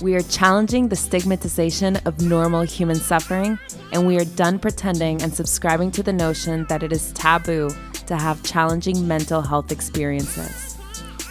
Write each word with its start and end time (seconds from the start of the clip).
We 0.00 0.14
are 0.14 0.22
challenging 0.22 0.88
the 0.88 0.94
stigmatization 0.94 1.96
of 2.04 2.22
normal 2.22 2.60
human 2.60 2.94
suffering, 2.94 3.58
and 3.92 4.06
we 4.06 4.16
are 4.16 4.24
done 4.24 4.60
pretending 4.60 5.20
and 5.22 5.34
subscribing 5.34 5.90
to 5.90 6.04
the 6.04 6.12
notion 6.12 6.66
that 6.68 6.84
it 6.84 6.92
is 6.92 7.10
taboo 7.14 7.70
to 8.06 8.16
have 8.16 8.40
challenging 8.44 9.08
mental 9.08 9.42
health 9.42 9.72
experiences. 9.72 10.78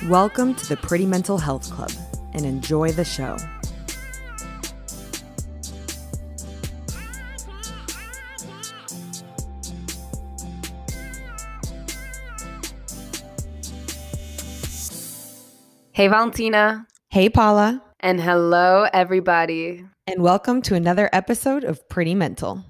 Welcome 0.09 0.53
to 0.55 0.67
the 0.67 0.75
Pretty 0.75 1.05
Mental 1.05 1.37
Health 1.37 1.71
Club 1.71 1.91
and 2.33 2.45
enjoy 2.45 2.91
the 2.91 3.05
show. 3.05 3.37
Hey, 15.93 16.09
Valentina. 16.09 16.85
Hey, 17.07 17.29
Paula. 17.29 17.86
And 17.99 18.21
hello, 18.21 18.85
everybody. 18.93 19.83
And 20.05 20.21
welcome 20.21 20.61
to 20.63 20.75
another 20.75 21.09
episode 21.13 21.63
of 21.63 21.89
Pretty 21.89 22.13
Mental. 22.13 22.63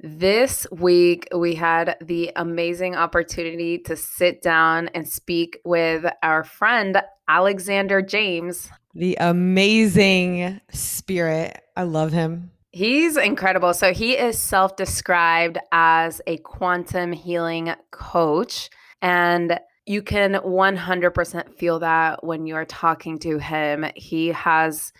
This 0.00 0.66
week, 0.72 1.28
we 1.32 1.54
had 1.54 1.96
the 2.02 2.32
amazing 2.34 2.96
opportunity 2.96 3.78
to 3.78 3.94
sit 3.94 4.42
down 4.42 4.88
and 4.88 5.08
speak 5.08 5.60
with 5.64 6.04
our 6.24 6.42
friend, 6.42 7.00
Alexander 7.28 8.02
James. 8.02 8.68
The 8.94 9.16
amazing 9.20 10.60
spirit. 10.72 11.60
I 11.76 11.84
love 11.84 12.10
him. 12.10 12.50
He's 12.72 13.16
incredible. 13.16 13.74
So, 13.74 13.92
he 13.92 14.14
is 14.14 14.40
self 14.40 14.74
described 14.74 15.58
as 15.70 16.20
a 16.26 16.38
quantum 16.38 17.12
healing 17.12 17.72
coach. 17.92 18.70
And 19.00 19.60
you 19.86 20.02
can 20.02 20.34
100% 20.34 21.54
feel 21.54 21.78
that 21.80 22.24
when 22.24 22.46
you're 22.46 22.64
talking 22.64 23.18
to 23.20 23.38
him. 23.38 23.84
He 23.96 24.28
has, 24.28 24.92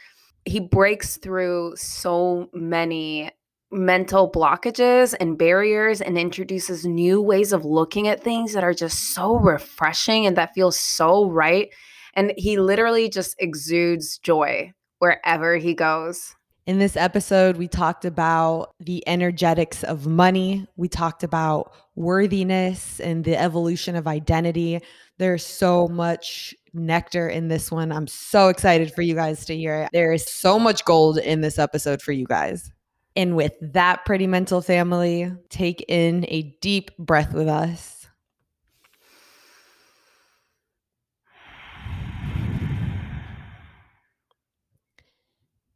he 0.44 0.60
breaks 0.60 1.16
through 1.16 1.74
so 1.76 2.50
many 2.52 3.30
mental 3.70 4.30
blockages 4.30 5.14
and 5.18 5.38
barriers 5.38 6.00
and 6.00 6.16
introduces 6.18 6.84
new 6.84 7.20
ways 7.20 7.52
of 7.52 7.64
looking 7.64 8.08
at 8.08 8.22
things 8.22 8.52
that 8.52 8.62
are 8.62 8.74
just 8.74 9.14
so 9.14 9.36
refreshing 9.36 10.26
and 10.26 10.36
that 10.36 10.54
feels 10.54 10.78
so 10.78 11.28
right. 11.30 11.70
And 12.14 12.32
he 12.36 12.58
literally 12.58 13.08
just 13.08 13.34
exudes 13.38 14.18
joy 14.18 14.72
wherever 14.98 15.56
he 15.56 15.74
goes. 15.74 16.36
In 16.66 16.78
this 16.78 16.96
episode, 16.96 17.58
we 17.58 17.68
talked 17.68 18.06
about 18.06 18.74
the 18.80 19.06
energetics 19.06 19.84
of 19.84 20.06
money. 20.06 20.66
We 20.76 20.88
talked 20.88 21.22
about 21.22 21.74
worthiness 21.94 23.00
and 23.00 23.22
the 23.22 23.36
evolution 23.36 23.96
of 23.96 24.06
identity. 24.06 24.80
There's 25.18 25.44
so 25.44 25.88
much 25.88 26.54
nectar 26.72 27.28
in 27.28 27.48
this 27.48 27.70
one. 27.70 27.92
I'm 27.92 28.06
so 28.06 28.48
excited 28.48 28.94
for 28.94 29.02
you 29.02 29.14
guys 29.14 29.44
to 29.44 29.56
hear 29.56 29.82
it. 29.82 29.90
There 29.92 30.14
is 30.14 30.24
so 30.24 30.58
much 30.58 30.86
gold 30.86 31.18
in 31.18 31.42
this 31.42 31.58
episode 31.58 32.00
for 32.00 32.12
you 32.12 32.24
guys. 32.24 32.72
And 33.14 33.36
with 33.36 33.52
that, 33.60 34.06
pretty 34.06 34.26
mental 34.26 34.62
family, 34.62 35.30
take 35.50 35.84
in 35.86 36.24
a 36.28 36.56
deep 36.62 36.96
breath 36.96 37.34
with 37.34 37.46
us. 37.46 37.93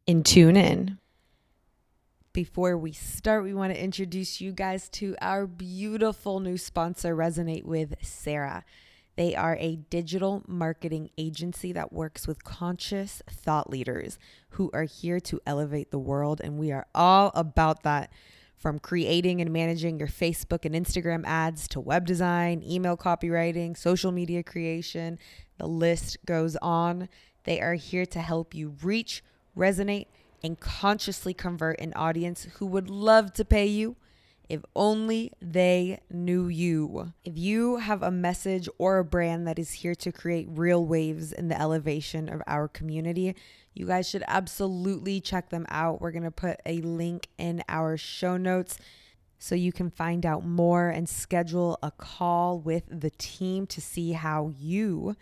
And 0.09 0.25
tune 0.25 0.57
in. 0.57 0.99
Before 2.33 2.79
we 2.79 2.93
start, 2.93 3.45
we 3.45 3.53
want 3.53 3.75
to 3.75 3.83
introduce 3.83 4.41
you 4.41 4.53
guys 4.53 4.89
to 4.91 5.15
our 5.21 5.47
beautiful 5.47 6.41
new 6.41 6.57
sponsor, 6.57 7.15
Resonate 7.15 7.65
with 7.65 7.95
Sarah. 8.01 8.65
They 9.17 9.35
are 9.35 9.57
a 9.61 9.77
digital 9.77 10.45
marketing 10.47 11.11
agency 11.19 11.73
that 11.73 11.93
works 11.93 12.27
with 12.27 12.45
conscious 12.45 13.21
thought 13.29 13.69
leaders 13.69 14.19
who 14.51 14.71
are 14.73 14.85
here 14.85 15.21
to 15.21 15.41
elevate 15.45 15.91
the 15.91 15.99
world. 15.99 16.41
And 16.43 16.59
we 16.59 16.73
are 16.73 16.87
all 16.95 17.33
about 17.35 17.83
that 17.83 18.11
from 18.57 18.79
creating 18.79 19.41
and 19.41 19.53
managing 19.53 19.99
your 19.99 20.09
Facebook 20.09 20.65
and 20.65 20.75
Instagram 20.75 21.25
ads 21.27 21.69
to 21.69 21.81
web 21.81 22.07
design, 22.07 22.63
email 22.63 22.97
copywriting, 22.97 23.77
social 23.77 24.13
media 24.13 24.43
creation. 24.43 25.19
The 25.59 25.67
list 25.67 26.17
goes 26.25 26.57
on. 26.63 27.09
They 27.45 27.61
are 27.61 27.75
here 27.75 28.07
to 28.07 28.21
help 28.21 28.55
you 28.55 28.77
reach 28.83 29.23
resonate, 29.59 30.07
and 30.43 30.61
consciously 30.61 31.35
convert 31.35 31.81
an 31.81 31.93
audience 31.95 32.47
who 32.55 32.67
would 32.67 32.89
love 32.89 33.33
to 33.35 33.45
pay 33.45 33.67
you 33.67 33.97
if 34.49 34.63
only 34.75 35.33
they 35.43 36.01
knew 36.11 36.49
you. 36.49 37.13
If 37.25 37.37
you 37.37 37.77
have 37.77 38.03
a 38.03 38.11
message 38.11 38.69
or 38.79 38.99
a 38.99 39.05
brand 39.05 39.47
that 39.47 39.59
is 39.59 39.73
here 39.73 39.95
to 39.97 40.13
create 40.13 40.49
real 40.51 40.85
waves 40.87 41.33
in 41.33 41.49
the 41.49 41.61
elevation 41.61 42.29
of 42.29 42.43
our 42.47 42.67
community, 42.67 43.35
you 43.75 43.87
guys 43.87 44.09
should 44.09 44.25
absolutely 44.27 45.21
check 45.21 45.51
them 45.51 45.67
out. 45.69 46.01
We're 46.01 46.13
to 46.25 46.31
put 46.31 46.61
a 46.65 46.81
link 46.81 47.29
in 47.37 47.63
our 47.69 47.97
show 47.97 48.37
notes 48.37 48.79
so 49.39 49.55
you 49.55 49.73
can 49.73 49.91
find 49.91 50.27
out 50.27 50.45
more 50.45 50.89
and 50.89 51.09
schedule 51.09 51.79
a 51.83 51.91
call 51.91 52.59
with 52.59 52.85
the 52.89 53.11
team 53.11 53.67
to 53.69 53.81
see 53.81 54.13
how 54.13 54.53
you 54.59 55.15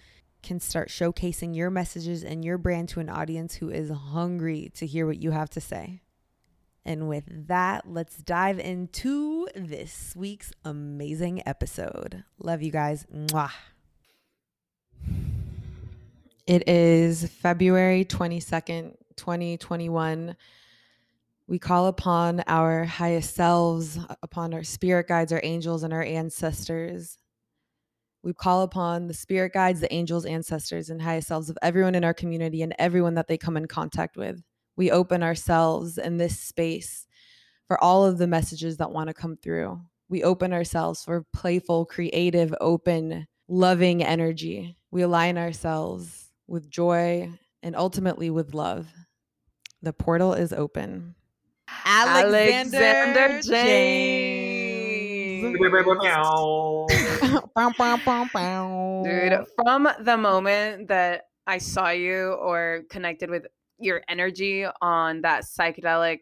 can 0.46 0.60
start 0.60 0.88
showcasing 0.88 1.56
your 1.56 1.70
messages 1.70 2.22
and 2.22 2.44
your 2.44 2.56
brand 2.56 2.88
to 2.88 3.00
an 3.00 3.08
audience 3.08 3.56
who 3.56 3.68
is 3.68 3.90
hungry 3.90 4.70
to 4.76 4.86
hear 4.86 5.04
what 5.04 5.20
you 5.20 5.32
have 5.32 5.50
to 5.50 5.60
say. 5.60 6.00
And 6.84 7.08
with 7.08 7.24
that, 7.48 7.90
let's 7.90 8.16
dive 8.18 8.60
into 8.60 9.48
this 9.56 10.14
week's 10.14 10.52
amazing 10.64 11.42
episode. 11.46 12.22
Love 12.38 12.62
you 12.62 12.70
guys. 12.70 13.04
Mwah. 13.12 13.50
It 16.46 16.68
is 16.68 17.26
February 17.26 18.04
22nd, 18.04 18.94
2021. 19.16 20.36
We 21.48 21.58
call 21.58 21.86
upon 21.88 22.44
our 22.46 22.84
highest 22.84 23.34
selves, 23.34 23.98
upon 24.22 24.54
our 24.54 24.62
spirit 24.62 25.08
guides, 25.08 25.32
our 25.32 25.40
angels, 25.42 25.82
and 25.82 25.92
our 25.92 26.04
ancestors 26.04 27.18
we 28.26 28.34
call 28.34 28.62
upon 28.62 29.06
the 29.06 29.14
spirit 29.14 29.52
guides, 29.52 29.78
the 29.78 29.94
angels, 29.94 30.26
ancestors, 30.26 30.90
and 30.90 31.00
highest 31.00 31.28
selves 31.28 31.48
of 31.48 31.56
everyone 31.62 31.94
in 31.94 32.02
our 32.02 32.12
community 32.12 32.60
and 32.60 32.74
everyone 32.76 33.14
that 33.14 33.28
they 33.28 33.38
come 33.38 33.56
in 33.56 33.66
contact 33.66 34.16
with. 34.16 34.42
We 34.76 34.90
open 34.90 35.22
ourselves 35.22 35.96
in 35.96 36.16
this 36.16 36.36
space 36.36 37.06
for 37.68 37.80
all 37.80 38.04
of 38.04 38.18
the 38.18 38.26
messages 38.26 38.78
that 38.78 38.90
want 38.90 39.06
to 39.06 39.14
come 39.14 39.36
through. 39.36 39.80
We 40.08 40.24
open 40.24 40.52
ourselves 40.52 41.04
for 41.04 41.24
playful, 41.32 41.84
creative, 41.86 42.52
open, 42.60 43.28
loving 43.46 44.02
energy. 44.02 44.76
We 44.90 45.02
align 45.02 45.38
ourselves 45.38 46.32
with 46.48 46.68
joy 46.68 47.30
and 47.62 47.76
ultimately 47.76 48.30
with 48.30 48.54
love. 48.54 48.88
The 49.82 49.92
portal 49.92 50.34
is 50.34 50.52
open. 50.52 51.14
Alexander, 51.84 52.76
Alexander 52.76 53.40
James. 53.42 53.52
James. 53.52 54.66
Dude, 59.04 59.44
from 59.56 59.88
the 60.00 60.16
moment 60.16 60.88
that 60.88 61.24
I 61.46 61.58
saw 61.58 61.90
you 61.90 62.32
or 62.32 62.82
connected 62.90 63.30
with 63.30 63.46
your 63.78 64.02
energy 64.08 64.66
on 64.80 65.22
that 65.22 65.44
psychedelic 65.44 66.20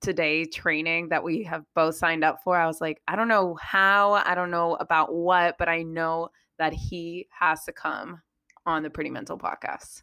today 0.00 0.44
training 0.44 1.08
that 1.08 1.24
we 1.24 1.42
have 1.44 1.64
both 1.74 1.96
signed 1.96 2.24
up 2.24 2.38
for, 2.44 2.56
I 2.56 2.66
was 2.66 2.80
like, 2.80 3.00
I 3.08 3.16
don't 3.16 3.28
know 3.28 3.56
how, 3.60 4.12
I 4.12 4.34
don't 4.34 4.50
know 4.50 4.74
about 4.74 5.14
what, 5.14 5.56
but 5.58 5.68
I 5.68 5.82
know 5.82 6.28
that 6.58 6.72
he 6.72 7.28
has 7.38 7.64
to 7.64 7.72
come 7.72 8.20
on 8.66 8.82
the 8.82 8.90
Pretty 8.90 9.10
Mental 9.10 9.38
podcast. 9.38 10.02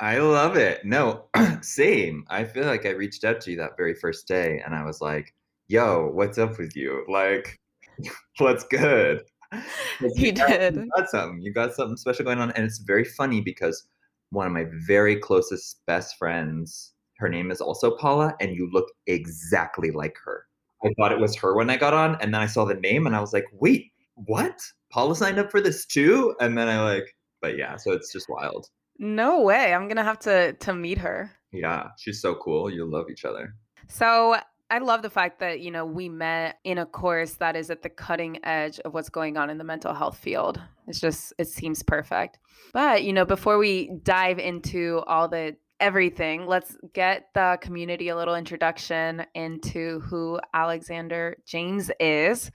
I 0.00 0.18
love 0.18 0.56
it. 0.56 0.84
No, 0.84 1.26
same. 1.60 2.24
I 2.30 2.44
feel 2.44 2.64
like 2.64 2.86
I 2.86 2.90
reached 2.90 3.24
out 3.24 3.40
to 3.42 3.50
you 3.50 3.58
that 3.58 3.76
very 3.76 3.94
first 3.94 4.26
day 4.26 4.62
and 4.64 4.74
I 4.74 4.84
was 4.84 5.02
like, 5.02 5.34
yo, 5.68 6.08
what's 6.12 6.38
up 6.38 6.58
with 6.58 6.74
you? 6.74 7.04
Like, 7.06 7.58
what's 8.38 8.64
good? 8.64 9.22
he 10.14 10.32
did. 10.32 10.76
You 10.76 10.90
got 10.96 11.08
something. 11.08 11.40
You 11.42 11.52
got 11.52 11.74
something 11.74 11.96
special 11.96 12.24
going 12.24 12.38
on, 12.38 12.50
and 12.52 12.64
it's 12.64 12.78
very 12.78 13.04
funny 13.04 13.40
because 13.40 13.86
one 14.30 14.46
of 14.46 14.52
my 14.52 14.66
very 14.86 15.16
closest 15.16 15.80
best 15.86 16.16
friends, 16.16 16.92
her 17.18 17.28
name 17.28 17.50
is 17.50 17.60
also 17.60 17.96
Paula, 17.96 18.34
and 18.40 18.54
you 18.54 18.68
look 18.72 18.86
exactly 19.06 19.90
like 19.90 20.16
her. 20.24 20.46
I 20.84 20.92
thought 20.96 21.12
it 21.12 21.18
was 21.18 21.36
her 21.36 21.54
when 21.54 21.68
I 21.68 21.76
got 21.76 21.94
on, 21.94 22.16
and 22.20 22.32
then 22.32 22.40
I 22.40 22.46
saw 22.46 22.64
the 22.64 22.74
name, 22.74 23.06
and 23.06 23.14
I 23.14 23.20
was 23.20 23.32
like, 23.32 23.46
wait, 23.52 23.92
what? 24.14 24.58
Paula 24.90 25.14
signed 25.14 25.38
up 25.38 25.50
for 25.50 25.60
this 25.60 25.86
too? 25.86 26.34
And 26.40 26.56
then 26.56 26.68
I 26.68 26.82
like, 26.82 27.14
but 27.40 27.56
yeah, 27.56 27.76
so 27.76 27.92
it's 27.92 28.12
just 28.12 28.28
wild. 28.28 28.66
No 28.98 29.40
way. 29.40 29.72
I'm 29.72 29.88
gonna 29.88 30.04
have 30.04 30.18
to 30.20 30.52
to 30.52 30.74
meet 30.74 30.98
her. 30.98 31.30
Yeah, 31.52 31.88
she's 31.98 32.20
so 32.20 32.34
cool. 32.34 32.70
You'll 32.70 32.90
love 32.90 33.06
each 33.10 33.24
other. 33.24 33.54
So 33.88 34.36
I 34.70 34.78
love 34.78 35.02
the 35.02 35.10
fact 35.10 35.40
that, 35.40 35.60
you 35.60 35.72
know, 35.72 35.84
we 35.84 36.08
met 36.08 36.58
in 36.62 36.78
a 36.78 36.86
course 36.86 37.32
that 37.34 37.56
is 37.56 37.70
at 37.70 37.82
the 37.82 37.88
cutting 37.88 38.38
edge 38.44 38.78
of 38.80 38.94
what's 38.94 39.08
going 39.08 39.36
on 39.36 39.50
in 39.50 39.58
the 39.58 39.64
mental 39.64 39.92
health 39.92 40.16
field. 40.16 40.60
It's 40.86 41.00
just, 41.00 41.32
it 41.38 41.48
seems 41.48 41.82
perfect. 41.82 42.38
But, 42.72 43.02
you 43.02 43.12
know, 43.12 43.24
before 43.24 43.58
we 43.58 43.90
dive 44.04 44.38
into 44.38 45.02
all 45.08 45.28
the 45.28 45.56
everything, 45.80 46.46
let's 46.46 46.76
get 46.92 47.30
the 47.34 47.58
community 47.60 48.10
a 48.10 48.16
little 48.16 48.36
introduction 48.36 49.24
into 49.34 50.00
who 50.00 50.38
Alexander 50.54 51.36
James 51.46 51.90
is 51.98 52.52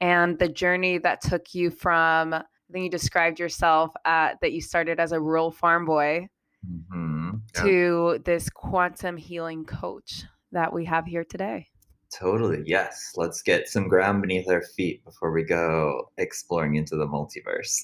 and 0.00 0.38
the 0.38 0.48
journey 0.48 0.98
that 0.98 1.20
took 1.20 1.54
you 1.54 1.70
from, 1.70 2.34
I 2.34 2.44
think 2.72 2.84
you 2.84 2.90
described 2.90 3.40
yourself 3.40 3.92
at, 4.04 4.40
that 4.42 4.52
you 4.52 4.60
started 4.60 5.00
as 5.00 5.10
a 5.10 5.20
rural 5.20 5.50
farm 5.50 5.86
boy 5.86 6.28
mm-hmm. 6.64 7.30
yeah. 7.56 7.62
to 7.62 8.20
this 8.24 8.48
quantum 8.48 9.16
healing 9.16 9.64
coach 9.64 10.24
that 10.52 10.72
we 10.72 10.84
have 10.84 11.06
here 11.06 11.24
today. 11.24 11.66
Totally. 12.12 12.62
Yes. 12.64 13.12
Let's 13.16 13.42
get 13.42 13.68
some 13.68 13.88
ground 13.88 14.22
beneath 14.22 14.48
our 14.48 14.62
feet 14.62 15.04
before 15.04 15.30
we 15.30 15.42
go 15.42 16.10
exploring 16.16 16.76
into 16.76 16.96
the 16.96 17.06
multiverse. 17.06 17.82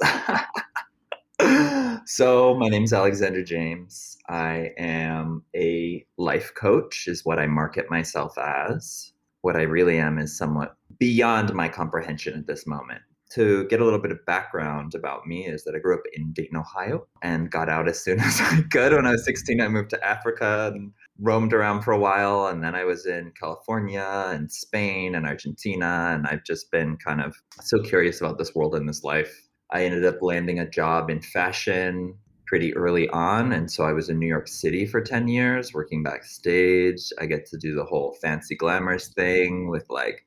so, 2.06 2.54
my 2.54 2.68
name 2.68 2.84
is 2.84 2.92
Alexander 2.92 3.42
James. 3.42 4.16
I 4.28 4.70
am 4.78 5.42
a 5.54 6.06
life 6.16 6.52
coach, 6.54 7.06
is 7.06 7.24
what 7.24 7.38
I 7.38 7.46
market 7.46 7.90
myself 7.90 8.38
as. 8.38 9.12
What 9.42 9.56
I 9.56 9.62
really 9.62 9.98
am 9.98 10.18
is 10.18 10.38
somewhat 10.38 10.76
beyond 10.98 11.52
my 11.52 11.68
comprehension 11.68 12.38
at 12.38 12.46
this 12.46 12.66
moment. 12.66 13.02
To 13.32 13.66
get 13.66 13.80
a 13.80 13.84
little 13.84 13.98
bit 13.98 14.12
of 14.12 14.24
background 14.26 14.94
about 14.94 15.26
me, 15.26 15.46
is 15.46 15.64
that 15.64 15.74
I 15.74 15.80
grew 15.80 15.94
up 15.96 16.04
in 16.14 16.32
Dayton, 16.32 16.56
Ohio, 16.56 17.06
and 17.20 17.50
got 17.50 17.68
out 17.68 17.88
as 17.88 18.02
soon 18.02 18.20
as 18.20 18.40
I 18.40 18.62
could. 18.70 18.92
When 18.92 19.06
I 19.06 19.12
was 19.12 19.24
16, 19.24 19.60
I 19.60 19.68
moved 19.68 19.90
to 19.90 20.06
Africa 20.06 20.72
and 20.74 20.92
roamed 21.20 21.52
around 21.52 21.82
for 21.82 21.92
a 21.92 21.98
while 21.98 22.46
and 22.46 22.62
then 22.62 22.74
I 22.74 22.84
was 22.84 23.06
in 23.06 23.32
California 23.38 24.24
and 24.28 24.50
Spain 24.50 25.14
and 25.14 25.26
Argentina 25.26 26.12
and 26.14 26.26
I've 26.26 26.44
just 26.44 26.70
been 26.70 26.96
kind 26.96 27.20
of 27.20 27.36
so 27.60 27.80
curious 27.80 28.20
about 28.20 28.38
this 28.38 28.54
world 28.54 28.74
and 28.74 28.88
this 28.88 29.04
life. 29.04 29.48
I 29.70 29.84
ended 29.84 30.04
up 30.04 30.22
landing 30.22 30.58
a 30.58 30.68
job 30.68 31.10
in 31.10 31.20
fashion 31.20 32.16
pretty 32.46 32.74
early 32.76 33.08
on 33.10 33.52
and 33.52 33.70
so 33.70 33.84
I 33.84 33.92
was 33.92 34.08
in 34.08 34.18
New 34.18 34.26
York 34.26 34.48
City 34.48 34.86
for 34.86 35.00
10 35.00 35.28
years 35.28 35.72
working 35.72 36.02
backstage. 36.02 37.12
I 37.20 37.26
get 37.26 37.46
to 37.46 37.58
do 37.58 37.74
the 37.74 37.84
whole 37.84 38.16
fancy 38.20 38.56
glamorous 38.56 39.08
thing 39.08 39.68
with 39.70 39.86
like 39.88 40.24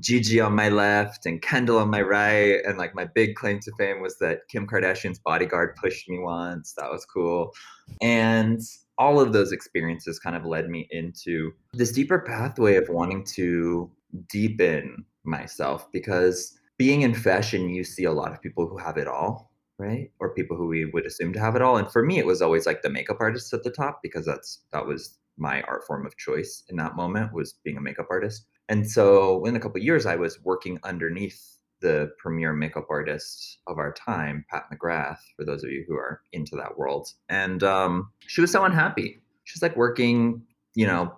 Gigi 0.00 0.40
on 0.40 0.54
my 0.54 0.70
left 0.70 1.26
and 1.26 1.42
Kendall 1.42 1.78
on 1.78 1.90
my 1.90 2.00
right. 2.00 2.60
And 2.64 2.78
like 2.78 2.94
my 2.94 3.04
big 3.04 3.34
claim 3.34 3.60
to 3.60 3.72
fame 3.78 4.00
was 4.00 4.18
that 4.18 4.48
Kim 4.48 4.66
Kardashian's 4.66 5.18
bodyguard 5.18 5.76
pushed 5.76 6.08
me 6.08 6.18
once. 6.18 6.72
That 6.78 6.90
was 6.90 7.04
cool. 7.04 7.52
And 8.00 8.60
all 8.98 9.20
of 9.20 9.32
those 9.32 9.52
experiences 9.52 10.18
kind 10.18 10.36
of 10.36 10.44
led 10.44 10.68
me 10.68 10.86
into 10.90 11.52
this 11.72 11.92
deeper 11.92 12.20
pathway 12.20 12.76
of 12.76 12.88
wanting 12.88 13.24
to 13.24 13.90
deepen 14.28 15.04
myself 15.24 15.90
because 15.92 16.58
being 16.78 17.02
in 17.02 17.14
fashion, 17.14 17.68
you 17.68 17.84
see 17.84 18.04
a 18.04 18.12
lot 18.12 18.32
of 18.32 18.42
people 18.42 18.66
who 18.66 18.76
have 18.76 18.96
it 18.96 19.06
all, 19.06 19.52
right? 19.78 20.10
Or 20.18 20.34
people 20.34 20.56
who 20.56 20.66
we 20.66 20.84
would 20.86 21.06
assume 21.06 21.32
to 21.32 21.40
have 21.40 21.56
it 21.56 21.62
all. 21.62 21.76
And 21.76 21.90
for 21.90 22.02
me, 22.04 22.18
it 22.18 22.26
was 22.26 22.42
always 22.42 22.66
like 22.66 22.82
the 22.82 22.90
makeup 22.90 23.18
artist 23.20 23.52
at 23.52 23.62
the 23.62 23.70
top 23.70 24.00
because 24.02 24.26
that's 24.26 24.60
that 24.72 24.86
was 24.86 25.18
my 25.38 25.62
art 25.62 25.84
form 25.86 26.06
of 26.06 26.16
choice 26.16 26.64
in 26.68 26.76
that 26.76 26.96
moment 26.96 27.32
was 27.32 27.54
being 27.64 27.76
a 27.76 27.80
makeup 27.80 28.08
artist. 28.10 28.46
And 28.68 28.88
so 28.90 29.44
in 29.44 29.56
a 29.56 29.60
couple 29.60 29.80
years, 29.80 30.06
I 30.06 30.16
was 30.16 30.42
working 30.42 30.78
underneath 30.82 31.56
the 31.82 32.10
premier 32.18 32.52
makeup 32.52 32.86
artist 32.88 33.58
of 33.66 33.78
our 33.78 33.92
time, 33.92 34.44
Pat 34.50 34.64
McGrath, 34.72 35.18
for 35.36 35.44
those 35.44 35.62
of 35.62 35.70
you 35.70 35.84
who 35.86 35.94
are 35.96 36.22
into 36.32 36.56
that 36.56 36.78
world. 36.78 37.08
And 37.28 37.62
um, 37.62 38.10
she 38.26 38.40
was 38.40 38.50
so 38.50 38.64
unhappy. 38.64 39.20
She's 39.44 39.62
like 39.62 39.76
working, 39.76 40.42
you 40.74 40.86
know, 40.86 41.12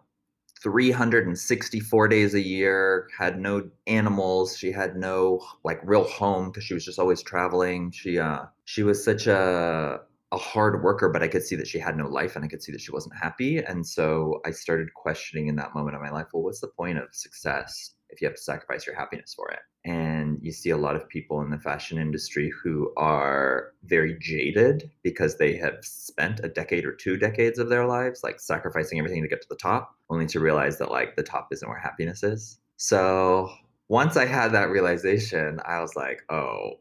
364 0.65 2.09
days 2.09 2.35
a 2.35 2.41
year, 2.41 3.09
had 3.17 3.39
no 3.39 3.69
animals. 3.87 4.57
She 4.57 4.73
had 4.73 4.97
no 4.97 5.45
like 5.63 5.79
real 5.85 6.05
home 6.05 6.51
because 6.51 6.65
she 6.65 6.73
was 6.73 6.85
just 6.85 6.99
always 6.99 7.23
traveling. 7.23 7.91
She 7.91 8.19
uh 8.19 8.47
she 8.65 8.83
was 8.83 9.05
such 9.05 9.27
a 9.27 10.01
a 10.33 10.39
hard 10.39 10.83
worker, 10.83 11.11
but 11.11 11.23
I 11.23 11.29
could 11.29 11.45
see 11.45 11.55
that 11.57 11.69
she 11.69 11.79
had 11.79 11.97
no 11.97 12.09
life 12.09 12.35
and 12.35 12.45
I 12.45 12.49
could 12.49 12.63
see 12.63 12.73
that 12.73 12.81
she 12.81 12.91
wasn't 12.93 13.15
happy. 13.15 13.59
And 13.59 13.87
so 13.87 14.41
I 14.47 14.51
started 14.51 14.93
questioning 14.95 15.49
in 15.49 15.57
that 15.57 15.75
moment 15.75 15.97
of 15.97 16.03
my 16.03 16.11
life, 16.11 16.29
well, 16.33 16.43
what's 16.43 16.61
the 16.61 16.69
point 16.69 16.99
of 16.99 17.09
success 17.13 17.95
if 18.15 18.21
you 18.23 18.29
have 18.29 18.37
to 18.37 18.43
sacrifice 18.43 18.87
your 18.87 18.97
happiness 18.97 19.35
for 19.35 19.51
it? 19.51 19.61
And 19.85 20.39
you 20.41 20.53
see 20.53 20.71
a 20.71 20.77
lot 20.77 20.97
of 20.97 21.09
people 21.09 21.43
in 21.43 21.51
the 21.51 21.59
fashion 21.59 21.99
industry 21.99 22.51
who 22.63 22.93
are 22.97 23.73
very 23.85 24.17
jaded 24.19 24.91
because 25.03 25.37
they 25.37 25.57
have 25.57 25.79
spent 25.83 26.41
a 26.43 26.49
decade 26.49 26.87
or 26.87 26.93
two 26.93 27.19
decades 27.19 27.59
of 27.59 27.69
their 27.69 27.87
lives 27.87 28.23
like 28.23 28.41
sacrificing 28.41 28.99
everything 28.99 29.23
to 29.23 29.29
get 29.29 29.43
to 29.43 29.49
the 29.51 29.57
top, 29.57 29.95
only 30.09 30.27
to 30.27 30.41
realize 30.41 30.79
that 30.79 30.91
like 30.91 31.17
the 31.17 31.23
top 31.23 31.49
isn't 31.53 31.69
where 31.69 31.79
happiness 31.79 32.23
is. 32.23 32.59
So 32.77 33.51
once 33.89 34.17
I 34.17 34.25
had 34.25 34.53
that 34.53 34.71
realization, 34.71 35.61
I 35.67 35.81
was 35.81 35.95
like, 35.97 36.23
oh, 36.31 36.79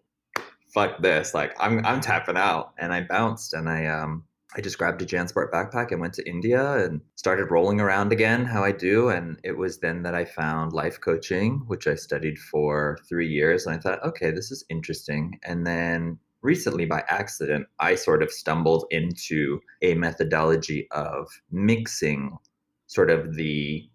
fuck 0.74 1.01
this. 1.01 1.33
Like 1.33 1.53
I'm 1.59 1.86
I'm 1.86 2.01
tapping 2.01 2.38
out. 2.38 2.74
And 2.77 2.94
I 2.94 3.01
bounced 3.01 3.53
and 3.53 3.69
I 3.69 3.86
um 3.88 4.24
I 4.55 4.61
just 4.61 4.77
grabbed 4.77 5.01
a 5.01 5.05
Jansport 5.05 5.51
backpack 5.51 5.91
and 5.91 6.00
went 6.00 6.13
to 6.15 6.29
India 6.29 6.85
and 6.85 7.01
started 7.15 7.50
rolling 7.50 7.81
around 7.81 8.11
again, 8.11 8.45
how 8.45 8.63
I 8.63 8.71
do. 8.71 9.09
And 9.09 9.39
it 9.44 9.57
was 9.57 9.79
then 9.79 10.03
that 10.03 10.13
I 10.13 10.25
found 10.25 10.73
life 10.73 11.01
coaching, 11.01 11.63
which 11.67 11.88
I 11.88 11.95
studied 11.95 12.38
for 12.38 13.00
three 13.09 13.27
years. 13.27 13.65
And 13.65 13.75
I 13.75 13.79
thought, 13.79 14.03
okay, 14.03 14.29
this 14.29 14.51
is 14.51 14.63
interesting. 14.69 15.39
And 15.44 15.65
then 15.65 16.19
recently, 16.44 16.85
by 16.85 17.03
accident, 17.07 17.65
I 17.79 17.95
sort 17.95 18.21
of 18.21 18.31
stumbled 18.31 18.85
into 18.91 19.59
a 19.81 19.95
methodology 19.95 20.88
of 20.91 21.27
mixing 21.51 22.38
sort 22.85 23.09
of 23.09 23.35
the 23.35 23.89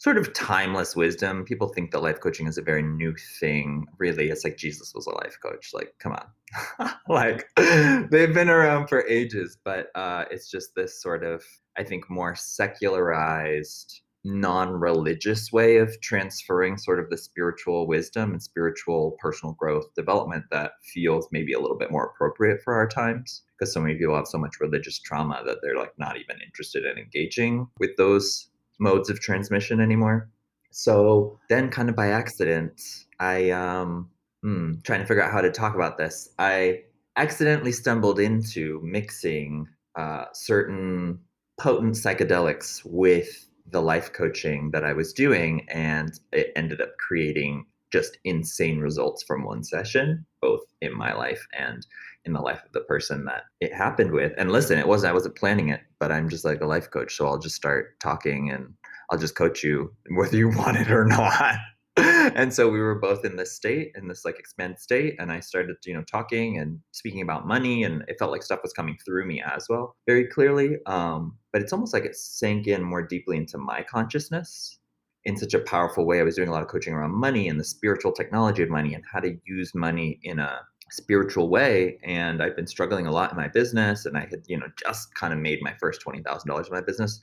sort 0.00 0.16
of 0.16 0.32
timeless 0.32 0.96
wisdom. 0.96 1.44
People 1.44 1.68
think 1.68 1.90
that 1.90 2.02
life 2.02 2.20
coaching 2.20 2.46
is 2.46 2.56
a 2.56 2.62
very 2.62 2.82
new 2.82 3.14
thing. 3.38 3.86
Really, 3.98 4.30
it's 4.30 4.44
like 4.44 4.56
Jesus 4.56 4.94
was 4.94 5.06
a 5.06 5.14
life 5.14 5.38
coach. 5.42 5.72
Like, 5.74 5.94
come 5.98 6.12
on. 6.12 6.90
like, 7.08 7.48
they've 8.10 8.32
been 8.34 8.48
around 8.48 8.88
for 8.88 9.06
ages, 9.06 9.58
but 9.62 9.88
uh, 9.94 10.24
it's 10.30 10.50
just 10.50 10.74
this 10.74 11.00
sort 11.00 11.22
of, 11.22 11.44
I 11.76 11.84
think, 11.84 12.08
more 12.08 12.34
secularized, 12.34 14.00
non 14.24 14.70
religious 14.72 15.52
way 15.52 15.76
of 15.76 16.00
transferring 16.00 16.78
sort 16.78 16.98
of 16.98 17.10
the 17.10 17.18
spiritual 17.18 17.86
wisdom 17.86 18.32
and 18.32 18.42
spiritual 18.42 19.18
personal 19.20 19.52
growth 19.52 19.92
development 19.94 20.44
that 20.50 20.72
feels 20.82 21.28
maybe 21.30 21.52
a 21.52 21.60
little 21.60 21.78
bit 21.78 21.90
more 21.90 22.06
appropriate 22.06 22.62
for 22.64 22.72
our 22.72 22.88
times. 22.88 23.42
Because 23.58 23.74
so 23.74 23.82
many 23.82 23.96
people 23.96 24.16
have 24.16 24.26
so 24.26 24.38
much 24.38 24.60
religious 24.60 24.98
trauma 24.98 25.42
that 25.44 25.58
they're 25.62 25.76
like 25.76 25.92
not 25.98 26.16
even 26.16 26.40
interested 26.42 26.86
in 26.86 26.96
engaging 26.96 27.68
with 27.78 27.94
those 27.98 28.49
modes 28.80 29.10
of 29.10 29.20
transmission 29.20 29.80
anymore. 29.80 30.28
So 30.72 31.38
then, 31.48 31.70
kind 31.70 31.88
of 31.88 31.96
by 31.96 32.08
accident, 32.08 32.80
I 33.18 33.50
um, 33.50 34.10
hmm, 34.42 34.74
trying 34.84 35.00
to 35.00 35.06
figure 35.06 35.22
out 35.22 35.32
how 35.32 35.40
to 35.40 35.50
talk 35.50 35.74
about 35.74 35.98
this. 35.98 36.28
I 36.38 36.82
accidentally 37.16 37.72
stumbled 37.72 38.18
into 38.18 38.80
mixing 38.82 39.68
uh, 39.96 40.26
certain 40.32 41.18
potent 41.60 41.94
psychedelics 41.94 42.82
with 42.84 43.48
the 43.70 43.82
life 43.82 44.12
coaching 44.12 44.70
that 44.72 44.84
I 44.84 44.92
was 44.92 45.12
doing, 45.12 45.66
and 45.68 46.18
it 46.32 46.52
ended 46.56 46.80
up 46.80 46.96
creating 46.98 47.66
just 47.92 48.18
insane 48.24 48.78
results 48.78 49.22
from 49.24 49.44
one 49.44 49.64
session, 49.64 50.24
both 50.40 50.62
in 50.80 50.96
my 50.96 51.12
life 51.12 51.44
and 51.58 51.84
in 52.24 52.32
the 52.32 52.40
life 52.40 52.62
of 52.64 52.72
the 52.72 52.80
person 52.80 53.24
that 53.24 53.44
it 53.60 53.72
happened 53.72 54.12
with. 54.12 54.32
And 54.36 54.52
listen, 54.52 54.78
it 54.78 54.88
wasn't 54.88 55.10
I 55.10 55.14
wasn't 55.14 55.36
planning 55.36 55.68
it, 55.68 55.80
but 55.98 56.12
I'm 56.12 56.28
just 56.28 56.44
like 56.44 56.60
a 56.60 56.66
life 56.66 56.90
coach, 56.90 57.16
so 57.16 57.26
I'll 57.26 57.38
just 57.38 57.56
start 57.56 57.98
talking 58.00 58.50
and 58.50 58.72
I'll 59.10 59.18
just 59.18 59.36
coach 59.36 59.62
you 59.62 59.92
whether 60.16 60.36
you 60.36 60.48
want 60.50 60.76
it 60.76 60.90
or 60.90 61.04
not. 61.04 61.56
and 61.96 62.54
so 62.54 62.68
we 62.68 62.80
were 62.80 62.94
both 62.94 63.24
in 63.24 63.36
this 63.36 63.52
state, 63.52 63.92
in 63.96 64.08
this 64.08 64.24
like 64.24 64.38
expanded 64.38 64.78
state, 64.78 65.16
and 65.18 65.32
I 65.32 65.40
started, 65.40 65.76
you 65.84 65.94
know, 65.94 66.04
talking 66.04 66.58
and 66.58 66.78
speaking 66.92 67.22
about 67.22 67.46
money, 67.46 67.82
and 67.82 68.04
it 68.08 68.16
felt 68.18 68.30
like 68.30 68.42
stuff 68.42 68.60
was 68.62 68.72
coming 68.72 68.96
through 69.04 69.26
me 69.26 69.42
as 69.42 69.66
well, 69.68 69.96
very 70.06 70.26
clearly. 70.26 70.76
Um, 70.86 71.36
but 71.52 71.62
it's 71.62 71.72
almost 71.72 71.92
like 71.92 72.04
it 72.04 72.16
sank 72.16 72.66
in 72.68 72.82
more 72.82 73.06
deeply 73.06 73.36
into 73.36 73.58
my 73.58 73.82
consciousness 73.82 74.78
in 75.24 75.36
such 75.36 75.52
a 75.52 75.60
powerful 75.60 76.06
way. 76.06 76.20
I 76.20 76.22
was 76.22 76.36
doing 76.36 76.48
a 76.48 76.52
lot 76.52 76.62
of 76.62 76.68
coaching 76.68 76.94
around 76.94 77.12
money 77.12 77.48
and 77.48 77.58
the 77.58 77.64
spiritual 77.64 78.12
technology 78.12 78.62
of 78.62 78.70
money 78.70 78.94
and 78.94 79.04
how 79.12 79.20
to 79.20 79.36
use 79.44 79.74
money 79.74 80.20
in 80.22 80.38
a 80.38 80.60
spiritual 80.90 81.48
way 81.48 81.98
and 82.02 82.42
i've 82.42 82.56
been 82.56 82.66
struggling 82.66 83.06
a 83.06 83.12
lot 83.12 83.30
in 83.30 83.36
my 83.36 83.48
business 83.48 84.06
and 84.06 84.16
i 84.16 84.20
had 84.20 84.42
you 84.46 84.58
know 84.58 84.66
just 84.84 85.14
kind 85.14 85.32
of 85.32 85.38
made 85.38 85.60
my 85.62 85.74
first 85.80 86.02
$20000 86.04 86.66
in 86.66 86.72
my 86.72 86.80
business 86.80 87.20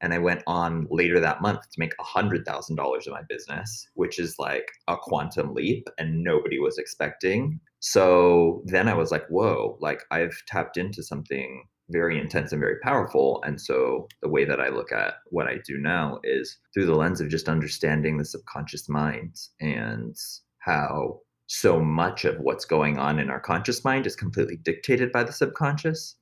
and 0.00 0.14
i 0.14 0.18
went 0.18 0.42
on 0.46 0.86
later 0.90 1.18
that 1.20 1.42
month 1.42 1.60
to 1.70 1.80
make 1.80 1.96
$100000 1.98 3.06
in 3.06 3.12
my 3.12 3.22
business 3.28 3.88
which 3.94 4.18
is 4.18 4.38
like 4.38 4.68
a 4.86 4.96
quantum 4.96 5.54
leap 5.54 5.88
and 5.98 6.22
nobody 6.22 6.58
was 6.58 6.78
expecting. 6.78 7.60
So 7.80 8.62
then 8.64 8.88
i 8.88 8.94
was 8.94 9.10
like 9.10 9.26
whoa 9.28 9.76
like 9.80 10.02
i've 10.10 10.36
tapped 10.46 10.76
into 10.76 11.02
something 11.02 11.64
very 11.90 12.20
intense 12.20 12.52
and 12.52 12.60
very 12.60 12.78
powerful 12.82 13.42
and 13.46 13.60
so 13.60 14.08
the 14.20 14.28
way 14.28 14.44
that 14.44 14.60
i 14.60 14.68
look 14.68 14.92
at 14.92 15.14
what 15.26 15.46
i 15.46 15.56
do 15.64 15.78
now 15.78 16.20
is 16.22 16.58
through 16.74 16.86
the 16.86 16.94
lens 16.94 17.20
of 17.20 17.28
just 17.28 17.48
understanding 17.48 18.18
the 18.18 18.24
subconscious 18.24 18.88
mind 18.88 19.34
and 19.60 20.16
how 20.58 21.20
so 21.48 21.80
much 21.80 22.24
of 22.24 22.38
what's 22.38 22.64
going 22.64 22.98
on 22.98 23.18
in 23.18 23.30
our 23.30 23.40
conscious 23.40 23.84
mind 23.84 24.06
is 24.06 24.14
completely 24.14 24.56
dictated 24.56 25.10
by 25.10 25.24
the 25.24 25.32
subconscious 25.32 26.14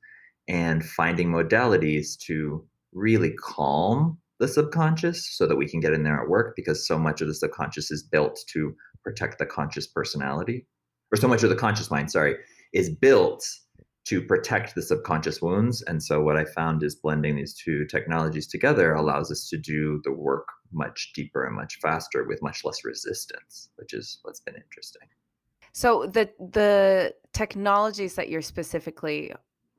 and 0.49 0.85
finding 0.85 1.31
modalities 1.31 2.17
to 2.19 2.65
really 2.93 3.33
calm 3.33 4.17
the 4.39 4.47
subconscious 4.49 5.29
so 5.37 5.47
that 5.47 5.57
we 5.57 5.69
can 5.69 5.81
get 5.81 5.93
in 5.93 6.05
there 6.05 6.21
at 6.21 6.29
work 6.29 6.55
because 6.55 6.87
so 6.87 6.97
much 6.97 7.21
of 7.21 7.27
the 7.27 7.35
subconscious 7.35 7.91
is 7.91 8.03
built 8.03 8.39
to 8.49 8.75
protect 9.03 9.39
the 9.39 9.47
conscious 9.47 9.87
personality 9.87 10.65
or 11.13 11.17
so 11.17 11.29
much 11.29 11.43
of 11.43 11.51
the 11.51 11.57
conscious 11.57 11.91
mind 11.91 12.11
sorry 12.11 12.37
is 12.73 12.89
built 12.89 13.45
to 14.05 14.23
protect 14.23 14.75
the 14.75 14.83
subconscious 14.83 15.43
wounds. 15.43 15.83
And 15.83 16.03
so 16.03 16.23
what 16.23 16.37
i 16.37 16.45
found 16.45 16.83
is 16.83 16.95
blending 16.95 17.37
these 17.37 17.55
two 17.55 17.85
technologies 17.87 18.47
together 18.47 18.93
allows 18.93 19.31
us 19.31 19.49
to 19.49 19.59
do 19.59 20.01
the 20.05 20.13
work 20.13 20.47
much 20.73 21.13
deeper 21.15 21.47
and 21.47 21.57
much 21.57 21.79
faster 21.83 22.25
with 22.25 22.43
much 22.43 22.65
less 22.65 22.85
resistance 22.85 23.71
which 23.77 23.93
is 23.93 24.19
what's 24.23 24.41
been 24.41 24.57
interesting 24.57 25.09
so 25.77 26.07
the 26.07 26.31
the 26.39 27.15
technologies 27.35 28.15
that 28.15 28.31
you're 28.31 28.41
specifically 28.41 29.35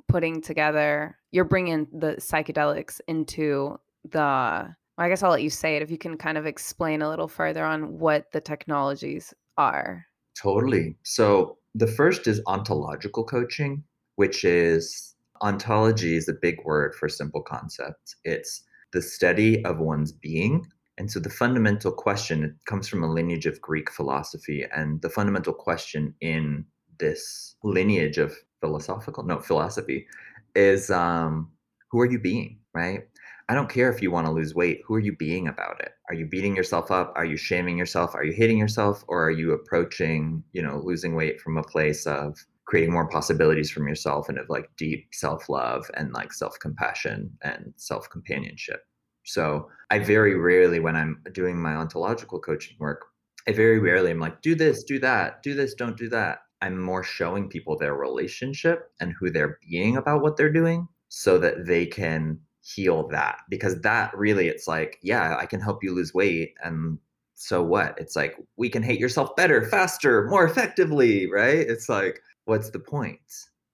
putting 0.08 0.41
together, 0.41 1.17
you're 1.32 1.44
bringing 1.44 1.88
the 1.91 2.15
psychedelics 2.17 3.01
into 3.08 3.79
the. 4.08 4.75
I 5.00 5.10
guess 5.10 5.24
I'll 5.24 5.32
let 5.32 5.41
you 5.41 5.50
say 5.50 5.75
it 5.75 5.82
if 5.82 5.89
you 5.89 5.98
can 5.98 6.15
kind 6.15 6.38
of 6.38 6.46
explain 6.46 7.01
a 7.01 7.10
little 7.10 7.27
further 7.27 7.65
on 7.65 7.98
what 7.98 8.32
the 8.32 8.39
technologies 8.39 9.34
are. 9.58 10.06
Totally. 10.39 10.96
So 11.01 11.58
the 11.74 11.88
first 11.88 12.27
is 12.27 12.41
ontological 12.46 13.24
coaching, 13.24 13.84
which 14.17 14.44
is 14.44 15.15
ontology 15.41 16.15
is 16.15 16.29
a 16.29 16.34
big 16.34 16.63
word 16.63 16.94
for 16.94 17.10
simple 17.10 17.41
concepts. 17.41 18.17
It's 18.24 18.63
the 18.94 19.01
study 19.01 19.63
of 19.65 19.79
one's 19.79 20.12
being 20.12 20.67
and 20.98 21.12
so 21.12 21.20
the 21.20 21.30
fundamental 21.30 21.92
question 21.92 22.44
it 22.44 22.54
comes 22.66 22.88
from 22.88 23.04
a 23.04 23.12
lineage 23.12 23.46
of 23.46 23.62
Greek 23.62 23.92
philosophy, 23.92 24.66
and 24.75 25.01
the 25.01 25.10
fundamental 25.10 25.54
question 25.54 26.13
in 26.22 26.66
this 27.00 27.56
lineage 27.63 28.18
of 28.18 28.36
philosophical 28.62 29.24
no 29.24 29.39
philosophy 29.39 30.08
is 30.56 30.89
um, 30.89 31.51
who 31.92 32.00
are 32.00 32.10
you 32.10 32.20
being, 32.20 32.60
right? 32.74 33.01
I 33.50 33.54
don't 33.54 33.70
care 33.70 33.89
if 33.89 34.01
you 34.01 34.12
want 34.12 34.27
to 34.27 34.34
lose 34.34 34.56
weight. 34.56 34.82
Who 34.86 34.96
are 34.96 35.00
you 35.00 35.16
being 35.16 35.48
about 35.48 35.80
it? 35.80 35.94
Are 36.10 36.16
you 36.16 36.25
beating 36.25 36.56
yourself 36.56 36.92
up? 36.92 37.13
Are 37.16 37.24
you 37.24 37.38
shaming 37.38 37.77
yourself? 37.77 38.13
Are 38.13 38.25
you 38.25 38.34
hating 38.34 38.58
yourself? 38.58 39.06
Or 39.08 39.24
are 39.24 39.32
you 39.32 39.54
approaching, 39.54 40.44
you 40.51 40.62
know, 40.62 40.82
losing 40.84 41.16
weight 41.16 41.39
from 41.39 41.58
a 41.58 41.63
place 41.63 42.06
of 42.06 42.38
creating 42.66 42.92
more 42.92 43.08
possibilities 43.08 43.72
from 43.72 43.88
yourself 43.88 44.27
and 44.27 44.38
of 44.38 44.50
like 44.50 44.70
deep 44.77 45.08
self 45.13 45.48
love 45.48 45.89
and 45.94 46.12
like 46.12 46.34
self 46.34 46.60
compassion 46.60 47.32
and 47.44 47.74
self 47.77 48.10
companionship? 48.10 48.82
So 49.27 49.69
I 49.91 50.00
very 50.00 50.36
rarely, 50.36 50.79
when 50.79 50.96
I'm 50.96 51.22
doing 51.34 51.62
my 51.62 51.75
ontological 51.75 52.39
coaching 52.39 52.77
work, 52.79 53.05
I 53.46 53.51
very 53.51 53.77
rarely 53.77 54.12
am 54.12 54.22
like, 54.22 54.41
do 54.41 54.55
this, 54.55 54.84
do 54.86 55.00
that, 55.00 55.43
do 55.43 55.53
this, 55.53 55.74
don't 55.74 55.98
do 55.98 56.07
that. 56.10 56.39
I'm 56.62 56.81
more 56.81 57.03
showing 57.03 57.50
people 57.50 57.77
their 57.77 57.93
relationship 57.93 58.89
and 59.01 59.13
who 59.19 59.29
they're 59.29 59.60
being 59.69 59.98
about 59.98 60.22
what 60.22 60.38
they're 60.38 60.51
doing 60.51 60.88
so 61.10 61.38
that 61.39 61.65
they 61.65 61.86
can 61.86 62.39
heal 62.62 63.05
that. 63.10 63.39
Because 63.50 63.81
that 63.81 64.17
really, 64.17 64.48
it's 64.48 64.65
like, 64.67 64.98
yeah, 65.03 65.36
I 65.38 65.46
can 65.46 65.60
help 65.60 65.84
you 65.84 65.93
lose 65.93 66.13
weight. 66.13 66.53
And 66.63 66.98
so 67.36 67.62
what? 67.62 67.98
It's 68.00 68.15
like, 68.15 68.38
we 68.55 68.69
can 68.69 68.81
hate 68.81 69.00
yourself 69.00 69.36
better, 69.36 69.62
faster, 69.65 70.25
more 70.29 70.46
effectively, 70.46 71.29
right? 71.29 71.60
It's 71.60 71.89
like, 71.89 72.22
what's 72.46 72.69
the 72.69 72.79
point? 72.79 73.19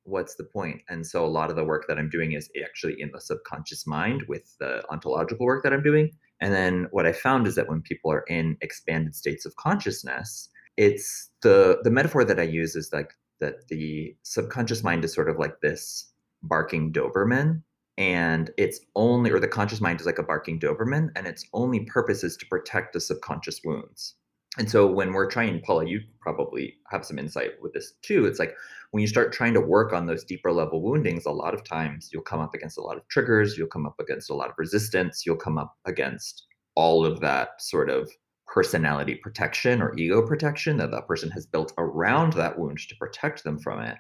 What's 0.04 0.36
the 0.36 0.44
point? 0.44 0.82
And 0.90 1.06
so 1.06 1.26
a 1.26 1.28
lot 1.28 1.50
of 1.50 1.56
the 1.56 1.64
work 1.64 1.86
that 1.88 1.98
I'm 1.98 2.10
doing 2.10 2.34
is 2.34 2.50
actually 2.64 3.00
in 3.00 3.12
the 3.14 3.22
subconscious 3.22 3.88
mind 3.88 4.24
with 4.28 4.56
the 4.60 4.84
ontological 4.90 5.46
work 5.46 5.64
that 5.64 5.74
I'm 5.74 5.84
doing. 5.84 6.12
And 6.42 6.54
then 6.54 6.88
what 6.92 7.06
I 7.06 7.14
found 7.14 7.48
is 7.48 7.56
that 7.56 7.70
when 7.70 7.82
people 7.82 8.12
are 8.12 8.26
in 8.28 8.58
expanded 8.62 9.16
states 9.16 9.46
of 9.46 9.56
consciousness, 9.56 10.50
it's 10.78 11.30
the 11.42 11.80
the 11.84 11.92
metaphor 11.92 12.26
that 12.26 12.40
I 12.40 12.44
use 12.44 12.76
is 12.76 12.92
like 12.92 13.14
that 13.40 13.68
the 13.68 14.16
subconscious 14.24 14.84
mind 14.84 15.06
is 15.06 15.14
sort 15.14 15.30
of 15.30 15.38
like 15.38 15.62
this 15.62 16.12
barking 16.42 16.92
Doberman 16.92 17.62
and 17.98 18.50
it's 18.58 18.80
only 18.96 19.32
or 19.32 19.40
the 19.40 19.48
conscious 19.48 19.80
mind 19.80 20.00
is 20.02 20.06
like 20.06 20.18
a 20.18 20.24
barking 20.24 20.60
Doberman 20.60 21.10
and 21.16 21.28
its 21.28 21.46
only 21.54 21.82
purpose 21.86 22.24
is 22.24 22.36
to 22.38 22.46
protect 22.48 22.94
the 22.94 23.00
subconscious 23.00 23.62
wounds. 23.64 24.16
And 24.58 24.70
so 24.70 24.86
when 24.86 25.14
we're 25.14 25.30
trying, 25.30 25.62
Paula, 25.62 25.88
you 25.88 26.02
probably 26.20 26.76
have 26.92 27.06
some 27.06 27.18
insight 27.18 27.54
with 27.62 27.74
this 27.74 27.94
too. 28.04 28.28
It's 28.28 28.38
like 28.38 28.56
when 28.92 29.02
you 29.02 29.08
start 29.08 29.34
trying 29.34 29.56
to 29.56 29.60
work 29.60 29.94
on 29.94 30.06
those 30.06 30.24
deeper 30.24 30.52
level 30.52 30.82
woundings, 30.82 31.26
a 31.26 31.32
lot 31.32 31.56
of 31.56 31.64
times 31.64 32.10
you'll 32.14 32.22
come 32.22 32.40
up 32.40 32.54
against 32.54 32.78
a 32.78 32.82
lot 32.82 32.98
of 32.98 33.08
triggers, 33.08 33.58
you'll 33.58 33.68
come 33.68 33.88
up 33.88 34.00
against 34.00 34.30
a 34.30 34.36
lot 34.36 34.50
of 34.50 34.56
resistance, 34.60 35.26
you'll 35.26 35.36
come 35.36 35.58
up 35.58 35.76
against 35.86 36.46
all 36.76 37.04
of 37.04 37.20
that 37.22 37.60
sort 37.60 37.90
of 37.90 38.12
personality 38.46 39.16
protection 39.16 39.82
or 39.82 39.96
ego 39.98 40.22
protection 40.22 40.78
that 40.78 40.92
that 40.92 41.08
person 41.08 41.32
has 41.32 41.48
built 41.48 41.74
around 41.80 42.34
that 42.34 42.60
wound 42.60 42.78
to 42.78 42.96
protect 42.98 43.44
them 43.44 43.58
from 43.58 43.80
it. 43.82 43.98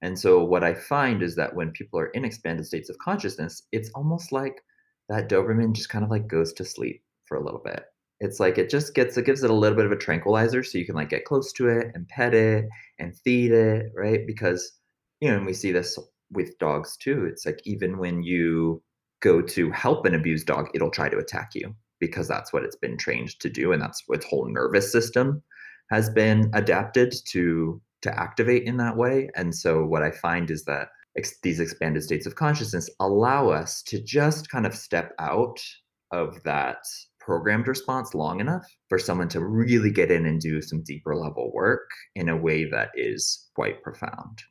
And 0.00 0.18
so 0.18 0.42
what 0.42 0.64
I 0.64 0.74
find 0.74 1.22
is 1.22 1.36
that 1.36 1.54
when 1.54 1.70
people 1.70 2.00
are 2.00 2.08
in 2.08 2.24
expanded 2.24 2.66
states 2.66 2.90
of 2.90 2.98
consciousness, 2.98 3.62
it's 3.70 3.90
almost 3.94 4.32
like 4.32 4.64
that 5.08 5.28
Doberman 5.28 5.74
just 5.74 5.90
kind 5.90 6.04
of 6.04 6.10
like 6.10 6.26
goes 6.26 6.52
to 6.54 6.64
sleep 6.64 7.04
for 7.26 7.36
a 7.36 7.44
little 7.44 7.62
bit 7.64 7.84
it's 8.22 8.38
like 8.38 8.56
it 8.56 8.70
just 8.70 8.94
gets 8.94 9.16
it 9.16 9.26
gives 9.26 9.42
it 9.42 9.50
a 9.50 9.54
little 9.54 9.76
bit 9.76 9.84
of 9.84 9.92
a 9.92 9.96
tranquilizer 9.96 10.62
so 10.62 10.78
you 10.78 10.86
can 10.86 10.94
like 10.94 11.10
get 11.10 11.24
close 11.24 11.52
to 11.52 11.68
it 11.68 11.90
and 11.94 12.08
pet 12.08 12.34
it 12.34 12.66
and 12.98 13.18
feed 13.18 13.50
it 13.50 13.86
right? 13.94 14.26
Because 14.26 14.78
you 15.20 15.28
know 15.28 15.36
and 15.36 15.46
we 15.46 15.52
see 15.52 15.72
this 15.72 15.98
with 16.30 16.58
dogs 16.58 16.96
too 16.96 17.26
it's 17.26 17.44
like 17.44 17.60
even 17.64 17.98
when 17.98 18.22
you 18.22 18.82
go 19.20 19.42
to 19.42 19.70
help 19.70 20.06
an 20.06 20.14
abused 20.14 20.46
dog 20.46 20.68
it'll 20.74 20.90
try 20.90 21.08
to 21.08 21.18
attack 21.18 21.50
you 21.54 21.74
because 22.00 22.26
that's 22.26 22.52
what 22.52 22.64
it's 22.64 22.76
been 22.76 22.96
trained 22.96 23.38
to 23.38 23.48
do 23.48 23.72
and 23.72 23.80
that's 23.80 24.02
what 24.06 24.18
its 24.18 24.26
whole 24.26 24.48
nervous 24.48 24.90
system 24.90 25.42
has 25.90 26.10
been 26.10 26.50
adapted 26.54 27.14
to 27.26 27.80
to 28.00 28.18
activate 28.18 28.64
in 28.64 28.78
that 28.78 28.96
way 28.96 29.28
and 29.36 29.54
so 29.54 29.84
what 29.84 30.02
i 30.02 30.10
find 30.10 30.50
is 30.50 30.64
that 30.64 30.88
ex- 31.16 31.38
these 31.42 31.60
expanded 31.60 32.02
states 32.02 32.26
of 32.26 32.34
consciousness 32.34 32.90
allow 32.98 33.50
us 33.50 33.82
to 33.82 34.02
just 34.02 34.50
kind 34.50 34.66
of 34.66 34.74
step 34.74 35.12
out 35.20 35.62
of 36.10 36.42
that 36.42 36.78
programmed 37.24 37.68
response 37.68 38.14
long 38.14 38.40
enough 38.40 38.64
for 38.88 38.98
someone 38.98 39.28
to 39.28 39.44
really 39.44 39.90
get 39.90 40.10
in 40.10 40.26
and 40.26 40.40
do 40.40 40.60
some 40.60 40.82
deeper 40.82 41.14
level 41.14 41.52
work 41.52 41.88
in 42.14 42.28
a 42.28 42.36
way 42.36 42.64
that 42.64 42.90
is 42.94 43.48
quite 43.54 43.82
profound. 43.82 44.42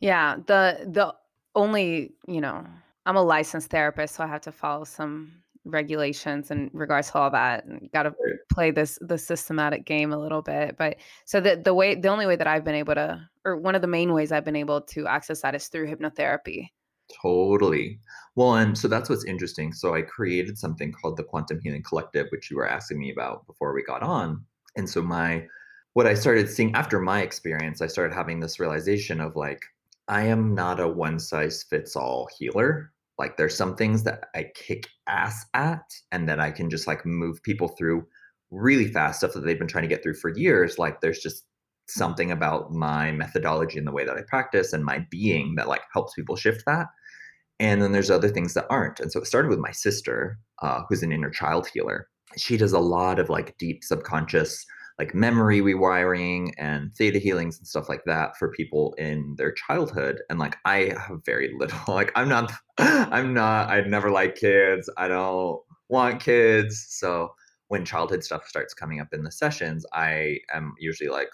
Yeah, 0.00 0.36
the 0.46 0.88
the 0.90 1.14
only, 1.54 2.14
you 2.26 2.40
know, 2.40 2.66
I'm 3.06 3.16
a 3.16 3.22
licensed 3.22 3.70
therapist, 3.70 4.14
so 4.14 4.24
I 4.24 4.26
have 4.26 4.40
to 4.42 4.52
follow 4.52 4.84
some 4.84 5.42
regulations 5.64 6.50
in 6.50 6.70
regards 6.72 7.10
to 7.10 7.18
all 7.18 7.30
that 7.30 7.64
and 7.64 7.88
got 7.92 8.02
to 8.02 8.14
play 8.52 8.70
this 8.70 8.98
the 9.00 9.16
systematic 9.16 9.84
game 9.84 10.12
a 10.12 10.18
little 10.18 10.42
bit 10.42 10.76
but 10.76 10.96
so 11.24 11.40
the 11.40 11.54
the 11.54 11.72
way 11.72 11.94
the 11.94 12.08
only 12.08 12.26
way 12.26 12.34
that 12.34 12.48
I've 12.48 12.64
been 12.64 12.74
able 12.74 12.96
to 12.96 13.20
or 13.44 13.56
one 13.56 13.76
of 13.76 13.80
the 13.80 13.86
main 13.86 14.12
ways 14.12 14.32
I've 14.32 14.44
been 14.44 14.56
able 14.56 14.80
to 14.80 15.06
access 15.06 15.42
that 15.42 15.54
is 15.54 15.68
through 15.68 15.86
hypnotherapy 15.86 16.70
Totally. 17.20 17.98
Well, 18.34 18.54
and 18.54 18.76
so 18.76 18.88
that's 18.88 19.10
what's 19.10 19.24
interesting. 19.24 19.72
So 19.72 19.94
I 19.94 20.02
created 20.02 20.58
something 20.58 20.92
called 20.92 21.16
the 21.16 21.24
Quantum 21.24 21.60
Healing 21.62 21.82
Collective, 21.82 22.28
which 22.30 22.50
you 22.50 22.56
were 22.56 22.68
asking 22.68 22.98
me 22.98 23.12
about 23.12 23.46
before 23.46 23.74
we 23.74 23.82
got 23.82 24.02
on. 24.02 24.44
And 24.76 24.88
so 24.88 25.02
my 25.02 25.46
what 25.94 26.06
I 26.06 26.14
started 26.14 26.48
seeing 26.48 26.74
after 26.74 27.00
my 27.00 27.20
experience, 27.20 27.82
I 27.82 27.86
started 27.86 28.14
having 28.14 28.40
this 28.40 28.58
realization 28.58 29.20
of 29.20 29.36
like, 29.36 29.62
I 30.08 30.22
am 30.22 30.54
not 30.54 30.80
a 30.80 30.88
one 30.88 31.18
size 31.18 31.62
fits 31.62 31.96
all 31.96 32.28
healer. 32.38 32.92
Like 33.18 33.36
there's 33.36 33.56
some 33.56 33.76
things 33.76 34.02
that 34.04 34.24
I 34.34 34.50
kick 34.54 34.88
ass 35.06 35.44
at 35.52 35.84
and 36.10 36.28
that 36.28 36.40
I 36.40 36.50
can 36.50 36.70
just 36.70 36.86
like 36.86 37.04
move 37.04 37.42
people 37.42 37.68
through 37.68 38.06
really 38.50 38.88
fast 38.88 39.18
stuff 39.18 39.32
that 39.34 39.40
they've 39.40 39.58
been 39.58 39.68
trying 39.68 39.82
to 39.82 39.88
get 39.88 40.02
through 40.02 40.14
for 40.14 40.30
years. 40.30 40.78
Like 40.78 41.00
there's 41.00 41.20
just 41.20 41.44
something 41.88 42.30
about 42.30 42.72
my 42.72 43.12
methodology 43.12 43.78
and 43.78 43.86
the 43.86 43.92
way 43.92 44.04
that 44.04 44.16
I 44.16 44.22
practice 44.26 44.72
and 44.72 44.84
my 44.84 45.06
being 45.10 45.54
that 45.56 45.68
like 45.68 45.82
helps 45.92 46.14
people 46.14 46.36
shift 46.36 46.64
that. 46.66 46.86
And 47.60 47.82
then 47.82 47.92
there's 47.92 48.10
other 48.10 48.28
things 48.28 48.54
that 48.54 48.66
aren't. 48.70 49.00
And 49.00 49.12
so 49.12 49.20
it 49.20 49.26
started 49.26 49.48
with 49.48 49.58
my 49.58 49.70
sister 49.70 50.38
uh, 50.62 50.82
who's 50.88 51.02
an 51.02 51.12
inner 51.12 51.30
child 51.30 51.68
healer. 51.72 52.08
She 52.36 52.56
does 52.56 52.72
a 52.72 52.80
lot 52.80 53.18
of 53.18 53.28
like 53.28 53.56
deep 53.58 53.84
subconscious 53.84 54.64
like 54.98 55.14
memory 55.14 55.60
rewiring 55.60 56.52
and 56.58 56.92
theta 56.94 57.18
healings 57.18 57.58
and 57.58 57.66
stuff 57.66 57.88
like 57.88 58.04
that 58.04 58.36
for 58.36 58.52
people 58.52 58.94
in 58.98 59.34
their 59.36 59.52
childhood. 59.52 60.20
And 60.28 60.38
like 60.38 60.56
i 60.64 60.94
have 60.96 61.24
very 61.24 61.52
little 61.58 61.78
like 61.88 62.12
i'm 62.14 62.28
not 62.28 62.52
i'm 62.78 63.32
not 63.34 63.70
i'd 63.70 63.88
never 63.88 64.10
like 64.10 64.36
kids. 64.36 64.88
I 64.96 65.08
don't 65.08 65.60
want 65.88 66.22
kids. 66.22 66.86
So 66.88 67.34
when 67.68 67.84
childhood 67.86 68.22
stuff 68.22 68.46
starts 68.46 68.74
coming 68.74 69.00
up 69.00 69.08
in 69.12 69.24
the 69.24 69.32
sessions 69.32 69.86
i 69.94 70.36
am 70.52 70.74
usually 70.78 71.08
like 71.08 71.30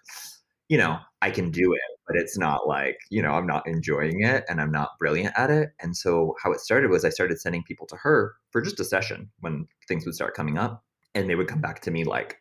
you 0.68 0.78
know 0.78 0.98
i 1.22 1.30
can 1.30 1.50
do 1.50 1.62
mm-hmm. 1.62 1.72
it 1.72 1.98
but 2.08 2.16
it's 2.16 2.38
not 2.38 2.66
like, 2.66 2.98
you 3.10 3.20
know, 3.22 3.32
I'm 3.32 3.46
not 3.46 3.68
enjoying 3.68 4.22
it 4.22 4.44
and 4.48 4.60
I'm 4.60 4.72
not 4.72 4.98
brilliant 4.98 5.34
at 5.36 5.50
it. 5.50 5.72
And 5.78 5.94
so 5.94 6.34
how 6.42 6.52
it 6.52 6.60
started 6.60 6.90
was 6.90 7.04
I 7.04 7.10
started 7.10 7.38
sending 7.38 7.62
people 7.62 7.86
to 7.86 7.96
her 7.96 8.34
for 8.50 8.62
just 8.62 8.80
a 8.80 8.84
session 8.84 9.30
when 9.40 9.68
things 9.86 10.06
would 10.06 10.14
start 10.14 10.34
coming 10.34 10.56
up. 10.56 10.82
And 11.14 11.28
they 11.28 11.34
would 11.34 11.48
come 11.48 11.60
back 11.60 11.80
to 11.82 11.90
me 11.90 12.04
like 12.04 12.40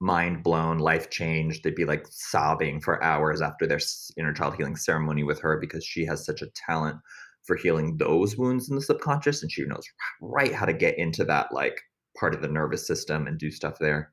mind 0.00 0.44
blown, 0.44 0.78
life 0.78 1.10
changed. 1.10 1.64
They'd 1.64 1.74
be 1.74 1.84
like 1.84 2.06
sobbing 2.08 2.80
for 2.80 3.02
hours 3.02 3.42
after 3.42 3.66
their 3.66 3.80
inner 4.16 4.32
child 4.32 4.54
healing 4.54 4.76
ceremony 4.76 5.24
with 5.24 5.40
her 5.40 5.58
because 5.58 5.84
she 5.84 6.04
has 6.04 6.24
such 6.24 6.40
a 6.40 6.50
talent 6.54 6.98
for 7.42 7.56
healing 7.56 7.96
those 7.96 8.36
wounds 8.36 8.70
in 8.70 8.76
the 8.76 8.82
subconscious. 8.82 9.42
And 9.42 9.50
she 9.50 9.64
knows 9.64 9.84
right 10.20 10.54
how 10.54 10.64
to 10.64 10.72
get 10.72 10.96
into 10.96 11.24
that 11.24 11.52
like 11.52 11.80
part 12.16 12.34
of 12.34 12.42
the 12.42 12.48
nervous 12.48 12.86
system 12.86 13.26
and 13.26 13.36
do 13.36 13.50
stuff 13.50 13.78
there. 13.80 14.12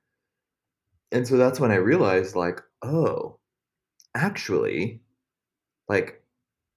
And 1.11 1.27
so 1.27 1.37
that's 1.37 1.59
when 1.59 1.71
I 1.71 1.75
realized, 1.75 2.35
like, 2.35 2.59
oh, 2.81 3.39
actually, 4.15 5.01
like 5.87 6.23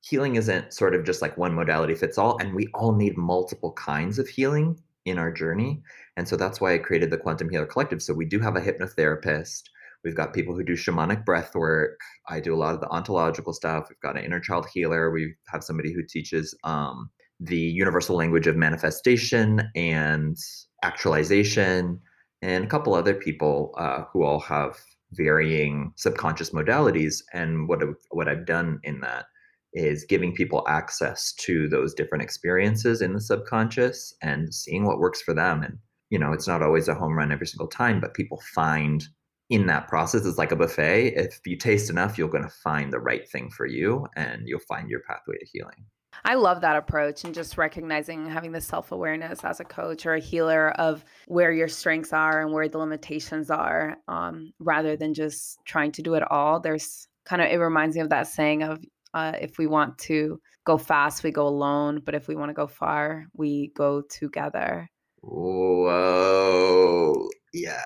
healing 0.00 0.37
isn't 0.37 0.73
sort 0.73 0.95
of 0.95 1.04
just 1.04 1.23
like 1.23 1.37
one 1.38 1.54
modality 1.54 1.95
fits 1.95 2.18
all, 2.18 2.38
and 2.40 2.54
we 2.54 2.68
all 2.75 2.95
need 2.95 3.16
multiple 3.16 3.73
kinds 3.73 4.18
of 4.18 4.28
healing 4.28 4.78
in 5.07 5.18
our 5.18 5.33
journey. 5.33 5.83
And 6.16 6.28
so 6.28 6.37
that's 6.37 6.61
why 6.61 6.75
I 6.75 6.78
created 6.78 7.11
the 7.11 7.18
Quantum 7.18 7.49
Healer 7.49 7.66
Collective. 7.66 8.02
So 8.02 8.12
we 8.12 8.26
do 8.26 8.40
have 8.40 8.57
a 8.57 8.61
hypnotherapist. 8.61 9.62
We've 10.04 10.14
got 10.14 10.35
people 10.35 10.54
who 10.54 10.62
do 10.62 10.75
shamanic 10.75 11.25
breath 11.25 11.54
work. 11.54 11.99
I 12.28 12.40
do 12.40 12.54
a 12.54 12.57
lot 12.57 12.75
of 12.75 12.80
the 12.80 12.88
ontological 12.88 13.52
stuff. 13.52 13.87
We've 13.88 14.00
got 14.00 14.16
an 14.16 14.25
inner 14.25 14.40
child 14.40 14.66
healer. 14.73 15.11
We 15.11 15.35
have 15.49 15.64
somebody 15.64 15.92
who 15.92 16.02
teaches 16.02 16.54
um, 16.64 17.11
the 17.40 17.57
universal 17.57 18.16
language 18.16 18.47
of 18.47 18.57
manifestation 18.57 19.68
and 19.75 20.37
actualization, 20.83 22.00
and 22.42 22.64
a 22.64 22.68
couple 22.68 22.95
other 22.95 23.14
people 23.14 23.75
uh, 23.78 24.04
who 24.12 24.23
all 24.23 24.40
have 24.40 24.76
varying 25.12 25.92
subconscious 25.96 26.50
modalities. 26.50 27.22
And 27.32 27.68
what 27.68 27.82
I've, 27.82 27.96
what 28.10 28.28
I've 28.28 28.46
done 28.46 28.80
in 28.82 29.00
that 29.00 29.26
is 29.72 30.04
giving 30.04 30.34
people 30.34 30.64
access 30.68 31.32
to 31.34 31.68
those 31.68 31.94
different 31.94 32.22
experiences 32.22 33.02
in 33.02 33.12
the 33.12 33.20
subconscious 33.20 34.14
and 34.22 34.52
seeing 34.54 34.84
what 34.84 34.98
works 34.98 35.20
for 35.22 35.34
them. 35.34 35.62
And 35.62 35.78
you 36.10 36.18
know, 36.18 36.32
it's 36.32 36.48
not 36.48 36.62
always 36.62 36.88
a 36.88 36.94
home 36.94 37.16
run 37.16 37.32
every 37.32 37.46
single 37.46 37.68
time, 37.68 38.00
but 38.00 38.14
people 38.14 38.40
find 38.54 39.06
in 39.50 39.66
that 39.66 39.88
process 39.88 40.26
it's 40.26 40.38
like 40.38 40.52
a 40.52 40.56
buffet. 40.56 41.14
If 41.16 41.40
you 41.46 41.56
taste 41.56 41.90
enough, 41.90 42.18
you're 42.18 42.28
going 42.28 42.44
to 42.44 42.50
find 42.50 42.92
the 42.92 43.00
right 43.00 43.28
thing 43.28 43.50
for 43.50 43.66
you, 43.66 44.06
and 44.16 44.42
you'll 44.46 44.60
find 44.60 44.88
your 44.88 45.00
pathway 45.00 45.36
to 45.38 45.46
healing. 45.52 45.84
I 46.25 46.34
love 46.34 46.60
that 46.60 46.76
approach 46.76 47.25
and 47.25 47.34
just 47.34 47.58
recognizing 47.58 48.28
having 48.28 48.52
the 48.52 48.60
self 48.60 48.92
awareness 48.92 49.44
as 49.44 49.60
a 49.60 49.64
coach 49.64 50.06
or 50.06 50.14
a 50.14 50.20
healer 50.20 50.70
of 50.72 51.04
where 51.26 51.52
your 51.52 51.68
strengths 51.68 52.12
are 52.12 52.42
and 52.42 52.52
where 52.52 52.68
the 52.68 52.78
limitations 52.78 53.50
are, 53.50 53.96
um, 54.08 54.52
rather 54.58 54.96
than 54.96 55.14
just 55.14 55.58
trying 55.64 55.92
to 55.92 56.02
do 56.02 56.14
it 56.14 56.22
all. 56.30 56.60
There's 56.60 57.08
kind 57.25 57.42
of, 57.42 57.48
it 57.48 57.56
reminds 57.56 57.96
me 57.96 58.02
of 58.02 58.10
that 58.10 58.26
saying 58.26 58.62
of 58.62 58.84
uh, 59.14 59.32
if 59.40 59.58
we 59.58 59.66
want 59.66 59.98
to 59.98 60.40
go 60.64 60.76
fast, 60.76 61.22
we 61.22 61.30
go 61.30 61.46
alone, 61.46 62.02
but 62.04 62.14
if 62.14 62.28
we 62.28 62.37
want 62.37 62.50
to 62.50 62.54
go 62.54 62.66
far, 62.66 63.26
we 63.34 63.72
go 63.75 64.02
together. 64.02 64.88
Whoa. 65.22 67.28
Yeah, 67.52 67.82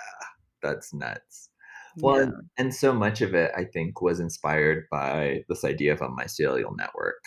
that's 0.63 0.93
nuts. 0.93 1.51
Well, 1.99 2.25
yeah. 2.25 2.31
and 2.59 2.75
so 2.75 2.93
much 2.93 3.21
of 3.21 3.35
it, 3.35 3.53
I 3.57 3.65
think, 3.65 4.01
was 4.01 4.19
inspired 4.19 4.87
by 4.91 5.45
this 5.49 5.65
idea 5.65 5.93
of 5.93 6.01
a 6.01 6.09
mycelial 6.09 6.77
network 6.77 7.23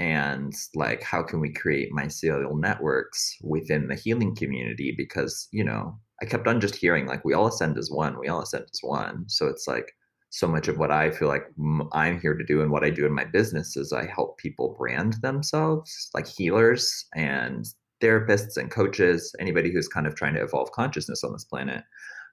and 0.00 0.54
like 0.74 1.02
how 1.02 1.22
can 1.22 1.40
we 1.40 1.52
create 1.52 1.92
mycelial 1.92 2.58
networks 2.58 3.36
within 3.42 3.86
the 3.86 3.94
healing 3.94 4.34
community? 4.34 4.94
Because 4.96 5.46
you 5.52 5.62
know 5.62 5.98
i 6.22 6.24
kept 6.24 6.48
on 6.48 6.60
just 6.60 6.74
hearing 6.74 7.06
like 7.06 7.24
we 7.24 7.34
all 7.34 7.48
ascend 7.48 7.78
as 7.78 7.90
one 7.90 8.18
we 8.18 8.28
all 8.28 8.42
ascend 8.42 8.64
as 8.72 8.80
one. 8.82 9.28
So 9.28 9.46
it's 9.46 9.68
like 9.68 9.92
so 10.30 10.46
much 10.46 10.68
of 10.68 10.78
what 10.78 10.92
i 10.92 11.10
feel 11.10 11.26
like 11.26 11.46
i'm 11.92 12.20
here 12.20 12.34
to 12.34 12.44
do 12.44 12.62
and 12.62 12.70
what 12.70 12.84
i 12.84 12.90
do 12.90 13.04
in 13.04 13.12
my 13.12 13.24
business 13.24 13.76
is 13.76 13.92
i 13.92 14.06
help 14.06 14.38
people 14.38 14.76
brand 14.78 15.14
themselves 15.22 16.08
like 16.14 16.24
healers 16.24 17.04
and 17.16 17.66
therapists 18.00 18.56
and 18.56 18.70
coaches 18.70 19.34
anybody 19.38 19.70
who's 19.70 19.88
kind 19.88 20.06
of 20.06 20.14
trying 20.14 20.34
to 20.34 20.42
evolve 20.42 20.72
consciousness 20.72 21.22
on 21.22 21.32
this 21.32 21.44
planet. 21.44 21.84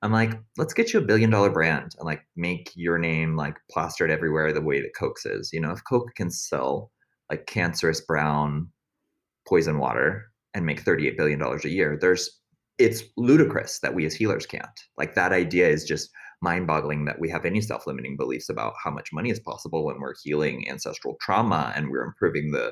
I'm 0.01 0.11
like 0.11 0.39
let's 0.57 0.73
get 0.73 0.93
you 0.93 0.99
a 0.99 1.05
billion 1.05 1.29
dollar 1.29 1.49
brand 1.49 1.95
and 1.97 2.05
like 2.05 2.21
make 2.35 2.71
your 2.75 2.97
name 2.97 3.35
like 3.35 3.57
plastered 3.69 4.11
everywhere 4.11 4.53
the 4.53 4.61
way 4.61 4.79
that 4.81 4.95
coke's 4.95 5.25
is. 5.25 5.51
You 5.51 5.59
know 5.59 5.71
if 5.71 5.83
coke 5.83 6.13
can 6.15 6.29
sell 6.29 6.91
like 7.29 7.45
cancerous 7.45 8.01
brown 8.01 8.69
poison 9.47 9.79
water 9.79 10.25
and 10.53 10.65
make 10.65 10.83
$38 10.83 11.17
billion 11.17 11.41
a 11.41 11.67
year. 11.67 11.97
There's 11.99 12.29
it's 12.77 13.03
ludicrous 13.17 13.79
that 13.79 13.95
we 13.95 14.05
as 14.05 14.13
healers 14.13 14.45
can't. 14.45 14.79
Like 14.97 15.15
that 15.15 15.31
idea 15.31 15.67
is 15.67 15.83
just 15.83 16.11
mind-boggling 16.43 17.05
that 17.05 17.19
we 17.19 17.29
have 17.29 17.45
any 17.45 17.59
self-limiting 17.59 18.15
beliefs 18.15 18.49
about 18.49 18.73
how 18.83 18.91
much 18.91 19.09
money 19.11 19.31
is 19.31 19.39
possible 19.39 19.83
when 19.83 19.99
we're 19.99 20.13
healing 20.23 20.69
ancestral 20.69 21.17
trauma 21.19 21.73
and 21.75 21.89
we're 21.89 22.03
improving 22.03 22.51
the 22.51 22.71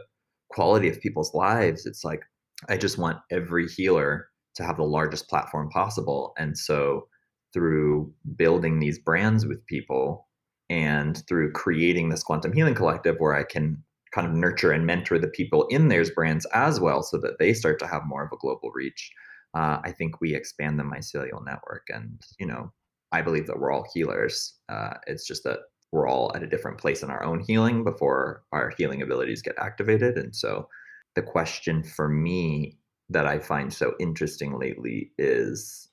quality 0.51 0.88
of 0.88 1.01
people's 1.01 1.33
lives. 1.33 1.88
It's 1.88 2.03
like 2.03 2.21
I 2.69 2.77
just 2.77 3.00
want 3.00 3.17
every 3.31 3.67
healer 3.67 4.27
to 4.55 4.63
have 4.63 4.77
the 4.77 4.83
largest 4.83 5.27
platform 5.27 5.69
possible. 5.69 6.33
And 6.38 6.57
so 6.57 7.07
through 7.53 8.13
building 8.35 8.79
these 8.79 9.00
brands 9.00 9.45
with 9.45 9.65
people 9.65 10.27
and 10.69 11.24
through 11.27 11.51
creating 11.53 12.09
this 12.09 12.24
quantum 12.24 12.53
healing 12.53 12.75
collective 12.75 13.15
where 13.17 13.33
I 13.33 13.43
can 13.43 13.83
kind 14.15 14.25
of 14.25 14.34
nurture 14.34 14.72
and 14.72 14.86
mentor 14.86 15.19
the 15.19 15.27
people 15.27 15.67
in 15.67 15.89
those 15.89 16.10
brands 16.10 16.48
as 16.53 16.79
well 16.79 17.03
so 17.03 17.17
that 17.17 17.38
they 17.38 17.54
start 17.54 17.78
to 17.80 17.88
have 17.88 18.01
more 18.06 18.23
of 18.23 18.32
a 18.32 18.38
global 18.38 18.71
reach 18.73 19.12
uh, 19.54 19.78
i 19.84 19.91
think 19.91 20.21
we 20.21 20.34
expand 20.34 20.80
the 20.80 20.84
mycelial 20.84 21.45
network. 21.45 21.86
And 21.89 22.21
you 22.39 22.47
know 22.47 22.71
i 23.12 23.21
believe 23.21 23.47
that 23.47 23.60
we're 23.60 23.71
all 23.71 23.86
healers. 23.93 24.56
Uh, 24.69 24.95
it's 25.06 25.28
just 25.28 25.43
that 25.43 25.60
we're 25.91 26.08
all 26.08 26.32
at 26.36 26.43
a 26.43 26.47
different 26.47 26.78
place 26.78 27.04
in 27.04 27.10
our 27.10 27.23
own 27.23 27.39
healing 27.39 27.84
before 27.84 28.43
our 28.51 28.73
healing 28.78 29.01
abilities 29.01 29.41
get 29.41 29.56
activated. 29.60 30.17
And 30.17 30.36
so 30.36 30.67
the 31.15 31.21
question 31.21 31.84
for 31.84 32.10
me 32.10 32.78
that 33.10 33.28
i 33.28 33.39
find 33.39 33.73
so 33.73 33.93
interesting 33.99 34.58
lately 34.60 35.12
is 35.17 35.88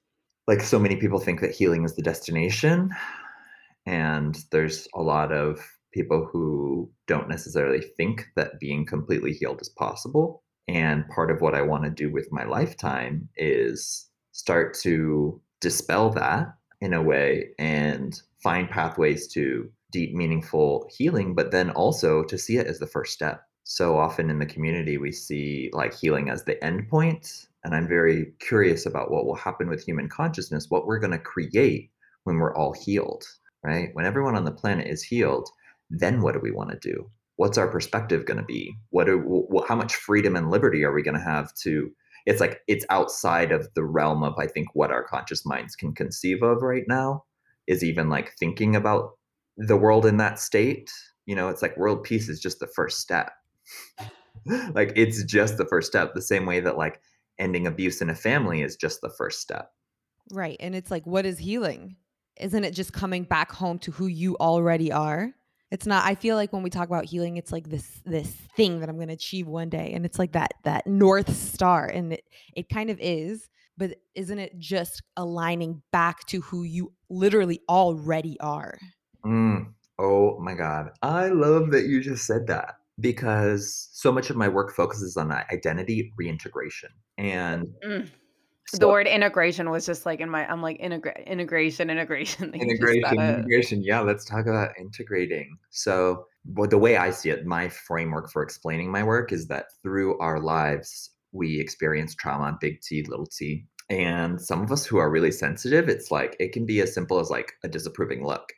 like 0.47 0.61
so 0.61 0.79
many 0.79 0.97
people 0.97 1.19
think 1.19 1.41
that 1.41 1.55
healing 1.55 1.85
is 1.85 1.95
the 1.95 2.03
destination 2.03 2.91
and 3.87 4.45
there's 4.51 4.89
a 4.95 5.03
lot 5.03 5.33
of 5.33 5.61
people 5.93 6.29
who 6.31 6.91
don't 7.07 7.29
necessarily 7.29 7.81
think 7.81 8.27
that 8.37 8.59
being 8.61 8.87
completely 8.87 9.33
healed 9.33 9.61
is 9.61 9.69
possible. 9.69 10.43
And 10.69 11.09
part 11.09 11.31
of 11.31 11.41
what 11.41 11.55
I 11.55 11.63
want 11.63 11.85
to 11.85 11.91
do 11.91 12.11
with 12.13 12.29
my 12.31 12.45
lifetime 12.45 13.29
is 13.37 14.09
start 14.33 14.75
to 14.81 15.41
dispel 15.61 16.11
that 16.11 16.55
in 16.81 16.93
a 16.93 17.03
way 17.03 17.51
and 17.59 18.21
find 18.43 18.69
pathways 18.69 19.29
to 19.29 19.71
deep, 19.91 20.15
meaningful 20.15 20.89
healing, 20.97 21.35
but 21.35 21.51
then 21.51 21.71
also 21.71 22.25
to 22.25 22.39
see 22.39 22.57
it 22.57 22.67
as 22.67 22.79
the 22.79 22.87
first 22.87 23.13
step. 23.13 23.43
So 23.65 23.97
often 23.97 24.31
in 24.31 24.39
the 24.39 24.47
community, 24.47 24.99
we 24.99 25.13
see 25.13 25.71
like 25.73 25.95
healing 25.95 26.31
as 26.31 26.45
the 26.45 26.63
end 26.65 26.89
point. 26.89 27.47
And 27.65 27.75
I'm 27.75 27.87
very 27.87 28.33
curious 28.41 28.87
about 28.87 29.11
what 29.11 29.25
will 29.25 29.37
happen 29.37 29.69
with 29.69 29.85
human 29.85 30.09
consciousness, 30.09 30.67
what 30.69 30.87
we're 30.87 30.99
going 30.99 31.13
to 31.13 31.19
create 31.19 31.91
when 32.25 32.37
we're 32.37 32.57
all 32.57 32.73
healed, 32.73 33.25
right? 33.63 33.91
When 33.93 34.05
everyone 34.05 34.35
on 34.35 34.45
the 34.45 34.51
planet 34.51 34.89
is 34.89 35.03
healed, 35.03 35.49
then 35.93 36.23
what 36.23 36.33
do 36.33 36.41
we 36.41 36.51
want 36.51 36.71
to 36.71 36.79
do? 36.79 37.11
What's 37.37 37.59
our 37.59 37.69
perspective 37.69 38.25
going 38.25 38.39
to 38.39 38.45
be? 38.45 38.75
What 38.91 39.09
are, 39.09 39.23
how 39.69 39.77
much 39.77 39.95
freedom 39.95 40.37
and 40.37 40.51
liberty 40.51 40.85
are 40.85 40.93
we 40.93 41.03
going 41.03 41.17
to 41.17 41.25
have 41.25 41.53
to? 41.63 41.91
It's 42.25 42.41
like 42.41 42.61
it's 42.69 42.87
outside 42.89 43.53
of 43.53 43.69
the 43.75 43.85
realm 43.85 44.23
of 44.23 44.35
I 44.39 44.47
think 44.47 44.69
what 44.75 44.91
our 44.91 45.05
conscious 45.05 45.45
minds 45.45 45.77
can 45.77 45.95
conceive 45.95 46.43
of 46.43 46.63
right 46.63 46.85
now. 46.87 47.25
Is 47.69 47.85
even 47.85 48.09
like 48.09 48.33
thinking 48.39 48.75
about 48.75 49.13
the 49.57 49.77
world 49.77 50.05
in 50.05 50.17
that 50.17 50.41
state. 50.41 50.91
You 51.27 51.37
know, 51.37 51.49
it's 51.49 51.63
like 51.63 51.77
world 51.77 52.03
peace 52.03 52.29
is 52.29 52.41
just 52.41 52.59
the 52.59 52.67
first 52.67 52.99
step. 52.99 53.31
like 54.75 54.93
it's 54.97 55.23
just 55.25 55.59
the 55.59 55.67
first 55.67 55.89
step. 55.89 56.15
The 56.15 56.23
same 56.23 56.45
way 56.45 56.59
that 56.61 56.77
like 56.77 57.01
ending 57.39 57.67
abuse 57.67 58.01
in 58.01 58.11
a 58.11 58.15
family 58.15 58.63
is 58.63 58.77
just 58.77 59.01
the 59.01 59.11
first 59.11 59.41
step. 59.41 59.71
Right. 60.33 60.57
And 60.61 60.75
it's 60.75 60.91
like, 60.91 61.07
what 61.07 61.27
is 61.27 61.39
healing? 61.39 61.97
Isn't 62.41 62.65
it 62.65 62.73
just 62.73 62.93
coming 62.93 63.25
back 63.25 63.53
home 63.53 63.79
to 63.81 63.93
who 63.93 64.07
you 64.07 64.37
already 64.37 64.91
are? 64.91 65.33
It's 65.73 65.87
not 65.87 66.05
I 66.05 66.15
feel 66.15 66.37
like 66.37 66.53
when 66.53 66.63
we 66.63 66.71
talk 66.71 66.87
about 66.87 67.07
healing 67.07 67.39
it's 67.39 67.51
like 67.51 67.69
this 67.69 68.01
this 68.05 68.31
thing 68.57 68.81
that 68.81 68.89
I'm 68.91 68.97
going 68.97 69.09
to 69.09 69.15
achieve 69.15 69.49
one 69.49 69.71
day 69.71 69.93
and 69.95 70.05
it's 70.05 70.19
like 70.19 70.33
that 70.33 70.53
that 70.65 70.87
north 70.87 71.35
star 71.35 71.87
and 71.87 72.13
it 72.13 72.25
it 72.55 72.69
kind 72.69 72.91
of 72.91 72.99
is 73.01 73.49
but 73.79 73.97
isn't 74.15 74.39
it 74.39 74.59
just 74.59 75.03
aligning 75.17 75.83
back 75.91 76.27
to 76.27 76.43
who 76.43 76.63
you 76.63 76.93
literally 77.09 77.61
already 77.71 78.39
are? 78.39 78.79
Mm. 79.25 79.73
Oh 79.99 80.39
my 80.41 80.55
god. 80.55 80.91
I 81.03 81.29
love 81.29 81.71
that 81.71 81.87
you 81.87 82.03
just 82.03 82.27
said 82.27 82.47
that 82.49 82.75
because 83.01 83.89
so 83.93 84.13
much 84.13 84.29
of 84.29 84.37
my 84.37 84.49
work 84.49 84.75
focuses 84.75 85.17
on 85.17 85.33
identity 85.33 86.13
reintegration 86.19 86.91
and 87.17 87.67
mm. 87.85 88.09
So, 88.69 88.79
the 88.79 88.89
word 88.89 89.07
integration 89.07 89.71
was 89.71 89.85
just 89.85 90.07
like 90.07 90.21
in 90.21 90.31
my 90.31 90.51
I'm 90.51 90.63
like 90.63 90.81
integra- 90.81 91.27
integration 91.27 91.91
integration 91.91 92.55
integration 92.55 93.03
gotta... 93.03 93.39
integration. 93.39 93.83
Yeah 93.83 94.01
let's 94.01 94.25
talk 94.25 94.47
about 94.47 94.71
integrating. 94.79 95.59
So 95.71 96.27
but 96.45 96.71
the 96.71 96.79
way 96.79 96.97
I 96.97 97.11
see 97.11 97.31
it 97.31 97.47
my 97.47 97.69
framework 97.69 98.31
for 98.31 98.43
explaining 98.43 98.91
my 98.91 99.03
work 99.03 99.33
is 99.33 99.49
that 99.49 99.67
through 99.83 100.19
our 100.19 100.41
lives 100.41 101.11
we 101.33 101.61
experience 101.61 102.15
trauma 102.15 102.57
big 102.61 102.81
T 102.83 103.05
little 103.09 103.27
t 103.27 103.67
and 103.91 104.41
some 104.41 104.63
of 104.63 104.71
us 104.71 104.87
who 104.87 104.99
are 104.99 105.11
really 105.11 105.33
sensitive 105.33 105.89
it's 105.89 106.11
like 106.11 106.37
it 106.39 106.53
can 106.53 106.65
be 106.65 106.81
as 106.81 106.95
simple 106.95 107.19
as 107.19 107.31
like 107.31 107.53
a 107.65 107.69
disapproving 107.69 108.25
look 108.25 108.53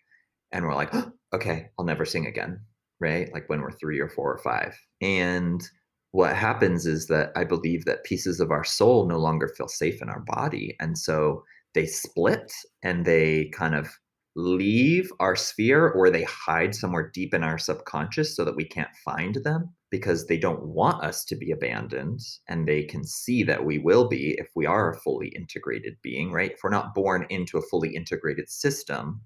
and 0.52 0.64
we're 0.64 0.74
like 0.74 0.94
oh, 0.94 1.10
okay 1.34 1.68
I'll 1.78 1.84
never 1.84 2.04
sing 2.04 2.26
again 2.26 2.60
right? 3.00 3.32
Like 3.32 3.48
when 3.48 3.60
we're 3.60 3.72
3 3.72 4.00
or 4.00 4.08
4 4.08 4.34
or 4.34 4.38
5 4.38 4.80
and 5.00 5.62
what 6.14 6.36
happens 6.36 6.86
is 6.86 7.08
that 7.08 7.32
I 7.34 7.42
believe 7.42 7.86
that 7.86 8.04
pieces 8.04 8.38
of 8.38 8.52
our 8.52 8.62
soul 8.62 9.08
no 9.08 9.18
longer 9.18 9.48
feel 9.48 9.66
safe 9.66 10.00
in 10.00 10.08
our 10.08 10.20
body. 10.20 10.76
And 10.78 10.96
so 10.96 11.42
they 11.74 11.86
split 11.86 12.52
and 12.84 13.04
they 13.04 13.46
kind 13.46 13.74
of 13.74 13.88
leave 14.36 15.10
our 15.18 15.34
sphere 15.34 15.88
or 15.88 16.10
they 16.10 16.22
hide 16.22 16.72
somewhere 16.72 17.10
deep 17.12 17.34
in 17.34 17.42
our 17.42 17.58
subconscious 17.58 18.36
so 18.36 18.44
that 18.44 18.54
we 18.54 18.64
can't 18.64 18.94
find 19.04 19.38
them 19.42 19.74
because 19.90 20.28
they 20.28 20.38
don't 20.38 20.64
want 20.64 21.02
us 21.02 21.24
to 21.24 21.34
be 21.34 21.50
abandoned 21.50 22.20
and 22.46 22.68
they 22.68 22.84
can 22.84 23.02
see 23.02 23.42
that 23.42 23.64
we 23.64 23.78
will 23.78 24.06
be 24.06 24.36
if 24.38 24.46
we 24.54 24.66
are 24.66 24.92
a 24.92 25.00
fully 25.00 25.32
integrated 25.34 25.96
being, 26.00 26.30
right? 26.30 26.52
If 26.52 26.60
we're 26.62 26.70
not 26.70 26.94
born 26.94 27.26
into 27.28 27.58
a 27.58 27.62
fully 27.62 27.92
integrated 27.92 28.48
system, 28.48 29.20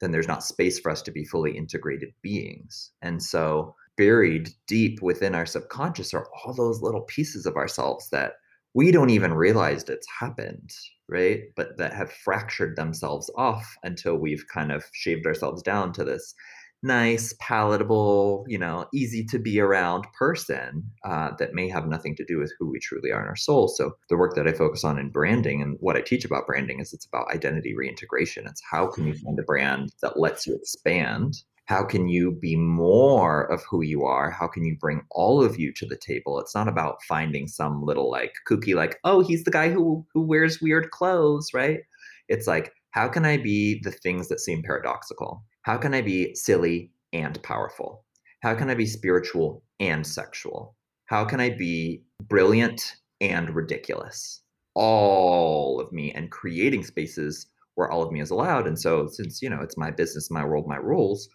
then 0.00 0.12
there's 0.12 0.28
not 0.28 0.44
space 0.44 0.78
for 0.78 0.92
us 0.92 1.02
to 1.02 1.10
be 1.10 1.24
fully 1.24 1.56
integrated 1.56 2.10
beings. 2.22 2.92
And 3.02 3.20
so 3.20 3.74
buried 3.98 4.48
deep 4.66 5.02
within 5.02 5.34
our 5.34 5.44
subconscious 5.44 6.14
are 6.14 6.26
all 6.32 6.54
those 6.54 6.80
little 6.80 7.02
pieces 7.02 7.44
of 7.44 7.56
ourselves 7.56 8.08
that 8.10 8.34
we 8.72 8.90
don't 8.92 9.10
even 9.10 9.34
realize 9.34 9.82
it's 9.84 10.06
happened, 10.20 10.70
right? 11.08 11.40
But 11.56 11.76
that 11.78 11.92
have 11.92 12.12
fractured 12.12 12.76
themselves 12.76 13.30
off 13.36 13.76
until 13.82 14.16
we've 14.16 14.44
kind 14.52 14.72
of 14.72 14.84
shaved 14.92 15.26
ourselves 15.26 15.62
down 15.62 15.92
to 15.94 16.04
this 16.04 16.34
nice, 16.82 17.34
palatable, 17.40 18.44
you 18.46 18.58
know, 18.58 18.86
easy 18.94 19.24
to 19.24 19.38
be 19.38 19.58
around 19.58 20.06
person 20.16 20.84
uh, 21.04 21.30
that 21.38 21.54
may 21.54 21.68
have 21.68 21.88
nothing 21.88 22.14
to 22.14 22.24
do 22.24 22.38
with 22.38 22.52
who 22.58 22.70
we 22.70 22.78
truly 22.78 23.10
are 23.10 23.20
in 23.20 23.26
our 23.26 23.36
soul. 23.36 23.66
So 23.66 23.92
the 24.08 24.16
work 24.16 24.36
that 24.36 24.46
I 24.46 24.52
focus 24.52 24.84
on 24.84 24.98
in 24.98 25.10
branding 25.10 25.60
and 25.60 25.76
what 25.80 25.96
I 25.96 26.02
teach 26.02 26.24
about 26.24 26.46
branding 26.46 26.78
is 26.78 26.92
it's 26.92 27.06
about 27.06 27.34
identity 27.34 27.74
reintegration. 27.74 28.46
It's 28.46 28.62
how 28.70 28.86
can 28.86 29.08
you 29.08 29.14
find 29.14 29.38
a 29.38 29.42
brand 29.42 29.92
that 30.02 30.20
lets 30.20 30.46
you 30.46 30.54
expand 30.54 31.42
how 31.68 31.84
can 31.84 32.08
you 32.08 32.32
be 32.32 32.56
more 32.56 33.44
of 33.52 33.62
who 33.64 33.82
you 33.82 34.06
are? 34.06 34.30
How 34.30 34.48
can 34.48 34.64
you 34.64 34.74
bring 34.80 35.02
all 35.10 35.44
of 35.44 35.58
you 35.58 35.70
to 35.74 35.84
the 35.84 35.98
table? 35.98 36.40
It's 36.40 36.54
not 36.54 36.66
about 36.66 37.02
finding 37.02 37.46
some 37.46 37.82
little 37.82 38.10
like 38.10 38.32
kooky 38.48 38.74
like 38.74 38.98
oh 39.04 39.20
he's 39.20 39.44
the 39.44 39.50
guy 39.50 39.68
who 39.68 40.06
who 40.14 40.22
wears 40.22 40.62
weird 40.62 40.90
clothes 40.90 41.50
right? 41.52 41.80
It's 42.28 42.46
like 42.46 42.72
how 42.92 43.06
can 43.06 43.26
i 43.26 43.36
be 43.36 43.80
the 43.82 43.90
things 43.90 44.28
that 44.28 44.40
seem 44.40 44.62
paradoxical? 44.62 45.44
How 45.62 45.76
can 45.76 45.92
i 45.92 46.00
be 46.00 46.34
silly 46.34 46.90
and 47.12 47.40
powerful? 47.42 48.02
How 48.42 48.54
can 48.54 48.70
i 48.70 48.74
be 48.74 48.86
spiritual 48.86 49.62
and 49.78 50.06
sexual? 50.06 50.74
How 51.04 51.26
can 51.26 51.38
i 51.38 51.50
be 51.50 52.02
brilliant 52.28 52.96
and 53.20 53.54
ridiculous? 53.54 54.40
All 54.74 55.80
of 55.80 55.92
me 55.92 56.12
and 56.12 56.30
creating 56.30 56.84
spaces 56.84 57.46
where 57.74 57.90
all 57.90 58.02
of 58.02 58.10
me 58.10 58.20
is 58.20 58.30
allowed 58.30 58.66
and 58.66 58.80
so 58.80 59.06
since 59.06 59.42
you 59.42 59.50
know 59.50 59.60
it's 59.60 59.76
my 59.76 59.90
business 59.90 60.32
my 60.32 60.44
world 60.44 60.66
my 60.66 60.76
rules 60.76 61.28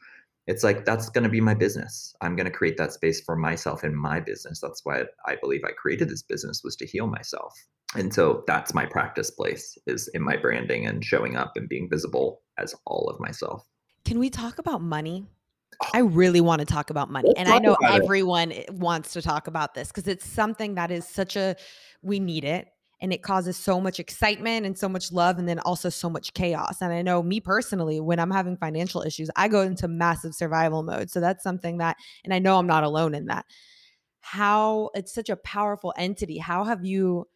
it's 0.48 0.64
like 0.64 0.86
that's 0.86 1.10
going 1.10 1.24
to 1.24 1.30
be 1.30 1.42
my 1.42 1.54
business. 1.54 2.16
I'm 2.22 2.36
going 2.36 2.46
to 2.46 2.52
create 2.52 2.78
that 2.78 2.94
space 2.94 3.22
for 3.22 3.36
myself 3.36 3.84
in 3.84 3.96
my 3.96 4.20
business. 4.20 4.60
That's 4.60 4.82
why 4.84 5.04
i 5.26 5.36
believe 5.36 5.62
i 5.66 5.72
created 5.72 6.10
this 6.10 6.22
business 6.22 6.64
was 6.64 6.76
to 6.78 6.86
heal 6.86 7.08
myself. 7.08 7.54
And 7.96 8.14
so 8.14 8.44
that's 8.48 8.74
my 8.74 8.86
practice 8.86 9.30
place 9.30 9.78
is 9.86 10.10
in 10.14 10.24
my 10.24 10.36
branding 10.36 10.88
and 10.88 11.06
showing 11.06 11.36
up 11.36 11.54
and 11.56 11.70
being 11.70 11.90
visible 11.90 12.42
as 12.58 12.74
all 12.86 13.08
of 13.10 13.20
myself. 13.20 13.68
Can 14.04 14.20
we 14.20 14.30
talk 14.30 14.58
about 14.58 14.82
money? 14.82 15.26
Oh. 15.84 15.90
I 15.94 16.00
really 16.00 16.42
want 16.42 16.60
to 16.60 16.66
talk 16.66 16.90
about 16.90 17.12
money. 17.12 17.34
and 17.38 17.48
I 17.48 17.60
know 17.60 17.78
everyone 17.88 18.52
it. 18.52 18.74
wants 18.74 19.14
to 19.14 19.22
talk 19.22 19.48
about 19.48 19.76
this 19.76 19.90
because 19.90 20.08
it's 20.08 20.26
something 20.26 20.76
that 20.76 20.92
is 20.92 21.08
such 21.08 21.36
a, 21.36 21.56
we 22.02 22.20
need 22.20 22.44
it 22.44 22.68
and 23.04 23.12
it 23.12 23.22
causes 23.22 23.58
so 23.58 23.82
much 23.82 24.00
excitement 24.00 24.66
and 24.66 24.78
so 24.78 24.88
much 24.88 25.12
love 25.12 25.38
and 25.38 25.48
then 25.48 25.60
also 25.60 25.89
so 25.89 26.10
much 26.10 26.34
chaos. 26.34 26.82
And 26.82 26.94
i 26.94 27.02
know 27.02 27.22
me 27.22 27.42
personally 27.42 28.00
when 28.00 28.18
i'm 28.18 28.32
having 28.32 28.56
financial 28.58 29.04
issues 29.04 29.30
i 29.36 29.48
go 29.50 29.62
into 29.62 29.88
massive 29.88 30.34
survival 30.34 30.82
mode. 30.82 31.12
So 31.12 31.20
that's 31.20 31.44
something 31.44 31.78
that 31.78 31.98
and 32.24 32.34
i 32.34 32.39
know 32.39 32.58
i'm 32.58 32.66
not 32.66 32.86
alone 32.86 33.13
in 33.13 33.26
that. 33.26 33.46
How 34.22 34.89
it's 34.96 35.13
such 35.13 35.30
a 35.30 35.36
powerful 35.36 35.94
entity. 35.98 36.38
How 36.38 36.63
have 36.63 36.86
you 36.86 37.28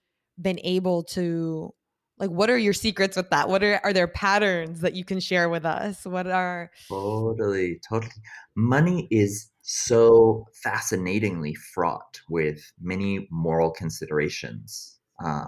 been 0.42 0.60
able 0.64 1.04
to 1.04 1.74
like 2.18 2.30
what 2.30 2.50
are 2.50 2.58
your 2.58 2.74
secrets 2.74 3.18
with 3.18 3.30
that? 3.32 3.50
What 3.50 3.62
are 3.62 3.82
are 3.84 3.92
there 3.92 4.08
patterns 4.08 4.80
that 4.80 4.96
you 4.96 5.04
can 5.04 5.20
share 5.20 5.50
with 5.50 5.66
us? 5.66 6.06
What 6.06 6.28
are 6.28 6.72
totally 6.88 7.82
totally. 7.88 8.14
Money 8.56 9.10
is 9.12 9.50
so 9.64 10.46
fascinatingly 10.64 11.54
fraught 11.56 12.22
with 12.30 12.72
many 12.80 13.28
moral 13.30 13.72
considerations 13.72 14.97
uh, 15.24 15.46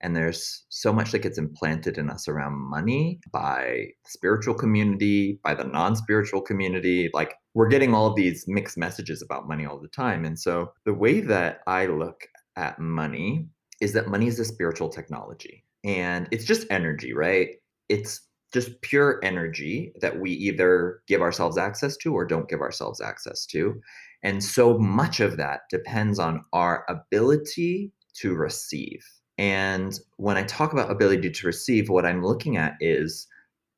and 0.00 0.14
there's 0.14 0.64
so 0.68 0.92
much 0.92 1.10
that 1.10 1.20
gets 1.20 1.38
implanted 1.38 1.98
in 1.98 2.08
us 2.08 2.28
around 2.28 2.54
money 2.54 3.20
by 3.32 3.88
the 4.04 4.10
spiritual 4.10 4.54
community, 4.54 5.40
by 5.42 5.54
the 5.54 5.64
non 5.64 5.96
spiritual 5.96 6.40
community. 6.40 7.10
Like 7.12 7.34
we're 7.54 7.68
getting 7.68 7.94
all 7.94 8.14
these 8.14 8.44
mixed 8.46 8.78
messages 8.78 9.22
about 9.22 9.48
money 9.48 9.66
all 9.66 9.80
the 9.80 9.88
time. 9.88 10.24
And 10.24 10.38
so 10.38 10.72
the 10.84 10.94
way 10.94 11.20
that 11.20 11.60
I 11.66 11.86
look 11.86 12.28
at 12.56 12.78
money 12.78 13.48
is 13.80 13.92
that 13.94 14.08
money 14.08 14.28
is 14.28 14.38
a 14.38 14.44
spiritual 14.44 14.88
technology 14.88 15.64
and 15.84 16.28
it's 16.30 16.44
just 16.44 16.66
energy, 16.70 17.12
right? 17.12 17.50
It's 17.88 18.20
just 18.52 18.80
pure 18.82 19.20
energy 19.22 19.92
that 20.00 20.20
we 20.20 20.30
either 20.30 21.00
give 21.06 21.22
ourselves 21.22 21.58
access 21.58 21.96
to 21.98 22.14
or 22.14 22.24
don't 22.24 22.48
give 22.48 22.60
ourselves 22.60 23.00
access 23.00 23.46
to. 23.46 23.80
And 24.22 24.42
so 24.42 24.78
much 24.78 25.20
of 25.20 25.36
that 25.36 25.60
depends 25.70 26.18
on 26.18 26.42
our 26.52 26.84
ability 26.88 27.92
to 28.20 28.34
receive. 28.34 29.04
And 29.38 29.98
when 30.16 30.36
I 30.36 30.42
talk 30.42 30.72
about 30.72 30.90
ability 30.90 31.30
to 31.30 31.46
receive, 31.46 31.88
what 31.88 32.04
I'm 32.04 32.24
looking 32.24 32.56
at 32.56 32.74
is 32.80 33.26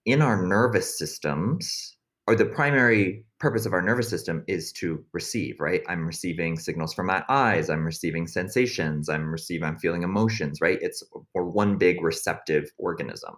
in 0.06 0.22
our 0.22 0.42
nervous 0.42 0.98
systems, 0.98 1.96
or 2.26 2.34
the 2.34 2.46
primary 2.46 3.24
purpose 3.40 3.66
of 3.66 3.72
our 3.72 3.82
nervous 3.82 4.08
system 4.08 4.44
is 4.46 4.72
to 4.72 5.04
receive, 5.12 5.58
right? 5.60 5.82
I'm 5.88 6.06
receiving 6.06 6.58
signals 6.58 6.94
from 6.94 7.06
my 7.06 7.24
eyes, 7.28 7.68
I'm 7.68 7.84
receiving 7.84 8.26
sensations, 8.26 9.08
I'm 9.08 9.30
receiving, 9.30 9.66
I'm 9.66 9.78
feeling 9.78 10.02
emotions, 10.02 10.60
right? 10.60 10.78
It's 10.80 11.02
or 11.34 11.44
one 11.44 11.76
big 11.76 12.02
receptive 12.02 12.70
organism. 12.78 13.34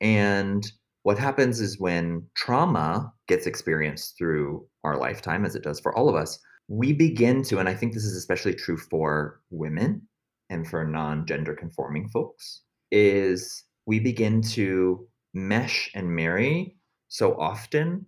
And 0.00 0.70
what 1.02 1.18
happens 1.18 1.60
is 1.60 1.78
when 1.78 2.24
trauma 2.34 3.12
gets 3.28 3.46
experienced 3.46 4.16
through 4.18 4.66
our 4.84 4.96
lifetime, 4.96 5.44
as 5.44 5.54
it 5.54 5.62
does 5.62 5.80
for 5.80 5.94
all 5.96 6.08
of 6.08 6.14
us, 6.14 6.38
we 6.68 6.92
begin 6.92 7.42
to, 7.44 7.58
and 7.58 7.68
I 7.68 7.74
think 7.74 7.92
this 7.92 8.04
is 8.04 8.16
especially 8.16 8.54
true 8.54 8.76
for 8.76 9.40
women, 9.50 10.02
and 10.50 10.68
for 10.68 10.84
non 10.84 11.24
gender 11.26 11.54
conforming 11.54 12.08
folks 12.08 12.62
is 12.90 13.64
we 13.86 13.98
begin 13.98 14.42
to 14.42 15.08
mesh 15.32 15.90
and 15.94 16.14
marry 16.14 16.76
so 17.08 17.40
often 17.40 18.04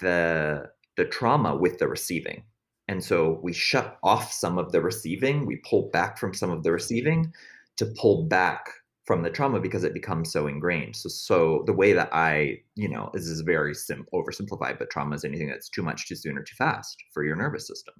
the 0.00 0.64
the 0.96 1.04
trauma 1.04 1.54
with 1.54 1.78
the 1.78 1.86
receiving. 1.86 2.42
And 2.88 3.02
so 3.02 3.40
we 3.42 3.52
shut 3.52 3.98
off 4.02 4.32
some 4.32 4.58
of 4.58 4.72
the 4.72 4.80
receiving 4.80 5.44
we 5.44 5.56
pull 5.56 5.90
back 5.92 6.18
from 6.18 6.32
some 6.32 6.50
of 6.50 6.62
the 6.62 6.72
receiving 6.72 7.32
to 7.76 7.86
pull 8.00 8.24
back 8.24 8.66
from 9.04 9.22
the 9.22 9.30
trauma 9.30 9.60
because 9.60 9.84
it 9.84 9.94
becomes 9.94 10.32
so 10.32 10.46
ingrained. 10.46 10.96
So 10.96 11.08
so 11.08 11.62
the 11.66 11.72
way 11.72 11.92
that 11.92 12.08
i 12.12 12.58
you 12.76 12.88
know 12.88 13.10
this 13.12 13.26
is 13.26 13.40
very 13.40 13.74
sim 13.74 14.06
oversimplified 14.14 14.78
but 14.78 14.90
trauma 14.90 15.14
is 15.16 15.24
anything 15.24 15.48
that's 15.48 15.68
too 15.68 15.82
much 15.82 16.08
too 16.08 16.16
soon 16.16 16.38
or 16.38 16.42
too 16.42 16.56
fast 16.56 16.96
for 17.12 17.24
your 17.24 17.36
nervous 17.36 17.66
system. 17.66 17.94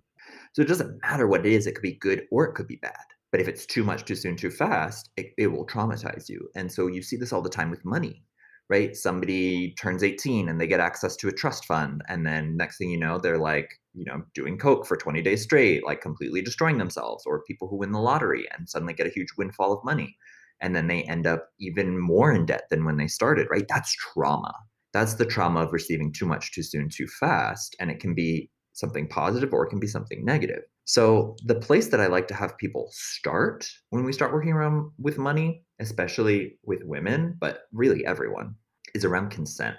So 0.54 0.62
it 0.62 0.68
doesn't 0.68 1.00
matter 1.02 1.26
what 1.26 1.44
it 1.46 1.52
is 1.52 1.66
it 1.66 1.74
could 1.74 1.82
be 1.82 1.94
good 1.94 2.22
or 2.30 2.46
it 2.46 2.54
could 2.54 2.68
be 2.68 2.76
bad 2.76 3.06
but 3.36 3.42
if 3.42 3.48
it's 3.48 3.66
too 3.66 3.84
much, 3.84 4.06
too 4.06 4.14
soon, 4.14 4.34
too 4.34 4.48
fast, 4.48 5.10
it, 5.18 5.34
it 5.36 5.48
will 5.48 5.66
traumatize 5.66 6.26
you. 6.26 6.48
And 6.54 6.72
so 6.72 6.86
you 6.86 7.02
see 7.02 7.18
this 7.18 7.34
all 7.34 7.42
the 7.42 7.50
time 7.50 7.70
with 7.70 7.84
money, 7.84 8.24
right? 8.70 8.96
Somebody 8.96 9.74
turns 9.74 10.02
18 10.02 10.48
and 10.48 10.58
they 10.58 10.66
get 10.66 10.80
access 10.80 11.16
to 11.16 11.28
a 11.28 11.32
trust 11.32 11.66
fund. 11.66 12.00
And 12.08 12.24
then 12.24 12.56
next 12.56 12.78
thing 12.78 12.88
you 12.88 12.98
know, 12.98 13.18
they're 13.18 13.36
like, 13.36 13.68
you 13.92 14.06
know, 14.06 14.22
doing 14.34 14.56
Coke 14.56 14.86
for 14.86 14.96
20 14.96 15.20
days 15.20 15.42
straight, 15.42 15.84
like 15.84 16.00
completely 16.00 16.40
destroying 16.40 16.78
themselves, 16.78 17.24
or 17.26 17.42
people 17.42 17.68
who 17.68 17.76
win 17.76 17.92
the 17.92 18.00
lottery 18.00 18.46
and 18.56 18.66
suddenly 18.66 18.94
get 18.94 19.06
a 19.06 19.10
huge 19.10 19.28
windfall 19.36 19.70
of 19.70 19.84
money. 19.84 20.16
And 20.62 20.74
then 20.74 20.86
they 20.86 21.02
end 21.02 21.26
up 21.26 21.50
even 21.60 22.00
more 22.00 22.32
in 22.32 22.46
debt 22.46 22.62
than 22.70 22.86
when 22.86 22.96
they 22.96 23.06
started, 23.06 23.48
right? 23.50 23.66
That's 23.68 23.94
trauma. 23.96 24.54
That's 24.94 25.16
the 25.16 25.26
trauma 25.26 25.60
of 25.60 25.74
receiving 25.74 26.10
too 26.10 26.24
much, 26.24 26.52
too 26.52 26.62
soon, 26.62 26.88
too 26.88 27.06
fast. 27.20 27.76
And 27.80 27.90
it 27.90 28.00
can 28.00 28.14
be 28.14 28.50
something 28.72 29.06
positive 29.08 29.52
or 29.52 29.66
it 29.66 29.68
can 29.68 29.78
be 29.78 29.88
something 29.88 30.24
negative. 30.24 30.62
So, 30.88 31.34
the 31.44 31.56
place 31.56 31.88
that 31.88 32.00
I 32.00 32.06
like 32.06 32.28
to 32.28 32.34
have 32.34 32.56
people 32.58 32.88
start 32.92 33.68
when 33.90 34.04
we 34.04 34.12
start 34.12 34.32
working 34.32 34.52
around 34.52 34.92
with 34.98 35.18
money, 35.18 35.64
especially 35.80 36.58
with 36.64 36.84
women, 36.84 37.36
but 37.40 37.62
really 37.72 38.06
everyone, 38.06 38.54
is 38.94 39.04
around 39.04 39.30
consent. 39.30 39.76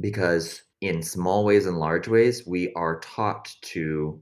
Because 0.00 0.62
in 0.80 1.02
small 1.02 1.44
ways 1.44 1.66
and 1.66 1.78
large 1.78 2.08
ways, 2.08 2.46
we 2.46 2.72
are 2.72 3.00
taught 3.00 3.54
to 3.62 4.18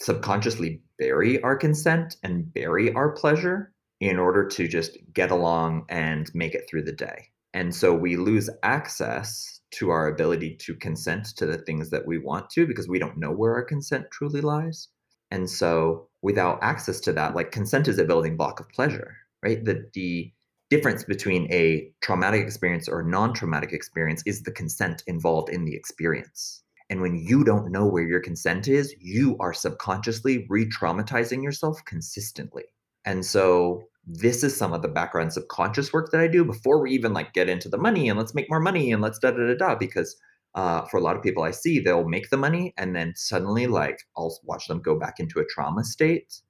subconsciously 0.00 0.82
bury 1.00 1.42
our 1.42 1.56
consent 1.56 2.16
and 2.22 2.52
bury 2.54 2.92
our 2.94 3.10
pleasure 3.10 3.72
in 4.00 4.20
order 4.20 4.46
to 4.46 4.68
just 4.68 4.98
get 5.12 5.32
along 5.32 5.84
and 5.88 6.30
make 6.32 6.54
it 6.54 6.64
through 6.70 6.84
the 6.84 6.92
day. 6.92 7.26
And 7.54 7.74
so 7.74 7.92
we 7.92 8.16
lose 8.16 8.48
access 8.62 9.60
to 9.72 9.90
our 9.90 10.06
ability 10.06 10.56
to 10.60 10.76
consent 10.76 11.26
to 11.36 11.46
the 11.46 11.58
things 11.58 11.90
that 11.90 12.06
we 12.06 12.18
want 12.18 12.50
to 12.50 12.68
because 12.68 12.88
we 12.88 13.00
don't 13.00 13.18
know 13.18 13.32
where 13.32 13.54
our 13.54 13.64
consent 13.64 14.06
truly 14.12 14.40
lies. 14.40 14.88
And 15.30 15.48
so 15.48 16.08
without 16.22 16.58
access 16.62 17.00
to 17.00 17.12
that, 17.12 17.34
like 17.34 17.52
consent 17.52 17.88
is 17.88 17.98
a 17.98 18.04
building 18.04 18.36
block 18.36 18.60
of 18.60 18.68
pleasure, 18.68 19.16
right? 19.42 19.64
The 19.64 19.88
the 19.94 20.32
difference 20.70 21.02
between 21.02 21.52
a 21.52 21.90
traumatic 22.00 22.42
experience 22.42 22.88
or 22.88 23.00
a 23.00 23.08
non-traumatic 23.08 23.72
experience 23.72 24.22
is 24.24 24.42
the 24.42 24.52
consent 24.52 25.02
involved 25.08 25.50
in 25.50 25.64
the 25.64 25.74
experience. 25.74 26.62
And 26.88 27.00
when 27.00 27.16
you 27.16 27.44
don't 27.44 27.72
know 27.72 27.86
where 27.86 28.06
your 28.06 28.20
consent 28.20 28.68
is, 28.68 28.94
you 29.00 29.36
are 29.40 29.52
subconsciously 29.52 30.46
re-traumatizing 30.48 31.42
yourself 31.42 31.84
consistently. 31.86 32.64
And 33.04 33.24
so 33.24 33.84
this 34.06 34.42
is 34.42 34.56
some 34.56 34.72
of 34.72 34.82
the 34.82 34.88
background 34.88 35.32
subconscious 35.32 35.92
work 35.92 36.10
that 36.10 36.20
I 36.20 36.26
do 36.26 36.44
before 36.44 36.80
we 36.80 36.90
even 36.92 37.12
like 37.12 37.32
get 37.32 37.48
into 37.48 37.68
the 37.68 37.78
money 37.78 38.08
and 38.08 38.18
let's 38.18 38.34
make 38.34 38.50
more 38.50 38.60
money 38.60 38.92
and 38.92 39.02
let's 39.02 39.18
da 39.18 39.30
da 39.30 39.46
da 39.46 39.54
da 39.54 39.74
because 39.74 40.16
uh, 40.54 40.82
for 40.86 40.96
a 40.96 41.00
lot 41.00 41.16
of 41.16 41.22
people 41.22 41.42
I 41.42 41.52
see, 41.52 41.78
they'll 41.78 42.08
make 42.08 42.30
the 42.30 42.36
money 42.36 42.74
and 42.76 42.94
then 42.94 43.12
suddenly, 43.16 43.66
like, 43.66 43.98
I'll 44.16 44.36
watch 44.44 44.66
them 44.66 44.80
go 44.82 44.98
back 44.98 45.20
into 45.20 45.40
a 45.40 45.46
trauma 45.46 45.84
state 45.84 46.40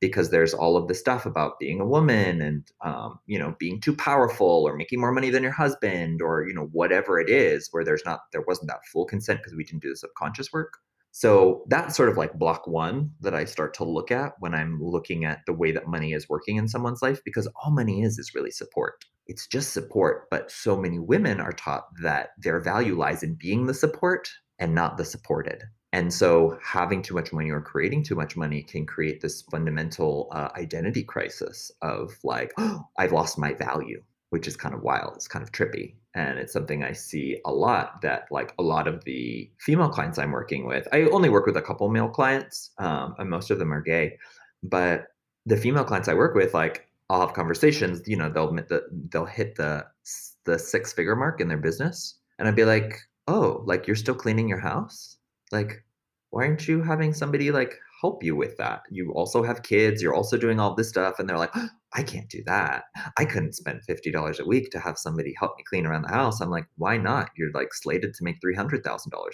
because 0.00 0.30
there's 0.30 0.54
all 0.54 0.76
of 0.76 0.86
the 0.86 0.94
stuff 0.94 1.26
about 1.26 1.58
being 1.58 1.80
a 1.80 1.86
woman 1.86 2.40
and, 2.40 2.70
um, 2.84 3.18
you 3.26 3.38
know, 3.38 3.56
being 3.58 3.80
too 3.80 3.96
powerful 3.96 4.64
or 4.64 4.76
making 4.76 5.00
more 5.00 5.10
money 5.10 5.28
than 5.30 5.42
your 5.42 5.52
husband 5.52 6.22
or, 6.22 6.46
you 6.46 6.54
know, 6.54 6.68
whatever 6.72 7.18
it 7.18 7.28
is 7.28 7.68
where 7.72 7.84
there's 7.84 8.04
not, 8.06 8.20
there 8.32 8.44
wasn't 8.46 8.68
that 8.68 8.86
full 8.92 9.06
consent 9.06 9.40
because 9.40 9.56
we 9.56 9.64
didn't 9.64 9.82
do 9.82 9.90
the 9.90 9.96
subconscious 9.96 10.52
work. 10.52 10.74
So 11.10 11.64
that's 11.68 11.96
sort 11.96 12.10
of 12.10 12.16
like 12.16 12.34
block 12.34 12.68
one 12.68 13.10
that 13.22 13.34
I 13.34 13.44
start 13.44 13.74
to 13.74 13.84
look 13.84 14.12
at 14.12 14.34
when 14.38 14.54
I'm 14.54 14.78
looking 14.80 15.24
at 15.24 15.40
the 15.46 15.52
way 15.52 15.72
that 15.72 15.88
money 15.88 16.12
is 16.12 16.28
working 16.28 16.56
in 16.56 16.68
someone's 16.68 17.02
life, 17.02 17.20
because 17.24 17.48
all 17.56 17.72
money 17.72 18.02
is 18.02 18.20
is 18.20 18.34
really 18.36 18.52
support. 18.52 19.04
It's 19.28 19.46
just 19.46 19.72
support. 19.72 20.28
But 20.30 20.50
so 20.50 20.76
many 20.76 20.98
women 20.98 21.40
are 21.40 21.52
taught 21.52 21.88
that 22.02 22.30
their 22.38 22.60
value 22.60 22.96
lies 22.96 23.22
in 23.22 23.34
being 23.34 23.66
the 23.66 23.74
support 23.74 24.28
and 24.58 24.74
not 24.74 24.96
the 24.96 25.04
supported. 25.04 25.62
And 25.92 26.12
so 26.12 26.58
having 26.62 27.00
too 27.02 27.14
much 27.14 27.32
money 27.32 27.50
or 27.50 27.60
creating 27.60 28.04
too 28.04 28.14
much 28.14 28.36
money 28.36 28.62
can 28.62 28.84
create 28.84 29.20
this 29.20 29.42
fundamental 29.42 30.28
uh, 30.32 30.48
identity 30.56 31.02
crisis 31.02 31.70
of 31.80 32.18
like, 32.24 32.52
oh, 32.58 32.84
I've 32.98 33.12
lost 33.12 33.38
my 33.38 33.54
value, 33.54 34.02
which 34.30 34.46
is 34.46 34.56
kind 34.56 34.74
of 34.74 34.82
wild. 34.82 35.14
It's 35.16 35.28
kind 35.28 35.42
of 35.42 35.52
trippy. 35.52 35.94
And 36.14 36.38
it's 36.38 36.52
something 36.52 36.82
I 36.82 36.92
see 36.92 37.40
a 37.46 37.52
lot 37.52 38.02
that 38.02 38.26
like 38.30 38.52
a 38.58 38.62
lot 38.62 38.88
of 38.88 39.04
the 39.04 39.50
female 39.60 39.88
clients 39.88 40.18
I'm 40.18 40.32
working 40.32 40.66
with, 40.66 40.86
I 40.92 41.02
only 41.04 41.28
work 41.28 41.46
with 41.46 41.56
a 41.56 41.62
couple 41.62 41.88
male 41.88 42.08
clients, 42.08 42.70
um, 42.78 43.14
and 43.18 43.30
most 43.30 43.50
of 43.50 43.58
them 43.58 43.72
are 43.72 43.80
gay. 43.80 44.18
But 44.62 45.06
the 45.46 45.56
female 45.56 45.84
clients 45.84 46.08
I 46.08 46.14
work 46.14 46.34
with, 46.34 46.52
like 46.52 46.87
I'll 47.10 47.20
have 47.20 47.34
conversations, 47.34 48.02
you 48.06 48.16
know, 48.16 48.30
they'll 48.30 48.52
the, 48.52 48.82
they'll 49.12 49.24
hit 49.24 49.56
the 49.56 49.86
the 50.44 50.58
six 50.58 50.92
figure 50.92 51.16
mark 51.16 51.40
in 51.40 51.48
their 51.48 51.58
business. 51.58 52.18
And 52.38 52.48
I'd 52.48 52.56
be 52.56 52.64
like, 52.64 53.00
oh, 53.26 53.62
like 53.66 53.86
you're 53.86 53.96
still 53.96 54.14
cleaning 54.14 54.48
your 54.48 54.60
house? 54.60 55.18
like 55.52 55.84
why 56.30 56.44
aren't 56.46 56.68
you 56.68 56.82
having 56.82 57.14
somebody 57.14 57.50
like 57.50 57.74
help 58.02 58.22
you 58.22 58.36
with 58.36 58.56
that? 58.58 58.82
You 58.90 59.12
also 59.12 59.42
have 59.42 59.62
kids 59.62 60.02
you're 60.02 60.14
also 60.14 60.36
doing 60.36 60.60
all 60.60 60.74
this 60.74 60.88
stuff 60.88 61.18
and 61.18 61.28
they're 61.28 61.38
like 61.38 61.50
oh, 61.54 61.68
i 61.94 62.02
can't 62.02 62.28
do 62.28 62.42
that. 62.46 62.84
I 63.16 63.24
couldn't 63.24 63.54
spend 63.54 63.80
$50 63.88 64.38
a 64.38 64.46
week 64.46 64.70
to 64.70 64.78
have 64.78 64.98
somebody 64.98 65.34
help 65.38 65.56
me 65.56 65.64
clean 65.68 65.86
around 65.86 66.02
the 66.02 66.08
house. 66.14 66.40
I'm 66.40 66.50
like 66.50 66.66
why 66.76 66.96
not? 66.96 67.30
You're 67.36 67.52
like 67.52 67.72
slated 67.72 68.14
to 68.14 68.24
make 68.24 68.36
$300000 68.44 68.78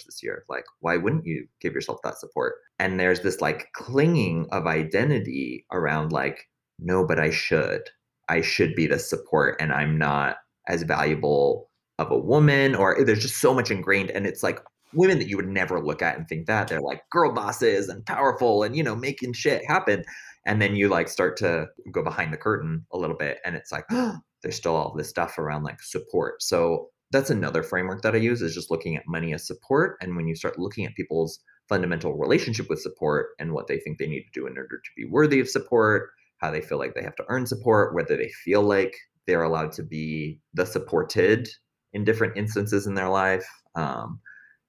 this 0.07 0.23
year. 0.23 0.45
Like 0.49 0.65
why 0.81 0.97
wouldn't 0.97 1.27
you 1.27 1.47
give 1.61 1.75
yourself 1.75 1.99
that 2.05 2.19
support? 2.19 2.55
And 2.79 2.99
there's 2.99 3.21
this 3.21 3.41
like 3.41 3.69
clinging 3.75 4.47
of 4.53 4.67
identity 4.67 5.67
around 5.73 6.13
like 6.13 6.49
no 6.79 7.07
but 7.07 7.19
i 7.19 7.31
should. 7.31 7.83
I 8.29 8.41
should 8.41 8.75
be 8.75 8.87
the 8.87 8.99
support 8.99 9.57
and 9.61 9.73
i'm 9.73 9.99
not 9.99 10.37
as 10.67 10.83
valuable 10.83 11.71
of 11.99 12.11
a 12.11 12.19
woman 12.19 12.75
or 12.75 12.99
eh, 12.99 13.05
there's 13.05 13.23
just 13.23 13.37
so 13.39 13.55
much 13.55 13.71
ingrained 13.71 14.11
and 14.11 14.27
it's 14.27 14.43
like 14.43 14.61
women 14.95 15.19
that 15.19 15.29
you 15.29 15.37
would 15.37 15.49
never 15.49 15.85
look 15.85 16.03
at 16.03 16.17
and 16.17 16.29
think 16.29 16.47
that. 16.47 16.69
They're 16.69 16.81
like 16.81 17.03
girl 17.11 17.33
bosses 17.33 17.89
and 17.89 18.05
powerful 18.07 18.63
and 18.63 18.77
you 18.77 18.83
know 18.83 18.97
making 18.97 19.33
shit 19.35 19.65
happen. 19.67 20.05
And 20.47 20.61
then 20.61 20.77
you 20.77 20.89
like 20.89 21.09
start 21.09 21.37
to 21.39 21.69
go 21.91 22.03
behind 22.03 22.33
the 22.33 22.39
curtain 22.39 22.85
a 22.93 22.99
little 22.99 23.17
bit 23.17 23.39
and 23.45 23.57
it's 23.57 23.73
like 23.73 23.85
oh, 23.91 24.19
there's 24.43 24.57
still 24.57 24.77
all 24.77 24.95
this 24.95 25.09
stuff 25.09 25.39
around 25.39 25.65
like 25.65 25.83
support. 25.83 26.43
So 26.43 26.91
that's 27.11 27.31
another 27.31 27.63
framework 27.63 28.03
that 28.03 28.15
i 28.15 28.19
use 28.19 28.43
is 28.43 28.55
just 28.55 28.71
looking 28.71 28.97
at 28.97 29.07
money 29.07 29.33
as 29.33 29.47
support. 29.47 29.97
And 30.01 30.17
when 30.17 30.27
you 30.27 30.35
start 30.35 30.59
looking 30.59 30.85
at 30.85 30.95
people's 30.95 31.39
fundamental 31.69 32.15
relationship 32.15 32.69
with 32.69 32.81
support 32.81 33.29
and 33.39 33.53
what 33.53 33.69
they 33.69 33.79
think 33.79 33.99
they 33.99 34.07
need 34.07 34.25
to 34.25 34.41
do 34.41 34.47
in 34.47 34.57
order 34.59 34.77
to 34.77 34.91
be 34.97 35.05
worthy 35.07 35.41
of 35.41 35.49
support 35.49 36.11
how 36.45 36.51
they 36.51 36.61
feel 36.61 36.79
like 36.79 36.95
they 36.95 37.03
have 37.03 37.17
to 37.17 37.25
earn 37.29 37.47
support 37.47 37.95
whether 37.95 38.17
they 38.17 38.31
feel 38.45 38.63
like 38.63 38.95
they're 39.27 39.43
allowed 39.43 39.73
to 39.73 39.83
be 39.83 40.39
the 40.53 40.67
supported 40.67 41.49
in 41.95 42.05
different 42.05 42.37
instances 42.37 42.87
in 42.87 42.95
their 42.95 43.09
life 43.09 43.47
um, 43.75 44.21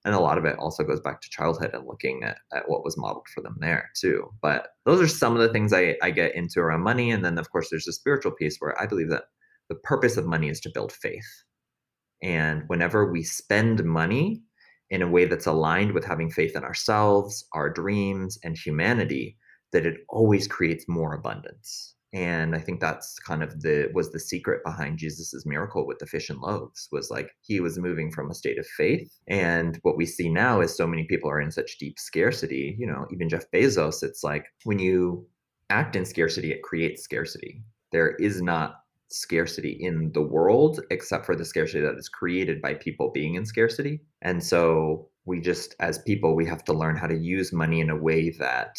and 0.06 0.14
a 0.14 0.20
lot 0.20 0.38
of 0.38 0.44
it 0.44 0.56
also 0.58 0.84
goes 0.84 1.00
back 1.00 1.20
to 1.20 1.30
childhood 1.30 1.72
and 1.74 1.84
looking 1.84 2.22
at, 2.22 2.38
at 2.54 2.68
what 2.68 2.84
was 2.84 2.96
modeled 2.96 3.26
for 3.34 3.40
them 3.40 3.56
there 3.58 3.90
too. 3.96 4.30
But 4.40 4.68
those 4.84 5.00
are 5.00 5.08
some 5.08 5.34
of 5.34 5.42
the 5.42 5.52
things 5.52 5.72
I, 5.72 5.96
I 6.00 6.12
get 6.12 6.36
into 6.36 6.60
around 6.60 6.82
money 6.82 7.10
and 7.10 7.24
then 7.24 7.38
of 7.38 7.50
course 7.50 7.68
there's 7.70 7.86
the 7.86 7.92
spiritual 7.92 8.32
piece 8.32 8.56
where 8.58 8.80
i 8.80 8.86
believe 8.86 9.10
that 9.10 9.24
the 9.68 9.74
purpose 9.74 10.16
of 10.16 10.24
money 10.24 10.48
is 10.48 10.60
to 10.60 10.70
build 10.72 10.92
faith. 10.92 11.42
And 12.22 12.62
whenever 12.68 13.10
we 13.10 13.24
spend 13.24 13.84
money 13.84 14.42
in 14.90 15.02
a 15.02 15.08
way 15.08 15.24
that's 15.24 15.46
aligned 15.46 15.92
with 15.92 16.04
having 16.04 16.30
faith 16.30 16.54
in 16.56 16.62
ourselves 16.62 17.44
our 17.52 17.68
dreams 17.68 18.38
and 18.44 18.56
humanity 18.56 19.36
that 19.72 19.86
it 19.86 19.98
always 20.08 20.46
creates 20.46 20.84
more 20.88 21.14
abundance. 21.14 21.94
And 22.12 22.54
i 22.54 22.60
think 22.60 22.80
that's 22.80 23.18
kind 23.18 23.42
of 23.42 23.62
the 23.62 23.90
was 23.92 24.12
the 24.12 24.20
secret 24.20 24.62
behind 24.64 24.96
jesus's 24.96 25.44
miracle 25.44 25.86
with 25.86 25.98
the 25.98 26.06
fish 26.06 26.30
and 26.30 26.38
loaves 26.38 26.88
was 26.92 27.10
like 27.10 27.28
he 27.42 27.58
was 27.58 27.78
moving 27.78 28.12
from 28.12 28.30
a 28.30 28.34
state 28.34 28.58
of 28.58 28.66
faith. 28.66 29.10
And 29.26 29.78
what 29.82 29.96
we 29.96 30.06
see 30.06 30.28
now 30.28 30.60
is 30.60 30.74
so 30.74 30.86
many 30.86 31.04
people 31.04 31.28
are 31.28 31.40
in 31.40 31.50
such 31.50 31.78
deep 31.78 31.98
scarcity 31.98 32.76
you 32.78 32.86
know 32.86 33.06
even 33.12 33.28
jeff 33.28 33.50
bezos 33.50 34.04
it's 34.04 34.22
like 34.22 34.46
when 34.62 34.78
you 34.78 35.26
act 35.70 35.96
in 35.96 36.04
scarcity 36.04 36.52
it 36.52 36.62
creates 36.62 37.02
scarcity. 37.02 37.62
There 37.92 38.14
is 38.16 38.42
not 38.42 38.76
scarcity 39.08 39.70
in 39.80 40.10
the 40.12 40.22
world 40.22 40.80
except 40.90 41.24
for 41.24 41.36
the 41.36 41.44
scarcity 41.44 41.80
that 41.80 41.96
is 41.96 42.08
created 42.08 42.60
by 42.60 42.74
people 42.74 43.10
being 43.12 43.34
in 43.34 43.46
scarcity. 43.46 44.00
And 44.22 44.42
so 44.42 45.08
we 45.24 45.40
just 45.40 45.74
as 45.80 45.98
people 45.98 46.34
we 46.34 46.46
have 46.46 46.64
to 46.64 46.72
learn 46.72 46.96
how 46.96 47.06
to 47.06 47.16
use 47.16 47.52
money 47.52 47.80
in 47.80 47.90
a 47.90 47.96
way 47.96 48.30
that 48.30 48.78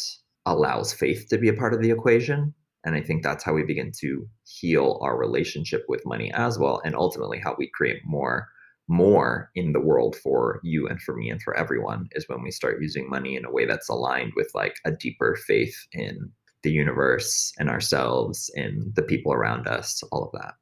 allows 0.52 0.92
faith 0.92 1.28
to 1.28 1.38
be 1.38 1.48
a 1.48 1.54
part 1.54 1.74
of 1.74 1.80
the 1.80 1.90
equation 1.90 2.54
and 2.84 2.94
I 2.94 3.02
think 3.02 3.22
that's 3.22 3.44
how 3.44 3.52
we 3.52 3.64
begin 3.64 3.92
to 4.00 4.26
heal 4.44 4.98
our 5.02 5.16
relationship 5.18 5.84
with 5.88 6.06
money 6.06 6.32
as 6.32 6.58
well. 6.58 6.80
And 6.84 6.94
ultimately, 6.94 7.38
how 7.38 7.54
we 7.58 7.70
create 7.74 8.00
more 8.04 8.48
more 8.90 9.50
in 9.54 9.72
the 9.72 9.80
world 9.80 10.16
for 10.16 10.60
you 10.62 10.88
and 10.88 10.98
for 11.02 11.14
me 11.14 11.28
and 11.28 11.42
for 11.42 11.54
everyone 11.54 12.08
is 12.12 12.26
when 12.26 12.42
we 12.42 12.50
start 12.50 12.80
using 12.80 13.06
money 13.10 13.36
in 13.36 13.44
a 13.44 13.50
way 13.50 13.66
that's 13.66 13.90
aligned 13.90 14.32
with 14.34 14.50
like 14.54 14.76
a 14.86 14.90
deeper 14.90 15.36
faith 15.46 15.76
in 15.92 16.32
the 16.62 16.70
universe 16.72 17.52
and 17.58 17.68
ourselves 17.68 18.50
and 18.54 18.94
the 18.94 19.02
people 19.02 19.30
around 19.30 19.68
us 19.68 20.02
all 20.10 20.24
of 20.24 20.32
that 20.32 20.54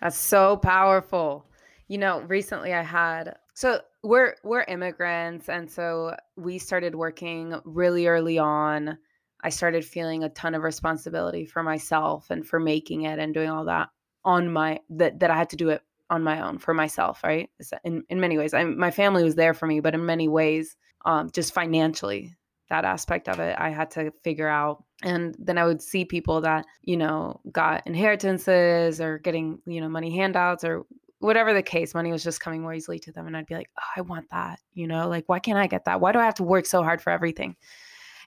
that's 0.00 0.18
so 0.18 0.56
powerful 0.56 1.46
you 1.86 1.96
know 1.96 2.20
recently 2.22 2.74
i 2.74 2.82
had 2.82 3.36
so 3.54 3.80
we're 4.02 4.34
we're 4.42 4.64
immigrants 4.64 5.48
and 5.48 5.70
so 5.70 6.16
we 6.36 6.58
started 6.58 6.96
working 6.96 7.54
really 7.64 8.08
early 8.08 8.40
on 8.40 8.98
I 9.42 9.50
started 9.50 9.84
feeling 9.84 10.24
a 10.24 10.28
ton 10.30 10.54
of 10.54 10.62
responsibility 10.62 11.44
for 11.44 11.62
myself 11.62 12.30
and 12.30 12.46
for 12.46 12.58
making 12.58 13.02
it 13.02 13.18
and 13.18 13.32
doing 13.32 13.50
all 13.50 13.64
that 13.66 13.88
on 14.24 14.52
my 14.52 14.80
that 14.90 15.20
that 15.20 15.30
I 15.30 15.36
had 15.36 15.50
to 15.50 15.56
do 15.56 15.70
it 15.70 15.82
on 16.10 16.22
my 16.22 16.40
own 16.46 16.58
for 16.58 16.74
myself, 16.74 17.22
right? 17.22 17.50
In 17.84 18.04
in 18.08 18.20
many 18.20 18.38
ways, 18.38 18.54
I 18.54 18.64
my 18.64 18.90
family 18.90 19.22
was 19.24 19.34
there 19.34 19.54
for 19.54 19.66
me, 19.66 19.80
but 19.80 19.94
in 19.94 20.04
many 20.06 20.28
ways, 20.28 20.76
um, 21.04 21.30
just 21.30 21.54
financially, 21.54 22.34
that 22.70 22.84
aspect 22.84 23.28
of 23.28 23.38
it, 23.40 23.56
I 23.58 23.70
had 23.70 23.90
to 23.92 24.10
figure 24.22 24.48
out. 24.48 24.84
And 25.02 25.36
then 25.38 25.58
I 25.58 25.64
would 25.64 25.80
see 25.80 26.04
people 26.04 26.40
that 26.40 26.66
you 26.82 26.96
know 26.96 27.40
got 27.52 27.86
inheritances 27.86 29.00
or 29.00 29.18
getting 29.18 29.60
you 29.66 29.80
know 29.80 29.88
money 29.88 30.14
handouts 30.16 30.64
or 30.64 30.84
whatever 31.20 31.52
the 31.52 31.62
case, 31.62 31.94
money 31.94 32.12
was 32.12 32.22
just 32.22 32.40
coming 32.40 32.62
more 32.62 32.74
easily 32.74 32.98
to 33.00 33.12
them, 33.12 33.26
and 33.26 33.36
I'd 33.36 33.46
be 33.46 33.54
like, 33.54 33.70
oh, 33.78 33.90
I 33.96 34.00
want 34.02 34.30
that, 34.30 34.60
you 34.74 34.86
know, 34.86 35.08
like 35.08 35.24
why 35.26 35.40
can't 35.40 35.58
I 35.58 35.66
get 35.66 35.84
that? 35.86 36.00
Why 36.00 36.12
do 36.12 36.18
I 36.18 36.24
have 36.24 36.34
to 36.34 36.44
work 36.44 36.66
so 36.66 36.82
hard 36.82 37.02
for 37.02 37.10
everything? 37.10 37.56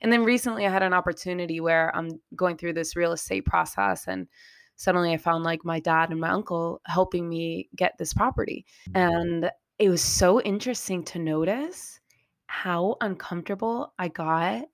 And 0.02 0.12
then 0.12 0.24
recently 0.24 0.66
I 0.66 0.72
had 0.72 0.84
an 0.84 0.94
opportunity 0.94 1.60
where 1.60 1.96
I'm 1.96 2.20
going 2.36 2.58
through 2.58 2.74
this 2.74 2.96
real 2.96 3.12
estate 3.12 3.46
process 3.46 4.08
and 4.08 4.28
suddenly 4.76 5.14
I 5.14 5.18
found 5.18 5.44
like 5.44 5.64
my 5.64 5.80
dad 5.80 6.10
and 6.10 6.20
my 6.20 6.30
uncle 6.30 6.82
helping 6.86 7.30
me 7.30 7.70
get 7.76 7.98
this 7.98 8.14
property. 8.14 8.66
And 8.96 9.52
it 9.78 9.90
was 9.90 10.02
so 10.02 10.42
interesting 10.42 11.04
to 11.06 11.20
notice 11.20 12.00
how 12.48 12.98
uncomfortable 13.02 13.94
I 14.00 14.08
got 14.08 14.66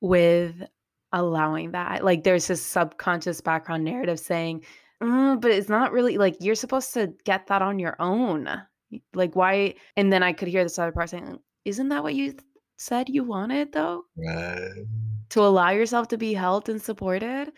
with 0.00 0.54
allowing 1.12 1.72
that. 1.72 2.04
Like 2.04 2.24
there's 2.24 2.46
this 2.46 2.62
subconscious 2.62 3.40
background 3.40 3.84
narrative 3.84 4.20
saying, 4.20 4.64
mm, 5.02 5.40
but 5.40 5.50
it's 5.50 5.68
not 5.68 5.92
really 5.92 6.18
like 6.18 6.36
you're 6.40 6.54
supposed 6.54 6.94
to 6.94 7.12
get 7.24 7.48
that 7.48 7.62
on 7.62 7.78
your 7.78 7.96
own. 7.98 8.48
Like 9.12 9.34
why? 9.34 9.74
And 9.96 10.12
then 10.12 10.22
I 10.22 10.32
could 10.32 10.48
hear 10.48 10.62
this 10.62 10.78
other 10.78 10.92
part 10.92 11.10
saying, 11.10 11.38
isn't 11.64 11.88
that 11.88 12.02
what 12.02 12.14
you 12.14 12.34
said 12.76 13.08
you 13.08 13.24
wanted 13.24 13.72
though? 13.72 14.04
Right. 14.16 14.84
To 15.30 15.40
allow 15.40 15.70
yourself 15.70 16.08
to 16.08 16.18
be 16.18 16.34
held 16.34 16.68
and 16.68 16.80
supported. 16.80 17.52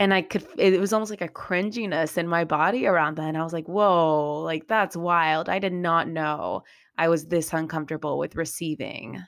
And 0.00 0.14
I 0.14 0.22
could, 0.22 0.46
it 0.56 0.78
was 0.78 0.92
almost 0.92 1.10
like 1.10 1.22
a 1.22 1.28
cringiness 1.28 2.16
in 2.16 2.28
my 2.28 2.44
body 2.44 2.86
around 2.86 3.16
that. 3.16 3.26
And 3.26 3.36
I 3.36 3.42
was 3.42 3.52
like, 3.52 3.66
whoa, 3.66 4.40
like 4.44 4.68
that's 4.68 4.96
wild. 4.96 5.48
I 5.48 5.58
did 5.58 5.72
not 5.72 6.08
know 6.08 6.62
I 6.96 7.08
was 7.08 7.26
this 7.26 7.52
uncomfortable 7.52 8.18
with 8.18 8.36
receiving. 8.36 9.22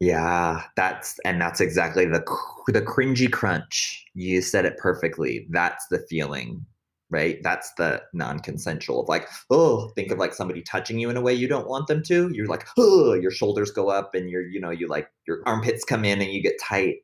Yeah, 0.00 0.62
that's 0.76 1.20
and 1.24 1.40
that's 1.40 1.60
exactly 1.60 2.06
the 2.06 2.24
the 2.68 2.82
cringy 2.82 3.30
crunch. 3.30 4.04
You 4.14 4.40
said 4.40 4.64
it 4.64 4.78
perfectly. 4.78 5.46
That's 5.50 5.86
the 5.88 6.04
feeling 6.08 6.64
right? 7.10 7.38
That's 7.42 7.72
the 7.76 8.02
non-consensual 8.12 9.02
of 9.02 9.08
like, 9.08 9.28
oh, 9.50 9.90
think 9.96 10.10
of 10.10 10.18
like 10.18 10.32
somebody 10.32 10.62
touching 10.62 10.98
you 10.98 11.10
in 11.10 11.16
a 11.16 11.20
way 11.20 11.34
you 11.34 11.48
don't 11.48 11.68
want 11.68 11.88
them 11.88 12.02
to. 12.04 12.30
You're 12.32 12.46
like, 12.46 12.66
oh, 12.78 13.14
your 13.14 13.30
shoulders 13.30 13.70
go 13.70 13.90
up 13.90 14.14
and 14.14 14.30
you're, 14.30 14.46
you 14.46 14.60
know, 14.60 14.70
you 14.70 14.86
like 14.88 15.10
your 15.26 15.42
armpits 15.46 15.84
come 15.84 16.04
in 16.04 16.20
and 16.20 16.32
you 16.32 16.42
get 16.42 16.60
tight. 16.62 16.98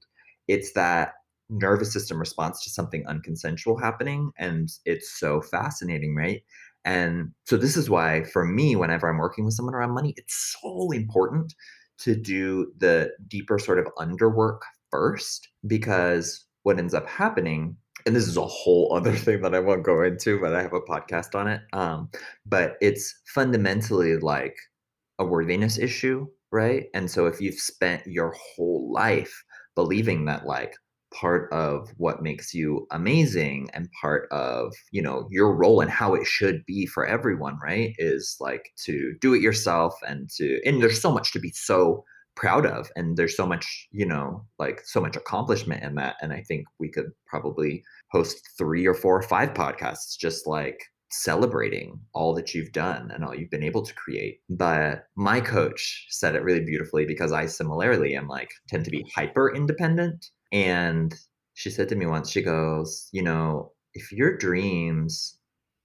It's 0.48 0.72
that 0.74 1.14
nervous 1.50 1.92
system 1.92 2.18
response 2.18 2.62
to 2.64 2.70
something 2.70 3.04
unconsensual 3.04 3.80
happening. 3.80 4.30
And 4.38 4.68
it's 4.84 5.18
so 5.18 5.40
fascinating, 5.40 6.14
right? 6.14 6.42
And 6.84 7.32
so 7.44 7.56
this 7.56 7.76
is 7.76 7.90
why 7.90 8.24
for 8.24 8.44
me, 8.44 8.76
whenever 8.76 9.08
I'm 9.08 9.18
working 9.18 9.44
with 9.44 9.54
someone 9.54 9.74
around 9.74 9.90
money, 9.90 10.14
it's 10.16 10.56
so 10.62 10.92
important 10.92 11.52
to 11.98 12.14
do 12.14 12.72
the 12.78 13.10
deeper 13.26 13.58
sort 13.58 13.78
of 13.78 13.86
underwork 13.98 14.60
first 14.90 15.48
because 15.66 16.44
what 16.62 16.78
ends 16.78 16.94
up 16.94 17.08
happening 17.08 17.76
and 18.06 18.16
this 18.16 18.28
is 18.28 18.36
a 18.36 18.46
whole 18.46 18.92
other 18.96 19.12
thing 19.12 19.42
that 19.42 19.54
I 19.54 19.60
won't 19.60 19.84
go 19.84 20.02
into, 20.02 20.40
but 20.40 20.54
I 20.54 20.62
have 20.62 20.72
a 20.72 20.80
podcast 20.80 21.34
on 21.34 21.48
it. 21.48 21.62
Um, 21.72 22.08
but 22.46 22.76
it's 22.80 23.14
fundamentally 23.34 24.16
like 24.16 24.56
a 25.18 25.24
worthiness 25.24 25.78
issue 25.78 26.26
right? 26.52 26.86
And 26.94 27.10
so 27.10 27.26
if 27.26 27.40
you've 27.40 27.58
spent 27.58 28.06
your 28.06 28.34
whole 28.38 28.90
life 28.92 29.44
believing 29.74 30.24
that 30.26 30.46
like 30.46 30.74
part 31.14 31.52
of 31.52 31.90
what 31.96 32.22
makes 32.22 32.52
you 32.52 32.86
amazing 32.90 33.70
and 33.72 33.88
part 34.00 34.28
of 34.32 34.74
you 34.90 35.00
know 35.00 35.28
your 35.30 35.54
role 35.54 35.80
and 35.80 35.90
how 35.90 36.14
it 36.14 36.26
should 36.26 36.64
be 36.66 36.84
for 36.84 37.06
everyone 37.06 37.58
right 37.62 37.94
is 37.98 38.36
like 38.40 38.70
to 38.84 39.14
do 39.20 39.32
it 39.32 39.40
yourself 39.40 39.94
and 40.06 40.28
to 40.28 40.60
and 40.66 40.82
there's 40.82 41.00
so 41.00 41.12
much 41.12 41.32
to 41.32 41.38
be 41.38 41.50
so 41.50 42.04
proud 42.36 42.66
of 42.66 42.90
and 42.96 43.16
there's 43.16 43.36
so 43.36 43.46
much 43.46 43.88
you 43.90 44.06
know 44.06 44.44
like 44.58 44.82
so 44.84 45.00
much 45.00 45.16
accomplishment 45.16 45.82
in 45.82 45.94
that 45.94 46.16
and 46.20 46.32
i 46.32 46.42
think 46.42 46.66
we 46.78 46.88
could 46.88 47.10
probably 47.26 47.82
host 48.12 48.48
three 48.56 48.86
or 48.86 48.94
four 48.94 49.16
or 49.16 49.22
five 49.22 49.52
podcasts 49.54 50.16
just 50.18 50.46
like 50.46 50.78
celebrating 51.10 51.98
all 52.14 52.34
that 52.34 52.54
you've 52.54 52.72
done 52.72 53.10
and 53.12 53.24
all 53.24 53.34
you've 53.34 53.50
been 53.50 53.62
able 53.62 53.82
to 53.82 53.94
create. 53.94 54.40
But 54.50 55.06
my 55.16 55.40
coach 55.40 56.06
said 56.10 56.34
it 56.34 56.42
really 56.42 56.64
beautifully 56.64 57.06
because 57.06 57.32
i 57.32 57.46
similarly 57.46 58.16
am 58.16 58.28
like 58.28 58.50
tend 58.68 58.84
to 58.84 58.90
be 58.90 59.06
hyper 59.14 59.54
independent 59.54 60.26
and 60.52 61.14
she 61.54 61.70
said 61.70 61.88
to 61.88 61.96
me 61.96 62.06
once 62.06 62.30
she 62.30 62.42
goes 62.42 63.08
you 63.12 63.22
know 63.22 63.72
if 63.94 64.12
your 64.12 64.36
dreams 64.36 65.38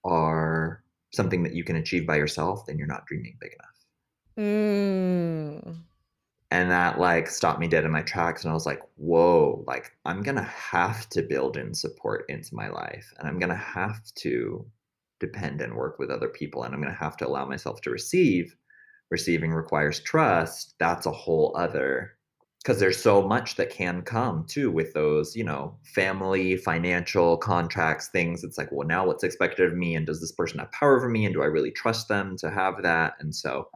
are 0.04 0.84
something 1.14 1.44
that 1.44 1.54
you 1.54 1.64
can 1.64 1.76
achieve 1.76 2.08
by 2.08 2.16
yourself 2.16 2.66
then 2.66 2.78
you're 2.78 2.88
not 2.88 3.06
dreaming 3.06 3.38
big 3.40 3.52
enough. 3.54 3.78
Mm 4.40 5.91
and 6.52 6.70
that 6.70 7.00
like 7.00 7.28
stopped 7.28 7.60
me 7.60 7.68
dead 7.68 7.86
in 7.86 7.92
my 7.92 8.02
tracks 8.02 8.44
and 8.44 8.52
i 8.52 8.54
was 8.54 8.66
like 8.66 8.82
whoa 8.98 9.64
like 9.68 9.92
i'm 10.06 10.22
gonna 10.22 10.44
have 10.44 11.08
to 11.10 11.22
build 11.22 11.58
in 11.58 11.74
support 11.74 12.26
into 12.30 12.54
my 12.56 12.70
life 12.70 13.14
and 13.20 13.28
i'm 13.28 13.40
gonna 13.40 13.56
have 13.56 14.02
to 14.16 14.66
depend 15.20 15.62
and 15.62 15.74
work 15.74 15.98
with 15.98 16.10
other 16.12 16.28
people 16.30 16.64
and 16.64 16.74
i'm 16.74 16.82
gonna 16.82 16.94
have 16.94 17.18
to 17.18 17.28
allow 17.28 17.46
myself 17.46 17.82
to 17.82 17.90
receive. 17.92 18.56
Receiving 19.10 19.52
requires 19.52 20.00
trust 20.00 20.76
that's 20.80 21.06
a 21.06 21.12
whole 21.12 21.54
other 21.58 22.18
because 22.64 22.80
there's 22.80 23.02
so 23.02 23.22
much 23.22 23.56
that 23.56 23.70
can 23.70 24.02
come 24.04 24.46
too 24.48 24.72
with 24.72 24.94
those 24.94 25.36
you 25.36 25.44
know 25.44 25.78
family 25.84 26.56
financial 26.58 27.38
contracts 27.38 28.08
things. 28.08 28.44
It's 28.44 28.58
like 28.58 28.72
well 28.72 28.88
now 28.88 29.06
what's 29.06 29.24
expected 29.26 29.68
of 29.70 29.78
me 29.78 29.96
and 29.96 30.06
does 30.06 30.22
this 30.22 30.32
person 30.32 30.60
have 30.60 30.72
power 30.72 30.96
over 30.98 31.10
me 31.10 31.26
and 31.26 31.34
do 31.34 31.42
i 31.44 31.46
really 31.46 31.72
trust 31.72 32.08
them 32.08 32.38
to 32.38 32.50
have 32.50 32.82
that? 32.84 33.16
And 33.20 33.36
so 33.36 33.68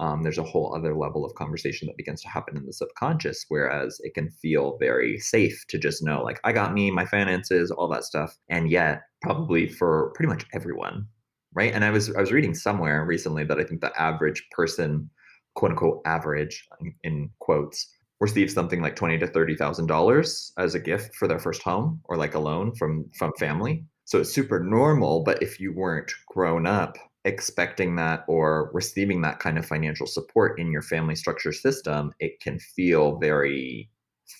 um, 0.00 0.22
there's 0.22 0.38
a 0.38 0.42
whole 0.42 0.74
other 0.74 0.96
level 0.96 1.24
of 1.24 1.34
conversation 1.34 1.86
that 1.86 1.96
begins 1.96 2.22
to 2.22 2.28
happen 2.28 2.56
in 2.56 2.66
the 2.66 2.72
subconscious 2.72 3.44
whereas 3.48 4.00
it 4.02 4.14
can 4.14 4.30
feel 4.30 4.78
very 4.78 5.18
safe 5.18 5.64
to 5.68 5.78
just 5.78 6.02
know 6.02 6.22
like 6.22 6.40
i 6.44 6.52
got 6.52 6.72
me 6.74 6.90
my 6.90 7.04
finances 7.04 7.70
all 7.70 7.88
that 7.88 8.04
stuff 8.04 8.36
and 8.48 8.70
yet 8.70 9.02
probably 9.22 9.68
for 9.68 10.12
pretty 10.14 10.28
much 10.28 10.46
everyone 10.52 11.06
right? 11.52 11.72
And 11.72 11.84
i 11.84 11.90
was 11.90 12.14
i 12.14 12.20
was 12.20 12.32
reading 12.32 12.54
somewhere 12.54 13.04
recently 13.04 13.44
that 13.44 13.58
i 13.58 13.64
think 13.64 13.80
the 13.80 14.00
average 14.00 14.46
person 14.50 15.10
quote 15.54 15.72
unquote 15.72 16.00
average 16.04 16.66
in 17.02 17.30
quotes 17.40 17.94
receives 18.20 18.54
something 18.54 18.82
like 18.82 18.96
twenty 18.96 19.18
to 19.18 19.26
thirty 19.26 19.56
thousand 19.56 19.86
dollars 19.86 20.52
as 20.58 20.74
a 20.74 20.80
gift 20.80 21.14
for 21.16 21.26
their 21.26 21.38
first 21.38 21.62
home 21.62 22.00
or 22.04 22.16
like 22.16 22.34
a 22.34 22.38
loan 22.38 22.74
from 22.74 23.06
from 23.18 23.32
family. 23.38 23.84
So 24.04 24.20
it's 24.20 24.32
super 24.32 24.60
normal 24.60 25.24
but 25.24 25.42
if 25.42 25.58
you 25.60 25.72
weren't 25.72 26.12
grown 26.28 26.66
up 26.66 26.96
expecting 27.24 27.96
that 27.96 28.24
or 28.28 28.70
receiving 28.72 29.20
that 29.22 29.38
kind 29.38 29.58
of 29.58 29.66
financial 29.66 30.06
support 30.06 30.58
in 30.58 30.70
your 30.70 30.82
family 30.82 31.14
structure 31.14 31.52
system, 31.52 32.12
it 32.18 32.40
can 32.40 32.58
feel 32.58 33.18
very 33.18 33.90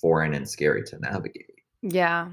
foreign 0.00 0.34
and 0.34 0.48
scary 0.48 0.82
to 0.84 0.98
navigate. 1.00 1.50
Yeah. 1.82 2.30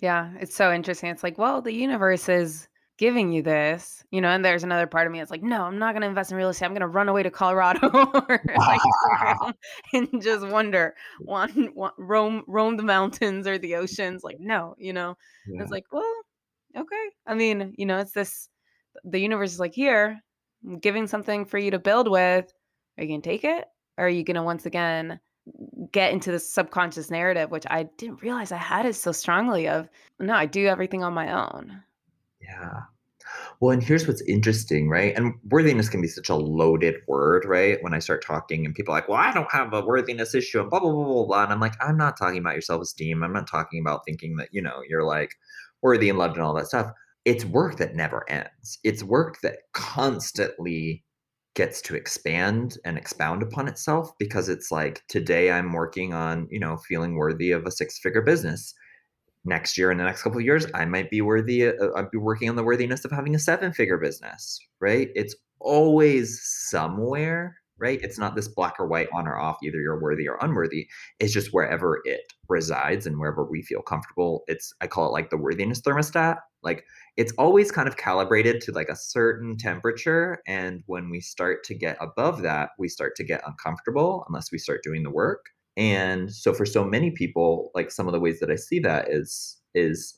Yeah. 0.00 0.32
It's 0.38 0.54
so 0.54 0.72
interesting. 0.72 1.10
It's 1.10 1.22
like, 1.22 1.38
well, 1.38 1.62
the 1.62 1.72
universe 1.72 2.28
is 2.28 2.68
giving 2.98 3.30
you 3.30 3.42
this, 3.42 4.04
you 4.10 4.20
know, 4.20 4.28
and 4.28 4.44
there's 4.44 4.64
another 4.64 4.86
part 4.86 5.06
of 5.06 5.12
me 5.12 5.18
that's 5.18 5.30
like, 5.30 5.42
no, 5.42 5.62
I'm 5.62 5.78
not 5.78 5.92
going 5.92 6.00
to 6.02 6.08
invest 6.08 6.30
in 6.30 6.36
real 6.36 6.48
estate. 6.48 6.66
I'm 6.66 6.72
going 6.72 6.80
to 6.80 6.86
run 6.86 7.08
away 7.08 7.22
to 7.22 7.30
Colorado 7.30 7.88
or 7.92 8.42
like, 8.56 8.80
and 9.92 10.22
just 10.22 10.46
wonder, 10.46 10.94
one, 11.20 11.70
one, 11.74 11.92
roam, 11.98 12.42
roam 12.46 12.76
the 12.76 12.82
mountains 12.82 13.46
or 13.46 13.58
the 13.58 13.76
oceans. 13.76 14.24
Like, 14.24 14.38
no, 14.40 14.74
you 14.78 14.92
know, 14.92 15.16
yeah. 15.46 15.62
it's 15.62 15.70
like, 15.70 15.84
well, 15.92 16.14
okay. 16.76 17.10
I 17.26 17.34
mean, 17.34 17.74
you 17.76 17.84
know, 17.84 17.98
it's 17.98 18.12
this 18.12 18.48
the 19.04 19.20
universe 19.20 19.52
is 19.52 19.60
like, 19.60 19.74
here, 19.74 20.20
I'm 20.66 20.78
giving 20.78 21.06
something 21.06 21.44
for 21.44 21.58
you 21.58 21.70
to 21.70 21.78
build 21.78 22.10
with. 22.10 22.52
Are 22.98 23.02
you 23.02 23.08
going 23.08 23.22
to 23.22 23.28
take 23.28 23.44
it? 23.44 23.66
Or 23.98 24.06
are 24.06 24.10
you 24.10 24.24
going 24.24 24.36
to 24.36 24.42
once 24.42 24.66
again 24.66 25.20
get 25.92 26.12
into 26.12 26.32
the 26.32 26.38
subconscious 26.38 27.10
narrative, 27.10 27.50
which 27.50 27.66
I 27.70 27.84
didn't 27.98 28.22
realize 28.22 28.52
I 28.52 28.56
had 28.56 28.86
it 28.86 28.94
so 28.94 29.12
strongly 29.12 29.68
of, 29.68 29.88
no, 30.18 30.34
I 30.34 30.46
do 30.46 30.66
everything 30.66 31.04
on 31.04 31.14
my 31.14 31.32
own. 31.32 31.82
Yeah. 32.40 32.80
Well, 33.60 33.72
and 33.72 33.82
here's 33.82 34.06
what's 34.06 34.22
interesting, 34.22 34.88
right? 34.88 35.16
And 35.16 35.34
worthiness 35.48 35.88
can 35.88 36.00
be 36.00 36.08
such 36.08 36.28
a 36.28 36.34
loaded 36.34 36.96
word, 37.08 37.44
right? 37.44 37.78
When 37.82 37.94
I 37.94 37.98
start 37.98 38.24
talking 38.24 38.64
and 38.64 38.74
people 38.74 38.92
are 38.92 38.98
like, 38.98 39.08
well, 39.08 39.18
I 39.18 39.32
don't 39.32 39.50
have 39.50 39.72
a 39.72 39.84
worthiness 39.84 40.34
issue 40.34 40.60
and 40.60 40.70
blah, 40.70 40.80
blah, 40.80 40.92
blah, 40.92 41.04
blah, 41.04 41.24
blah. 41.24 41.44
And 41.44 41.52
I'm 41.52 41.60
like, 41.60 41.74
I'm 41.80 41.96
not 41.96 42.16
talking 42.16 42.38
about 42.38 42.54
your 42.54 42.62
self 42.62 42.82
esteem. 42.82 43.22
I'm 43.22 43.32
not 43.32 43.48
talking 43.48 43.80
about 43.80 44.04
thinking 44.04 44.36
that, 44.36 44.48
you 44.52 44.62
know, 44.62 44.82
you're 44.88 45.04
like 45.04 45.34
worthy 45.82 46.08
and 46.08 46.18
loved 46.18 46.36
and 46.36 46.44
all 46.44 46.54
that 46.54 46.66
stuff 46.66 46.92
it's 47.26 47.44
work 47.44 47.76
that 47.76 47.96
never 47.96 48.24
ends. 48.30 48.78
It's 48.84 49.02
work 49.02 49.40
that 49.42 49.58
constantly 49.74 51.04
gets 51.56 51.82
to 51.82 51.96
expand 51.96 52.78
and 52.84 52.96
expound 52.96 53.42
upon 53.42 53.66
itself 53.66 54.12
because 54.18 54.48
it's 54.48 54.70
like 54.70 55.02
today 55.08 55.50
I'm 55.50 55.72
working 55.72 56.14
on, 56.14 56.46
you 56.50 56.60
know, 56.60 56.76
feeling 56.88 57.16
worthy 57.16 57.50
of 57.50 57.66
a 57.66 57.70
six-figure 57.70 58.22
business. 58.22 58.72
Next 59.44 59.76
year 59.76 59.90
in 59.90 59.98
the 59.98 60.04
next 60.04 60.22
couple 60.22 60.38
of 60.38 60.44
years, 60.44 60.66
I 60.72 60.84
might 60.84 61.10
be 61.10 61.20
worthy 61.20 61.66
uh, 61.66 61.72
I'd 61.96 62.10
be 62.10 62.18
working 62.18 62.48
on 62.48 62.56
the 62.56 62.64
worthiness 62.64 63.04
of 63.04 63.10
having 63.10 63.34
a 63.34 63.40
seven-figure 63.40 63.98
business, 63.98 64.60
right? 64.80 65.08
It's 65.16 65.34
always 65.60 66.40
somewhere 66.68 67.56
right? 67.78 68.00
It's 68.02 68.18
not 68.18 68.34
this 68.34 68.48
black 68.48 68.76
or 68.78 68.86
white 68.86 69.08
on 69.14 69.28
or 69.28 69.38
off, 69.38 69.58
either 69.62 69.78
you're 69.78 70.00
worthy 70.00 70.28
or 70.28 70.38
unworthy. 70.40 70.88
It's 71.20 71.32
just 71.32 71.52
wherever 71.52 72.00
it 72.04 72.20
resides 72.48 73.06
and 73.06 73.18
wherever 73.18 73.44
we 73.44 73.62
feel 73.62 73.82
comfortable. 73.82 74.44
It's, 74.46 74.72
I 74.80 74.86
call 74.86 75.06
it 75.06 75.12
like 75.12 75.30
the 75.30 75.36
worthiness 75.36 75.80
thermostat. 75.82 76.38
Like 76.62 76.84
it's 77.16 77.32
always 77.38 77.70
kind 77.70 77.88
of 77.88 77.96
calibrated 77.96 78.60
to 78.62 78.72
like 78.72 78.88
a 78.88 78.96
certain 78.96 79.56
temperature. 79.56 80.38
And 80.46 80.82
when 80.86 81.10
we 81.10 81.20
start 81.20 81.64
to 81.64 81.74
get 81.74 81.96
above 82.00 82.42
that, 82.42 82.70
we 82.78 82.88
start 82.88 83.14
to 83.16 83.24
get 83.24 83.42
uncomfortable 83.46 84.24
unless 84.28 84.50
we 84.50 84.58
start 84.58 84.82
doing 84.82 85.02
the 85.02 85.10
work. 85.10 85.46
And 85.76 86.32
so 86.32 86.54
for 86.54 86.64
so 86.64 86.84
many 86.84 87.10
people, 87.10 87.70
like 87.74 87.90
some 87.90 88.06
of 88.06 88.12
the 88.12 88.20
ways 88.20 88.40
that 88.40 88.50
I 88.50 88.56
see 88.56 88.78
that 88.80 89.08
is, 89.10 89.58
is, 89.74 90.14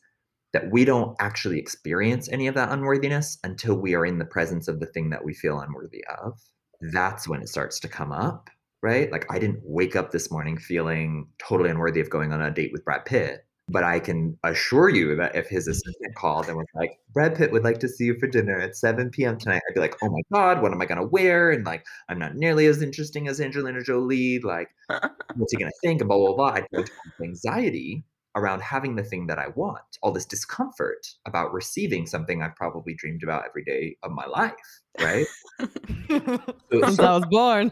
that 0.54 0.70
we 0.70 0.82
don't 0.82 1.14
actually 1.20 1.58
experience 1.58 2.26
any 2.30 2.46
of 2.46 2.54
that 2.54 2.70
unworthiness 2.70 3.38
until 3.44 3.74
we 3.74 3.94
are 3.94 4.06
in 4.06 4.18
the 4.18 4.24
presence 4.24 4.66
of 4.66 4.80
the 4.80 4.86
thing 4.86 5.10
that 5.10 5.22
we 5.22 5.34
feel 5.34 5.60
unworthy 5.60 6.02
of 6.22 6.40
that's 6.80 7.28
when 7.28 7.42
it 7.42 7.48
starts 7.48 7.80
to 7.80 7.88
come 7.88 8.12
up, 8.12 8.50
right? 8.82 9.10
Like 9.10 9.26
I 9.30 9.38
didn't 9.38 9.60
wake 9.62 9.96
up 9.96 10.10
this 10.10 10.30
morning 10.30 10.58
feeling 10.58 11.28
totally 11.38 11.70
unworthy 11.70 12.00
of 12.00 12.10
going 12.10 12.32
on 12.32 12.42
a 12.42 12.50
date 12.50 12.72
with 12.72 12.84
Brad 12.84 13.04
Pitt. 13.04 13.44
But 13.70 13.84
I 13.84 14.00
can 14.00 14.38
assure 14.44 14.88
you 14.88 15.14
that 15.16 15.36
if 15.36 15.46
his 15.48 15.64
mm-hmm. 15.64 15.72
assistant 15.72 16.14
called 16.14 16.48
and 16.48 16.56
was 16.56 16.66
like, 16.74 16.98
Brad 17.12 17.36
Pitt 17.36 17.52
would 17.52 17.64
like 17.64 17.80
to 17.80 17.88
see 17.88 18.04
you 18.04 18.18
for 18.18 18.26
dinner 18.26 18.58
at 18.58 18.76
7 18.76 19.10
p.m. 19.10 19.36
tonight, 19.38 19.60
I'd 19.68 19.74
be 19.74 19.80
like, 19.80 19.94
oh 20.02 20.08
my 20.08 20.22
God, 20.32 20.62
what 20.62 20.72
am 20.72 20.80
I 20.80 20.86
going 20.86 21.00
to 21.00 21.06
wear? 21.06 21.50
And 21.50 21.66
like, 21.66 21.84
I'm 22.08 22.18
not 22.18 22.34
nearly 22.34 22.64
as 22.64 22.80
interesting 22.80 23.28
as 23.28 23.42
Angelina 23.42 23.82
Jolie. 23.82 24.38
Like, 24.38 24.70
what's 24.88 25.52
he 25.52 25.58
going 25.58 25.70
to 25.70 25.78
think? 25.82 26.00
And 26.00 26.08
blah, 26.08 26.16
blah, 26.16 26.34
blah. 26.34 26.52
I'd 26.52 26.66
go 26.74 26.82
to 26.82 26.90
anxiety 27.22 28.04
around 28.38 28.62
having 28.62 28.96
the 28.96 29.03
thing 29.03 29.27
that 29.27 29.38
I 29.38 29.48
want, 29.55 29.98
all 30.03 30.12
this 30.12 30.24
discomfort 30.24 31.07
about 31.27 31.53
receiving 31.53 32.07
something 32.07 32.42
I've 32.42 32.57
probably 32.57 32.94
dreamed 32.94 33.22
about 33.22 33.44
every 33.46 33.64
day 33.64 33.96
of 34.03 34.12
my 34.12 34.27
life, 34.27 34.55
right? 35.01 35.27
so, 36.09 36.55
Since 36.70 37.01
I 37.01 37.12
was 37.12 37.27
born. 37.31 37.70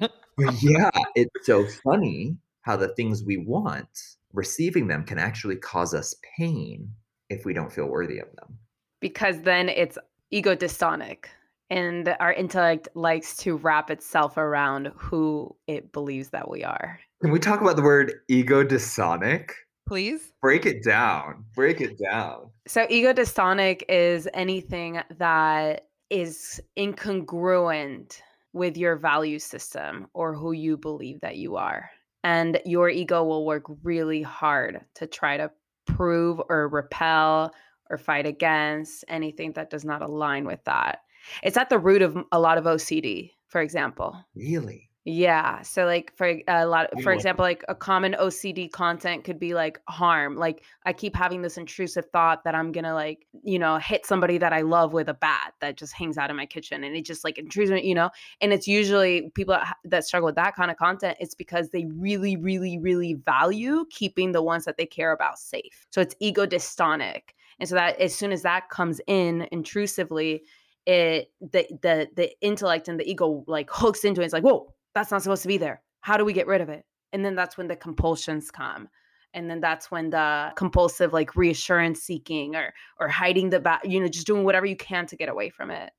yeah, 0.61 0.91
it's 1.15 1.47
so 1.47 1.67
funny 1.85 2.37
how 2.63 2.77
the 2.77 2.89
things 2.89 3.23
we 3.23 3.37
want, 3.37 3.89
receiving 4.33 4.89
them 4.89 5.05
can 5.05 5.19
actually 5.19 5.57
cause 5.57 5.95
us 5.95 6.15
pain 6.37 6.91
if 7.31 7.45
we 7.45 7.53
don't 7.53 7.73
feel 7.73 7.87
worthy 7.87 8.19
of 8.19 8.29
them. 8.37 8.59
Because 9.01 9.43
then 9.43 9.69
it's 9.69 9.99
ego 10.31 10.57
dystonic 10.57 11.27
and 11.71 12.15
our 12.21 12.33
intellect 12.33 12.89
likes 12.95 13.37
to 13.39 13.57
wrap 13.57 13.91
itself 13.91 14.37
around 14.37 14.93
who 14.97 15.55
it 15.67 15.93
believes 15.93 16.31
that 16.31 16.49
we 16.51 16.65
are. 16.65 17.01
Can 17.23 17.31
we 17.31 17.39
talk 17.39 17.61
about 17.61 17.77
the 17.77 17.83
word 17.83 18.13
ego 18.29 18.65
dystonic? 18.65 19.51
Please? 19.87 20.33
Break 20.41 20.67
it 20.67 20.83
down. 20.83 21.45
Break 21.55 21.81
it 21.81 21.99
down. 21.99 22.51
So, 22.67 22.87
ego 22.91 23.13
dystonic 23.13 23.83
is 23.89 24.29
anything 24.35 25.01
that 25.19 25.87
is 26.11 26.61
incongruent 26.77 28.21
with 28.53 28.77
your 28.77 28.97
value 28.97 29.39
system 29.39 30.07
or 30.15 30.35
who 30.35 30.53
you 30.53 30.77
believe 30.77 31.21
that 31.21 31.37
you 31.37 31.57
are. 31.57 31.91
And 32.25 32.59
your 32.65 32.89
ego 32.89 33.23
will 33.23 33.45
work 33.45 33.65
really 33.83 34.23
hard 34.23 34.81
to 34.95 35.07
try 35.07 35.37
to 35.37 35.51
prove 35.87 36.41
or 36.49 36.69
repel 36.69 37.55
or 37.91 37.99
fight 37.99 38.27
against 38.27 39.05
anything 39.09 39.53
that 39.53 39.71
does 39.71 39.85
not 39.85 40.03
align 40.03 40.45
with 40.45 40.63
that. 40.65 41.01
It's 41.43 41.57
at 41.57 41.69
the 41.69 41.79
root 41.79 42.03
of 42.03 42.17
a 42.33 42.41
lot 42.41 42.59
of 42.59 42.65
OCD, 42.65 43.33
for 43.49 43.61
example. 43.61 44.17
Really? 44.35 44.86
Yeah. 45.09 45.63
So 45.63 45.85
like 45.85 46.13
for 46.17 46.41
a 46.49 46.67
lot 46.67 46.89
for 47.01 47.13
example, 47.13 47.45
like 47.45 47.65
a 47.69 47.77
common 47.77 48.17
OCD 48.19 48.69
content 48.69 49.23
could 49.23 49.39
be 49.39 49.55
like 49.55 49.81
harm. 49.89 50.35
Like 50.35 50.65
I 50.85 50.93
keep 50.93 51.15
having 51.15 51.43
this 51.43 51.57
intrusive 51.57 52.07
thought 52.13 52.43
that 52.43 52.57
I'm 52.57 52.73
gonna 52.73 52.93
like, 52.93 53.25
you 53.45 53.57
know, 53.57 53.79
hit 53.79 54.05
somebody 54.05 54.37
that 54.39 54.53
I 54.53 54.63
love 54.63 54.93
with 54.93 55.09
a 55.09 55.15
bat 55.15 55.53
that 55.61 55.77
just 55.77 55.93
hangs 55.93 56.19
out 56.19 56.29
in 56.29 56.35
my 56.35 56.45
kitchen 56.45 56.83
and 56.83 56.97
it 56.97 57.05
just 57.05 57.23
like 57.23 57.39
intrudes 57.39 57.71
me, 57.71 57.87
you 57.87 57.95
know. 57.95 58.11
And 58.41 58.53
it's 58.53 58.67
usually 58.67 59.31
people 59.37 59.55
that, 59.55 59.77
that 59.85 60.05
struggle 60.05 60.27
with 60.27 60.35
that 60.35 60.57
kind 60.57 60.73
of 60.73 60.77
content, 60.77 61.19
it's 61.21 61.37
because 61.37 61.71
they 61.71 61.85
really, 61.85 62.37
really, 62.37 62.77
really 62.77 63.15
value 63.15 63.85
keeping 63.91 64.33
the 64.33 64.43
ones 64.43 64.65
that 64.65 64.77
they 64.77 64.87
care 64.87 65.13
about 65.13 65.39
safe. 65.39 65.87
So 65.91 66.01
it's 66.01 66.17
ego 66.19 66.47
dystonic. 66.47 67.31
And 67.61 67.69
so 67.69 67.77
that 67.77 68.01
as 68.01 68.13
soon 68.13 68.33
as 68.33 68.43
that 68.43 68.71
comes 68.71 69.01
in 69.07 69.47
intrusively, 69.53 70.43
it 70.85 71.31
the 71.41 71.67
the 71.83 72.09
the 72.17 72.33
intellect 72.41 72.89
and 72.89 72.99
the 72.99 73.09
ego 73.09 73.45
like 73.47 73.69
hooks 73.71 74.05
into 74.05 74.21
it. 74.21 74.25
It's 74.25 74.33
like, 74.33 74.43
whoa, 74.43 74.73
that's 74.97 75.11
not 75.11 75.23
supposed 75.23 75.43
to 75.43 75.49
be 75.49 75.59
there. 75.59 75.83
How 76.01 76.17
do 76.17 76.25
we 76.25 76.33
get 76.33 76.47
rid 76.47 76.63
of 76.63 76.71
it? 76.71 76.85
And 77.13 77.23
then 77.23 77.35
that's 77.35 77.59
when 77.59 77.69
the 77.69 77.77
compulsions 77.77 78.51
come. 78.51 78.89
And 79.35 79.51
then 79.51 79.61
that's 79.61 79.91
when 79.91 80.09
the 80.09 80.53
compulsive 80.57 81.13
like 81.13 81.37
reassurance 81.37 82.01
seeking 82.01 82.57
or 82.57 82.73
or 82.99 83.09
hiding 83.09 83.51
the 83.51 83.61
back, 83.61 83.83
you 83.85 84.01
know, 84.01 84.09
just 84.09 84.27
doing 84.27 84.45
whatever 84.45 84.65
you 84.65 84.77
can 84.77 85.07
to 85.07 85.17
get 85.17 85.29
away 85.29 85.51
from 85.51 85.71
it. 85.71 85.93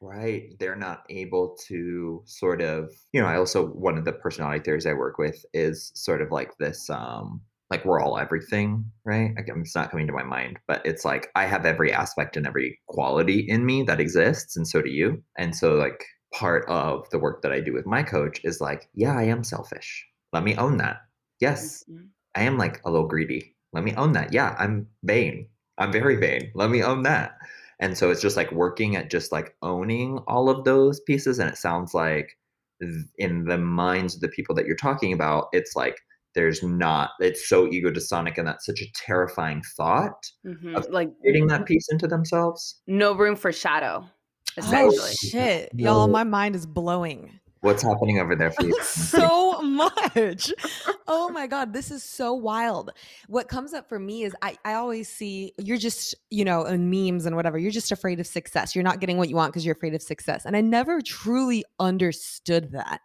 Right. 0.00 0.54
They're 0.58 0.74
not 0.74 1.04
able 1.08 1.56
to 1.68 2.22
sort 2.26 2.60
of, 2.60 2.90
you 3.12 3.20
know, 3.20 3.28
I 3.28 3.36
also 3.36 3.68
one 3.68 3.96
of 3.96 4.04
the 4.04 4.12
personality 4.12 4.64
theories 4.64 4.86
I 4.86 4.94
work 4.94 5.18
with 5.18 5.44
is 5.52 5.92
sort 5.94 6.20
of 6.20 6.32
like 6.32 6.50
this 6.58 6.90
um 6.90 7.40
like 7.70 7.84
we're 7.84 8.00
all 8.00 8.18
everything, 8.18 8.84
right? 9.04 9.30
Like, 9.36 9.48
it's 9.48 9.74
not 9.76 9.90
coming 9.90 10.08
to 10.08 10.12
my 10.12 10.24
mind, 10.24 10.58
but 10.66 10.84
it's 10.84 11.04
like 11.04 11.30
I 11.36 11.46
have 11.46 11.64
every 11.64 11.92
aspect 11.92 12.36
and 12.36 12.46
every 12.46 12.80
quality 12.88 13.46
in 13.48 13.64
me 13.64 13.82
that 13.84 14.00
exists, 14.00 14.56
and 14.56 14.68
so 14.68 14.82
do 14.82 14.90
you. 14.90 15.22
And 15.38 15.56
so 15.56 15.74
like 15.74 16.04
part 16.32 16.64
of 16.68 17.08
the 17.10 17.18
work 17.18 17.42
that 17.42 17.52
I 17.52 17.60
do 17.60 17.72
with 17.72 17.86
my 17.86 18.02
coach 18.02 18.40
is 18.44 18.60
like, 18.60 18.88
yeah, 18.94 19.16
I 19.16 19.24
am 19.24 19.44
selfish. 19.44 20.06
Let 20.32 20.44
me 20.44 20.56
own 20.56 20.78
that. 20.78 21.02
Yes, 21.40 21.84
Mhm. 21.90 22.08
I 22.34 22.42
am 22.42 22.56
like 22.58 22.80
a 22.84 22.90
little 22.90 23.06
greedy. 23.06 23.54
Let 23.72 23.84
me 23.84 23.94
own 23.94 24.12
that. 24.12 24.32
Yeah, 24.32 24.54
I'm 24.58 24.88
vain. 25.02 25.48
I'm 25.78 25.92
very 25.92 26.16
vain. 26.16 26.50
Let 26.54 26.70
me 26.70 26.82
own 26.82 27.02
that. 27.04 27.38
And 27.80 27.96
so 27.98 28.10
it's 28.10 28.22
just 28.22 28.36
like 28.36 28.52
working 28.52 28.96
at 28.96 29.10
just 29.10 29.32
like 29.32 29.56
owning 29.62 30.18
all 30.26 30.48
of 30.48 30.64
those 30.64 31.00
pieces. 31.00 31.38
And 31.38 31.48
it 31.50 31.56
sounds 31.56 31.94
like 31.94 32.38
in 33.18 33.44
the 33.44 33.58
minds 33.58 34.14
of 34.14 34.20
the 34.20 34.28
people 34.28 34.54
that 34.54 34.66
you're 34.66 34.76
talking 34.76 35.12
about, 35.12 35.48
it's 35.52 35.74
like 35.76 35.98
there's 36.34 36.62
not, 36.62 37.10
it's 37.20 37.48
so 37.48 37.66
ego 37.66 37.88
and 37.88 38.46
that's 38.46 38.66
such 38.66 38.80
a 38.80 38.90
terrifying 38.94 39.62
thought 39.76 40.30
Mhm. 40.46 40.76
Of 40.76 40.88
Like 40.90 41.10
creating 41.20 41.48
that 41.48 41.66
piece 41.66 41.88
into 41.90 42.06
themselves. 42.06 42.80
no 42.86 43.14
room 43.14 43.36
for 43.36 43.52
shadow, 43.52 44.08
Oh 44.60 45.06
shit, 45.06 45.70
y'all! 45.74 46.08
My 46.08 46.24
mind 46.24 46.56
is 46.56 46.66
blowing. 46.66 47.40
What's 47.62 47.82
happening 47.84 48.18
over 48.18 48.34
there 48.34 48.50
for 48.52 48.66
you? 48.66 48.76
so 48.82 49.62
much. 49.62 50.52
Oh 51.06 51.28
my 51.28 51.46
God, 51.46 51.72
this 51.72 51.92
is 51.92 52.02
so 52.02 52.34
wild. 52.34 52.90
What 53.28 53.48
comes 53.48 53.72
up 53.72 53.88
for 53.88 54.00
me 54.00 54.24
is 54.24 54.34
I, 54.42 54.56
I 54.64 54.74
always 54.74 55.08
see 55.08 55.52
you're 55.58 55.78
just, 55.78 56.16
you 56.28 56.44
know, 56.44 56.64
in 56.64 56.90
memes 56.90 57.24
and 57.24 57.36
whatever, 57.36 57.58
you're 57.58 57.70
just 57.70 57.92
afraid 57.92 58.18
of 58.18 58.26
success. 58.26 58.74
You're 58.74 58.82
not 58.82 58.98
getting 58.98 59.16
what 59.16 59.28
you 59.28 59.36
want 59.36 59.52
because 59.52 59.64
you're 59.64 59.76
afraid 59.76 59.94
of 59.94 60.02
success. 60.02 60.44
And 60.44 60.56
I 60.56 60.60
never 60.60 61.00
truly 61.00 61.64
understood 61.78 62.72
that. 62.72 63.00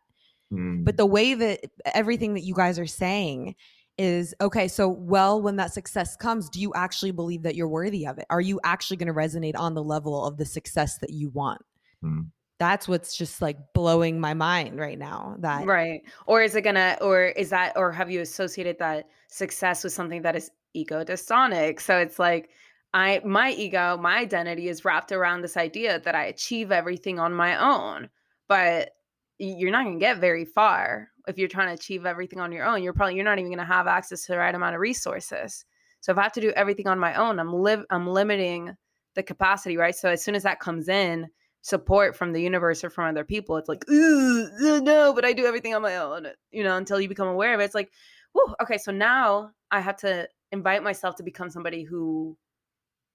Hmm. 0.50 0.84
But 0.84 0.98
the 0.98 1.06
way 1.06 1.36
that 1.36 1.60
everything 1.94 2.34
that 2.34 2.44
you 2.44 2.56
guys 2.56 2.80
are 2.80 2.88
saying 2.88 3.56
is 3.98 4.36
okay, 4.42 4.68
so 4.68 4.88
well, 4.88 5.42
when 5.42 5.56
that 5.56 5.74
success 5.74 6.16
comes, 6.16 6.50
do 6.50 6.60
you 6.60 6.74
actually 6.76 7.12
believe 7.12 7.44
that 7.44 7.56
you're 7.56 7.68
worthy 7.68 8.06
of 8.06 8.18
it? 8.18 8.26
Are 8.30 8.42
you 8.42 8.60
actually 8.64 8.98
going 8.98 9.08
to 9.08 9.14
resonate 9.14 9.58
on 9.58 9.74
the 9.74 9.84
level 9.84 10.26
of 10.26 10.38
the 10.38 10.46
success 10.46 11.00
that 11.00 11.12
you 11.12 11.30
want? 11.30 11.62
Hmm. 12.02 12.22
That's 12.60 12.88
what's 12.88 13.16
just 13.16 13.42
like 13.42 13.58
blowing 13.74 14.20
my 14.20 14.34
mind 14.34 14.80
right 14.80 14.98
now. 14.98 15.36
That 15.40 15.66
Right. 15.66 16.02
Or 16.26 16.42
is 16.42 16.56
it 16.56 16.62
gonna, 16.62 16.98
or 17.02 17.26
is 17.26 17.50
that, 17.52 17.74
or 17.76 17.92
have 17.92 18.10
you 18.10 18.22
associated 18.22 18.80
that 18.80 19.08
success 19.28 19.84
with 19.84 19.94
something 19.94 20.24
that 20.24 20.36
is 20.36 20.50
ego 20.74 21.04
dystonic? 21.04 21.80
So 21.80 21.98
it's 21.98 22.18
like, 22.18 22.50
I, 22.94 23.22
my 23.24 23.52
ego, 23.52 23.98
my 23.98 24.18
identity 24.18 24.70
is 24.70 24.86
wrapped 24.86 25.12
around 25.12 25.42
this 25.42 25.58
idea 25.58 26.00
that 26.00 26.16
I 26.16 26.26
achieve 26.26 26.72
everything 26.72 27.20
on 27.20 27.34
my 27.34 27.58
own. 27.58 28.10
But 28.48 28.92
you're 29.38 29.72
not 29.72 29.84
gonna 29.84 30.00
get 30.00 30.18
very 30.18 30.46
far 30.46 31.10
if 31.28 31.38
you're 31.38 31.48
trying 31.48 31.68
to 31.68 31.74
achieve 31.74 32.06
everything 32.06 32.40
on 32.40 32.52
your 32.52 32.66
own. 32.66 32.84
You're 32.84 32.94
probably, 32.94 33.16
you're 33.16 33.26
not 33.26 33.40
even 33.40 33.52
gonna 33.52 33.66
have 33.66 33.88
access 33.88 34.26
to 34.26 34.32
the 34.32 34.38
right 34.38 34.54
amount 34.54 34.76
of 34.76 34.82
resources. 34.82 35.66
So 36.00 36.12
if 36.12 36.18
I 36.18 36.24
have 36.24 36.34
to 36.34 36.42
do 36.42 36.52
everything 36.52 36.88
on 36.88 37.00
my 37.00 37.16
own, 37.16 37.40
I'm 37.40 37.54
live, 37.54 37.84
I'm 37.90 38.08
limiting 38.08 38.76
the 39.16 39.24
capacity, 39.24 39.78
right? 39.78 39.96
So 39.96 40.10
as 40.10 40.24
soon 40.24 40.36
as 40.36 40.44
that 40.44 40.60
comes 40.60 40.90
in, 40.90 41.28
support 41.62 42.16
from 42.16 42.32
the 42.32 42.42
universe 42.42 42.84
or 42.84 42.90
from 42.90 43.10
other 43.10 43.26
people, 43.26 43.58
it's 43.58 43.68
like, 43.68 43.84
"Ooh, 43.90 44.80
no, 44.82 45.14
but 45.14 45.26
I 45.26 45.34
do 45.34 45.46
everything 45.46 45.76
on 45.76 45.82
my 45.82 45.98
own, 45.98 46.28
you 46.52 46.64
know, 46.64 46.78
until 46.78 47.02
you 47.02 47.10
become 47.10 47.28
aware 47.28 47.54
of 47.54 47.60
it. 47.60 47.66
It's 47.66 47.76
like, 47.76 47.92
whew, 48.34 48.56
okay, 48.62 48.78
so 48.78 48.92
now 48.92 49.52
I 49.72 49.82
have 49.82 49.98
to 49.98 50.30
invite 50.52 50.84
myself 50.84 51.16
to 51.16 51.24
become 51.24 51.50
somebody 51.50 51.84
who 51.84 52.38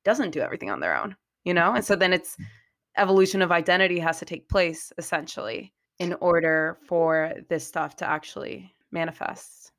doesn't 0.04 0.32
do 0.32 0.40
everything 0.40 0.70
on 0.70 0.80
their 0.80 0.96
own, 0.96 1.16
you 1.44 1.54
know? 1.54 1.72
And 1.72 1.84
so 1.84 1.96
then 1.96 2.12
it's 2.12 2.36
evolution 2.98 3.40
of 3.40 3.52
identity 3.52 3.98
has 4.00 4.18
to 4.18 4.24
take 4.26 4.48
place 4.48 4.92
essentially 4.98 5.72
in 5.98 6.14
order 6.20 6.78
for 6.86 7.34
this 7.48 7.66
stuff 7.66 7.96
to 7.96 8.08
actually 8.08 8.72
manifest. 8.90 9.72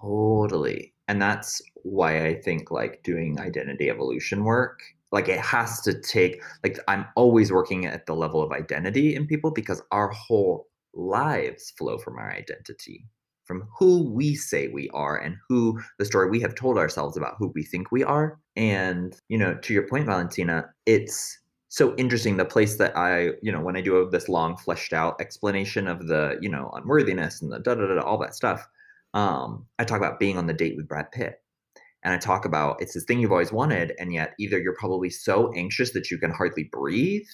Totally. 0.00 0.92
And 1.08 1.20
that's 1.20 1.60
why 1.82 2.26
I 2.26 2.40
think 2.40 2.70
like 2.70 3.02
doing 3.02 3.40
identity 3.40 3.90
evolution 3.90 4.44
work, 4.44 4.80
like 5.10 5.28
it 5.28 5.40
has 5.40 5.80
to 5.82 5.98
take, 6.00 6.42
like, 6.62 6.78
I'm 6.88 7.06
always 7.16 7.52
working 7.52 7.86
at 7.86 8.06
the 8.06 8.14
level 8.14 8.42
of 8.42 8.52
identity 8.52 9.14
in 9.14 9.26
people 9.26 9.50
because 9.50 9.82
our 9.90 10.08
whole 10.08 10.68
lives 10.94 11.72
flow 11.76 11.98
from 11.98 12.18
our 12.18 12.32
identity, 12.32 13.06
from 13.44 13.68
who 13.78 14.10
we 14.10 14.34
say 14.34 14.68
we 14.68 14.88
are 14.90 15.18
and 15.18 15.36
who 15.48 15.80
the 15.98 16.04
story 16.04 16.30
we 16.30 16.40
have 16.40 16.54
told 16.54 16.78
ourselves 16.78 17.16
about 17.16 17.34
who 17.38 17.52
we 17.54 17.62
think 17.62 17.90
we 17.90 18.04
are. 18.04 18.38
And, 18.56 19.16
you 19.28 19.38
know, 19.38 19.54
to 19.54 19.74
your 19.74 19.86
point, 19.88 20.06
Valentina, 20.06 20.66
it's, 20.86 21.38
so 21.72 21.94
interesting 21.96 22.36
the 22.36 22.44
place 22.44 22.76
that 22.76 22.94
i 22.98 23.30
you 23.40 23.50
know 23.50 23.60
when 23.62 23.76
i 23.76 23.80
do 23.80 24.06
this 24.12 24.28
long 24.28 24.54
fleshed 24.58 24.92
out 24.92 25.18
explanation 25.22 25.88
of 25.88 26.06
the 26.06 26.36
you 26.42 26.48
know 26.50 26.70
unworthiness 26.74 27.40
and 27.40 27.50
the 27.50 27.58
da 27.60 27.74
da 27.74 27.86
da 27.86 28.00
all 28.02 28.18
that 28.18 28.34
stuff 28.34 28.68
um 29.14 29.64
i 29.78 29.84
talk 29.84 29.96
about 29.96 30.20
being 30.20 30.36
on 30.36 30.46
the 30.46 30.52
date 30.52 30.76
with 30.76 30.86
brad 30.86 31.10
pitt. 31.12 31.36
And 32.04 32.12
i 32.12 32.18
talk 32.18 32.44
about 32.44 32.76
it's 32.82 32.92
this 32.92 33.04
thing 33.04 33.20
you've 33.20 33.32
always 33.32 33.52
wanted 33.52 33.94
and 33.98 34.12
yet 34.12 34.34
either 34.38 34.60
you're 34.60 34.76
probably 34.76 35.08
so 35.08 35.50
anxious 35.54 35.92
that 35.92 36.10
you 36.10 36.18
can 36.18 36.30
hardly 36.30 36.64
breathe 36.64 37.26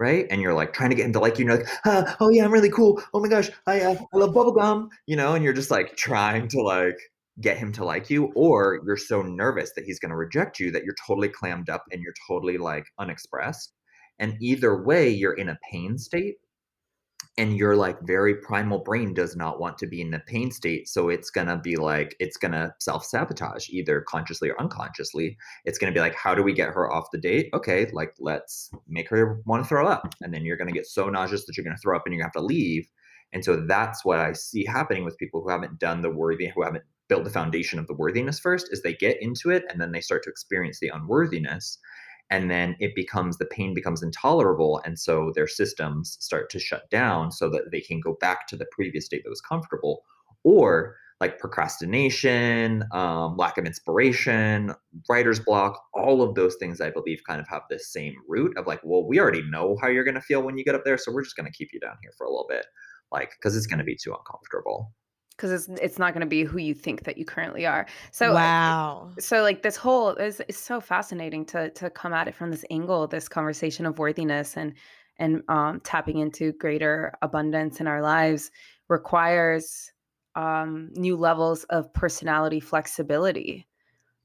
right? 0.00 0.26
And 0.30 0.40
you're 0.40 0.54
like 0.54 0.72
trying 0.72 0.90
to 0.90 0.96
get 0.96 1.06
him 1.06 1.12
to 1.12 1.18
like 1.18 1.38
you 1.38 1.44
know 1.44 1.56
like 1.56 1.66
ah, 1.84 2.16
oh 2.20 2.30
yeah 2.30 2.44
i'm 2.44 2.52
really 2.52 2.70
cool. 2.70 3.02
Oh 3.12 3.20
my 3.20 3.28
gosh 3.28 3.50
i 3.66 3.80
uh, 3.80 3.96
i 4.14 4.16
love 4.16 4.34
bubblegum 4.34 4.88
you 5.06 5.16
know? 5.16 5.34
And 5.34 5.44
you're 5.44 5.52
just 5.52 5.70
like 5.70 5.94
trying 5.96 6.48
to 6.48 6.62
like 6.62 6.98
get 7.40 7.58
him 7.58 7.72
to 7.72 7.84
like 7.84 8.10
you 8.10 8.32
or 8.34 8.80
you're 8.84 8.96
so 8.96 9.22
nervous 9.22 9.72
that 9.74 9.84
he's 9.84 9.98
going 9.98 10.10
to 10.10 10.16
reject 10.16 10.58
you 10.58 10.70
that 10.72 10.84
you're 10.84 10.96
totally 11.06 11.28
clammed 11.28 11.70
up 11.70 11.84
and 11.92 12.02
you're 12.02 12.14
totally 12.26 12.58
like 12.58 12.86
unexpressed. 12.98 13.72
And 14.18 14.36
either 14.40 14.82
way 14.82 15.08
you're 15.08 15.34
in 15.34 15.48
a 15.48 15.58
pain 15.70 15.98
state 15.98 16.36
and 17.36 17.56
your 17.56 17.76
like 17.76 17.96
very 18.02 18.34
primal 18.34 18.80
brain 18.80 19.14
does 19.14 19.36
not 19.36 19.60
want 19.60 19.78
to 19.78 19.86
be 19.86 20.00
in 20.00 20.10
the 20.10 20.18
pain 20.26 20.50
state 20.50 20.88
so 20.88 21.08
it's 21.08 21.30
going 21.30 21.46
to 21.46 21.56
be 21.56 21.76
like 21.76 22.16
it's 22.18 22.36
going 22.36 22.50
to 22.50 22.74
self-sabotage 22.80 23.68
either 23.70 24.00
consciously 24.08 24.50
or 24.50 24.60
unconsciously. 24.60 25.36
It's 25.64 25.78
going 25.78 25.92
to 25.92 25.96
be 25.96 26.00
like 26.00 26.16
how 26.16 26.34
do 26.34 26.42
we 26.42 26.52
get 26.52 26.70
her 26.70 26.92
off 26.92 27.12
the 27.12 27.18
date? 27.18 27.48
Okay 27.54 27.88
like 27.92 28.12
let's 28.18 28.70
make 28.88 29.08
her 29.10 29.40
want 29.46 29.62
to 29.62 29.68
throw 29.68 29.86
up. 29.86 30.14
And 30.20 30.34
then 30.34 30.44
you're 30.44 30.56
going 30.56 30.68
to 30.68 30.74
get 30.74 30.86
so 30.86 31.08
nauseous 31.08 31.46
that 31.46 31.56
you're 31.56 31.64
going 31.64 31.76
to 31.76 31.80
throw 31.80 31.96
up 31.96 32.02
and 32.06 32.16
to 32.16 32.22
have 32.22 32.32
to 32.32 32.40
leave. 32.40 32.88
And 33.32 33.44
so 33.44 33.64
that's 33.66 34.04
what 34.04 34.18
i 34.18 34.32
see 34.32 34.64
happening 34.64 35.04
with 35.04 35.18
people 35.18 35.40
who 35.42 35.50
haven't 35.50 35.78
done 35.78 36.02
the 36.02 36.10
worthy 36.10 36.48
who 36.48 36.64
haven't 36.64 36.84
built 37.08 37.24
the 37.24 37.30
foundation 37.30 37.78
of 37.78 37.86
the 37.86 37.94
worthiness 37.94 38.38
first 38.38 38.68
is 38.70 38.82
they 38.82 38.94
get 38.94 39.20
into 39.22 39.50
it 39.50 39.64
and 39.70 39.80
then 39.80 39.92
they 39.92 40.00
start 40.00 40.22
to 40.22 40.30
experience 40.30 40.78
the 40.80 40.88
unworthiness 40.88 41.78
and 42.30 42.50
then 42.50 42.76
it 42.78 42.94
becomes 42.94 43.38
the 43.38 43.46
pain 43.46 43.74
becomes 43.74 44.02
intolerable 44.02 44.80
and 44.84 44.98
so 44.98 45.32
their 45.34 45.46
systems 45.46 46.16
start 46.20 46.50
to 46.50 46.58
shut 46.58 46.88
down 46.90 47.32
so 47.32 47.48
that 47.48 47.70
they 47.72 47.80
can 47.80 48.00
go 48.00 48.16
back 48.20 48.46
to 48.46 48.56
the 48.56 48.66
previous 48.70 49.06
state 49.06 49.22
that 49.24 49.30
was 49.30 49.40
comfortable. 49.40 50.02
Or 50.44 50.96
like 51.20 51.38
procrastination 51.38 52.84
um, 52.92 53.36
lack 53.36 53.58
of 53.58 53.64
inspiration 53.64 54.72
writer's 55.08 55.40
block 55.40 55.82
all 55.92 56.22
of 56.22 56.36
those 56.36 56.54
things 56.56 56.80
i 56.80 56.90
believe 56.90 57.20
kind 57.26 57.40
of 57.40 57.48
have 57.48 57.62
this 57.68 57.92
same 57.92 58.14
root 58.28 58.56
of 58.56 58.68
like 58.68 58.80
well 58.84 59.04
we 59.04 59.18
already 59.18 59.42
know 59.50 59.76
how 59.82 59.88
you're 59.88 60.04
going 60.04 60.14
to 60.14 60.20
feel 60.20 60.42
when 60.42 60.56
you 60.56 60.64
get 60.64 60.76
up 60.76 60.84
there 60.84 60.96
so 60.96 61.10
we're 61.12 61.24
just 61.24 61.36
going 61.36 61.44
to 61.44 61.52
keep 61.52 61.70
you 61.72 61.80
down 61.80 61.96
here 62.02 62.12
for 62.16 62.24
a 62.24 62.30
little 62.30 62.46
bit. 62.48 62.66
Like 63.10 63.30
because 63.30 63.56
it's 63.56 63.66
going 63.66 63.78
to 63.78 63.84
be 63.84 63.96
too 63.96 64.14
uncomfortable 64.14 64.92
Because 65.38 65.52
it's 65.52 65.80
it's 65.80 65.98
not 66.00 66.12
going 66.12 66.20
to 66.22 66.26
be 66.26 66.42
who 66.42 66.58
you 66.58 66.74
think 66.74 67.04
that 67.04 67.16
you 67.16 67.24
currently 67.24 67.64
are. 67.64 67.86
So 68.10 68.34
wow. 68.34 69.10
so 69.20 69.42
like 69.42 69.62
this 69.62 69.76
whole 69.76 70.10
is 70.10 70.42
is 70.48 70.58
so 70.58 70.80
fascinating 70.80 71.46
to 71.46 71.70
to 71.70 71.88
come 71.90 72.12
at 72.12 72.28
it 72.28 72.34
from 72.34 72.50
this 72.50 72.64
angle 72.70 73.06
this 73.06 73.28
conversation 73.28 73.86
of 73.86 73.98
worthiness 73.98 74.56
and 74.56 74.74
and 75.18 75.42
um 75.48 75.80
tapping 75.80 76.18
into 76.18 76.52
greater 76.52 77.14
abundance 77.22 77.80
in 77.80 77.86
our 77.86 78.02
lives 78.02 78.50
requires 78.88 79.92
um 80.34 80.90
new 80.94 81.16
levels 81.16 81.64
of 81.64 81.92
personality 81.94 82.60
flexibility 82.60 83.66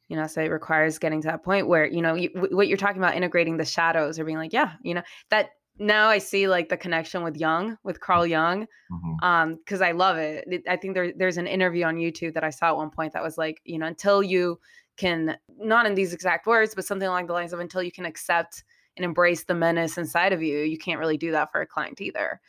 you 0.07 0.16
know 0.16 0.28
so 0.28 0.41
it 0.41 0.49
requires 0.51 0.99
getting 0.99 1.22
to 1.22 1.28
that 1.28 1.43
point 1.43 1.68
where 1.68 1.86
you 1.86 2.01
know 2.01 2.14
you, 2.14 2.30
wh- 2.30 2.53
what 2.53 2.68
you're 2.68 2.78
talking 2.78 3.01
about 3.01 3.16
integrating 3.16 3.57
the 3.57 3.66
shadows 3.66 4.20
or 4.20 4.26
being 4.26 4.38
like 4.38 4.53
yeah 4.53 4.74
you 4.82 4.93
know 4.93 5.03
that 5.30 5.49
now 5.80 6.08
I 6.08 6.20
see 6.20 6.48
like 6.48 6.70
the 6.70 6.78
connection 6.78 7.24
with 7.24 7.36
Jung, 7.38 7.78
with 7.84 8.00
Carl 8.00 8.26
Jung, 8.26 8.68
Mhm. 8.92 9.24
um, 9.24 9.56
because 9.56 9.82
I 9.82 9.92
love 9.92 10.18
it. 10.18 10.46
It- 10.48 10.68
I 10.68 10.78
think 10.78 10.94
there, 10.94 11.12
there's 11.14 11.38
an 11.38 11.48
interview 11.48 11.86
on 11.86 11.96
YouTube 11.96 12.34
that 12.36 12.44
I 12.44 12.52
saw 12.52 12.68
at 12.68 12.78
one 12.78 12.92
point 12.92 13.14
that 13.14 13.24
was 13.24 13.38
like, 13.38 13.62
you 13.66 13.80
know, 13.80 13.88
until 13.88 14.22
you 14.22 14.60
can, 14.98 15.38
not 15.58 15.86
in 15.86 15.96
these 15.96 16.14
exact 16.14 16.46
words, 16.46 16.76
but 16.76 16.86
something 16.86 17.08
along 17.08 17.26
the 17.26 17.34
lines 17.34 17.54
of 17.54 17.60
until 17.60 17.82
you 17.82 17.92
can 17.92 18.06
accept 18.06 18.64
and 18.96 19.04
embrace 19.04 19.46
the 19.46 19.56
menace 19.56 19.98
inside 19.98 20.34
of 20.34 20.44
you, 20.44 20.60
you 20.60 20.78
can't 20.78 21.00
really 21.00 21.18
do 21.18 21.32
that 21.32 21.52
for 21.52 21.62
a 21.62 21.66
client 21.66 22.00
either. 22.00 22.40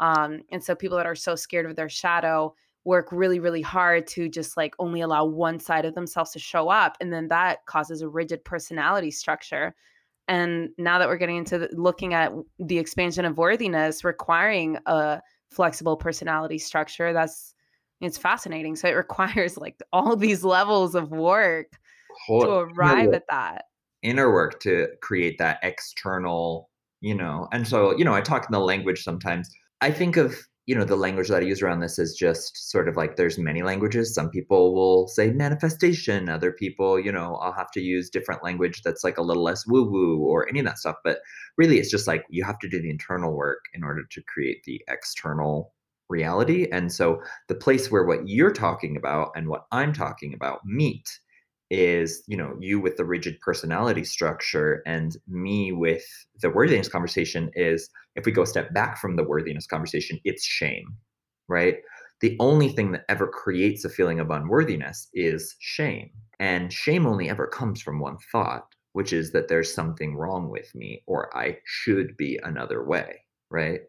Um, 0.00 0.40
and 0.50 0.64
so 0.64 0.74
people 0.74 0.96
that 0.96 1.06
are 1.06 1.14
so 1.14 1.36
scared 1.36 1.66
of 1.66 1.76
their 1.76 1.90
shadow 1.90 2.54
work 2.84 3.12
really, 3.12 3.38
really 3.38 3.60
hard 3.60 4.06
to 4.06 4.30
just 4.30 4.56
like 4.56 4.74
only 4.78 5.02
allow 5.02 5.26
one 5.26 5.60
side 5.60 5.84
of 5.84 5.94
themselves 5.94 6.30
to 6.30 6.38
show 6.38 6.70
up. 6.70 6.96
And 7.02 7.12
then 7.12 7.28
that 7.28 7.66
causes 7.66 8.00
a 8.00 8.08
rigid 8.08 8.42
personality 8.42 9.10
structure. 9.10 9.74
And 10.28 10.70
now 10.78 10.98
that 10.98 11.08
we're 11.08 11.16
getting 11.16 11.36
into 11.36 11.58
the, 11.58 11.68
looking 11.72 12.14
at 12.14 12.32
the 12.58 12.78
expansion 12.78 13.24
of 13.24 13.36
worthiness 13.38 14.04
requiring 14.04 14.78
a 14.86 15.20
flexible 15.50 15.96
personality 15.96 16.58
structure, 16.58 17.12
that's 17.12 17.54
it's 18.00 18.16
fascinating. 18.16 18.76
So 18.76 18.88
it 18.88 18.92
requires 18.96 19.56
like 19.56 19.80
all 19.92 20.16
these 20.16 20.44
levels 20.44 20.94
of 20.94 21.10
work 21.10 21.78
Whole- 22.26 22.42
to 22.42 22.50
arrive 22.50 23.12
at 23.12 23.24
that. 23.30 23.64
inner 24.02 24.32
work 24.32 24.60
to 24.60 24.88
create 25.02 25.36
that 25.38 25.58
external, 25.62 26.70
you 27.00 27.14
know. 27.14 27.48
And 27.52 27.66
so, 27.66 27.96
you 27.96 28.04
know, 28.04 28.14
I 28.14 28.20
talk 28.20 28.46
in 28.46 28.52
the 28.52 28.60
language 28.60 29.02
sometimes. 29.02 29.50
I 29.80 29.90
think 29.90 30.16
of, 30.16 30.36
you 30.70 30.76
know, 30.76 30.84
the 30.84 30.94
language 30.94 31.26
that 31.26 31.42
I 31.42 31.46
use 31.46 31.62
around 31.62 31.80
this 31.80 31.98
is 31.98 32.14
just 32.14 32.70
sort 32.70 32.86
of 32.88 32.96
like 32.96 33.16
there's 33.16 33.38
many 33.38 33.64
languages. 33.64 34.14
Some 34.14 34.30
people 34.30 34.72
will 34.72 35.08
say 35.08 35.32
manifestation, 35.32 36.28
other 36.28 36.52
people, 36.52 36.96
you 36.96 37.10
know, 37.10 37.34
I'll 37.42 37.52
have 37.52 37.72
to 37.72 37.80
use 37.80 38.08
different 38.08 38.44
language 38.44 38.82
that's 38.82 39.02
like 39.02 39.18
a 39.18 39.22
little 39.22 39.42
less 39.42 39.66
woo 39.66 39.82
woo 39.82 40.18
or 40.18 40.48
any 40.48 40.60
of 40.60 40.66
that 40.66 40.78
stuff. 40.78 40.94
But 41.02 41.22
really, 41.56 41.80
it's 41.80 41.90
just 41.90 42.06
like 42.06 42.24
you 42.30 42.44
have 42.44 42.60
to 42.60 42.68
do 42.68 42.80
the 42.80 42.88
internal 42.88 43.32
work 43.32 43.64
in 43.74 43.82
order 43.82 44.04
to 44.12 44.22
create 44.32 44.62
the 44.62 44.80
external 44.86 45.74
reality. 46.08 46.68
And 46.70 46.92
so, 46.92 47.20
the 47.48 47.56
place 47.56 47.90
where 47.90 48.04
what 48.04 48.28
you're 48.28 48.52
talking 48.52 48.96
about 48.96 49.32
and 49.34 49.48
what 49.48 49.66
I'm 49.72 49.92
talking 49.92 50.34
about 50.34 50.64
meet 50.64 51.18
is 51.70 52.22
you 52.26 52.36
know 52.36 52.56
you 52.60 52.80
with 52.80 52.96
the 52.96 53.04
rigid 53.04 53.40
personality 53.40 54.04
structure 54.04 54.82
and 54.86 55.16
me 55.28 55.72
with 55.72 56.04
the 56.42 56.50
worthiness 56.50 56.88
conversation 56.88 57.50
is 57.54 57.88
if 58.16 58.26
we 58.26 58.32
go 58.32 58.42
a 58.42 58.46
step 58.46 58.72
back 58.74 58.98
from 58.98 59.16
the 59.16 59.24
worthiness 59.24 59.66
conversation 59.66 60.18
it's 60.24 60.44
shame 60.44 60.96
right? 61.48 61.78
The 62.20 62.36
only 62.38 62.68
thing 62.68 62.92
that 62.92 63.04
ever 63.08 63.26
creates 63.26 63.84
a 63.84 63.88
feeling 63.90 64.20
of 64.20 64.30
unworthiness 64.30 65.08
is 65.14 65.56
shame. 65.58 66.10
And 66.38 66.72
shame 66.72 67.06
only 67.06 67.28
ever 67.28 67.46
comes 67.46 67.82
from 67.82 67.98
one 67.98 68.18
thought 68.30 68.66
which 68.92 69.12
is 69.12 69.32
that 69.32 69.48
there's 69.48 69.72
something 69.72 70.16
wrong 70.16 70.48
with 70.50 70.74
me 70.74 71.02
or 71.06 71.34
i 71.36 71.56
should 71.64 72.16
be 72.16 72.38
another 72.42 72.84
way 72.84 73.20
right 73.50 73.82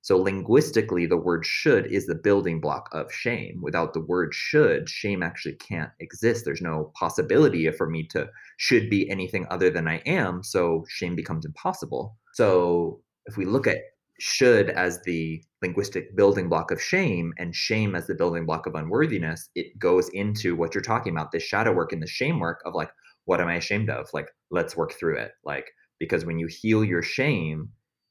so 0.00 0.16
linguistically, 0.16 1.06
the 1.06 1.16
word 1.16 1.44
should 1.44 1.86
is 1.86 2.06
the 2.06 2.14
building 2.14 2.60
block 2.60 2.88
of 2.92 3.12
shame. 3.12 3.60
Without 3.62 3.92
the 3.92 4.00
word 4.00 4.32
should, 4.32 4.88
shame 4.88 5.22
actually 5.22 5.54
can't 5.56 5.90
exist. 6.00 6.44
There's 6.44 6.62
no 6.62 6.92
possibility 6.94 7.70
for 7.72 7.88
me 7.88 8.04
to 8.08 8.28
should 8.56 8.88
be 8.88 9.10
anything 9.10 9.46
other 9.50 9.70
than 9.70 9.88
I 9.88 9.96
am. 10.06 10.42
So 10.42 10.84
shame 10.88 11.14
becomes 11.16 11.44
impossible. 11.44 12.16
So 12.34 13.00
if 13.26 13.36
we 13.36 13.44
look 13.44 13.66
at 13.66 13.78
should 14.20 14.70
as 14.70 15.00
the 15.02 15.42
linguistic 15.62 16.16
building 16.16 16.48
block 16.48 16.70
of 16.70 16.82
shame 16.82 17.32
and 17.38 17.54
shame 17.54 17.94
as 17.94 18.06
the 18.06 18.14
building 18.14 18.46
block 18.46 18.66
of 18.66 18.74
unworthiness, 18.74 19.48
it 19.54 19.78
goes 19.78 20.08
into 20.10 20.56
what 20.56 20.74
you're 20.74 20.82
talking 20.82 21.12
about 21.12 21.30
this 21.30 21.42
shadow 21.42 21.72
work 21.72 21.92
and 21.92 22.02
the 22.02 22.06
shame 22.06 22.40
work 22.40 22.60
of 22.64 22.74
like, 22.74 22.90
what 23.26 23.40
am 23.40 23.48
I 23.48 23.54
ashamed 23.56 23.90
of? 23.90 24.08
Like, 24.12 24.28
let's 24.50 24.76
work 24.76 24.92
through 24.92 25.18
it. 25.18 25.32
Like, 25.44 25.66
because 25.98 26.24
when 26.24 26.38
you 26.38 26.48
heal 26.48 26.84
your 26.84 27.02
shame, 27.02 27.68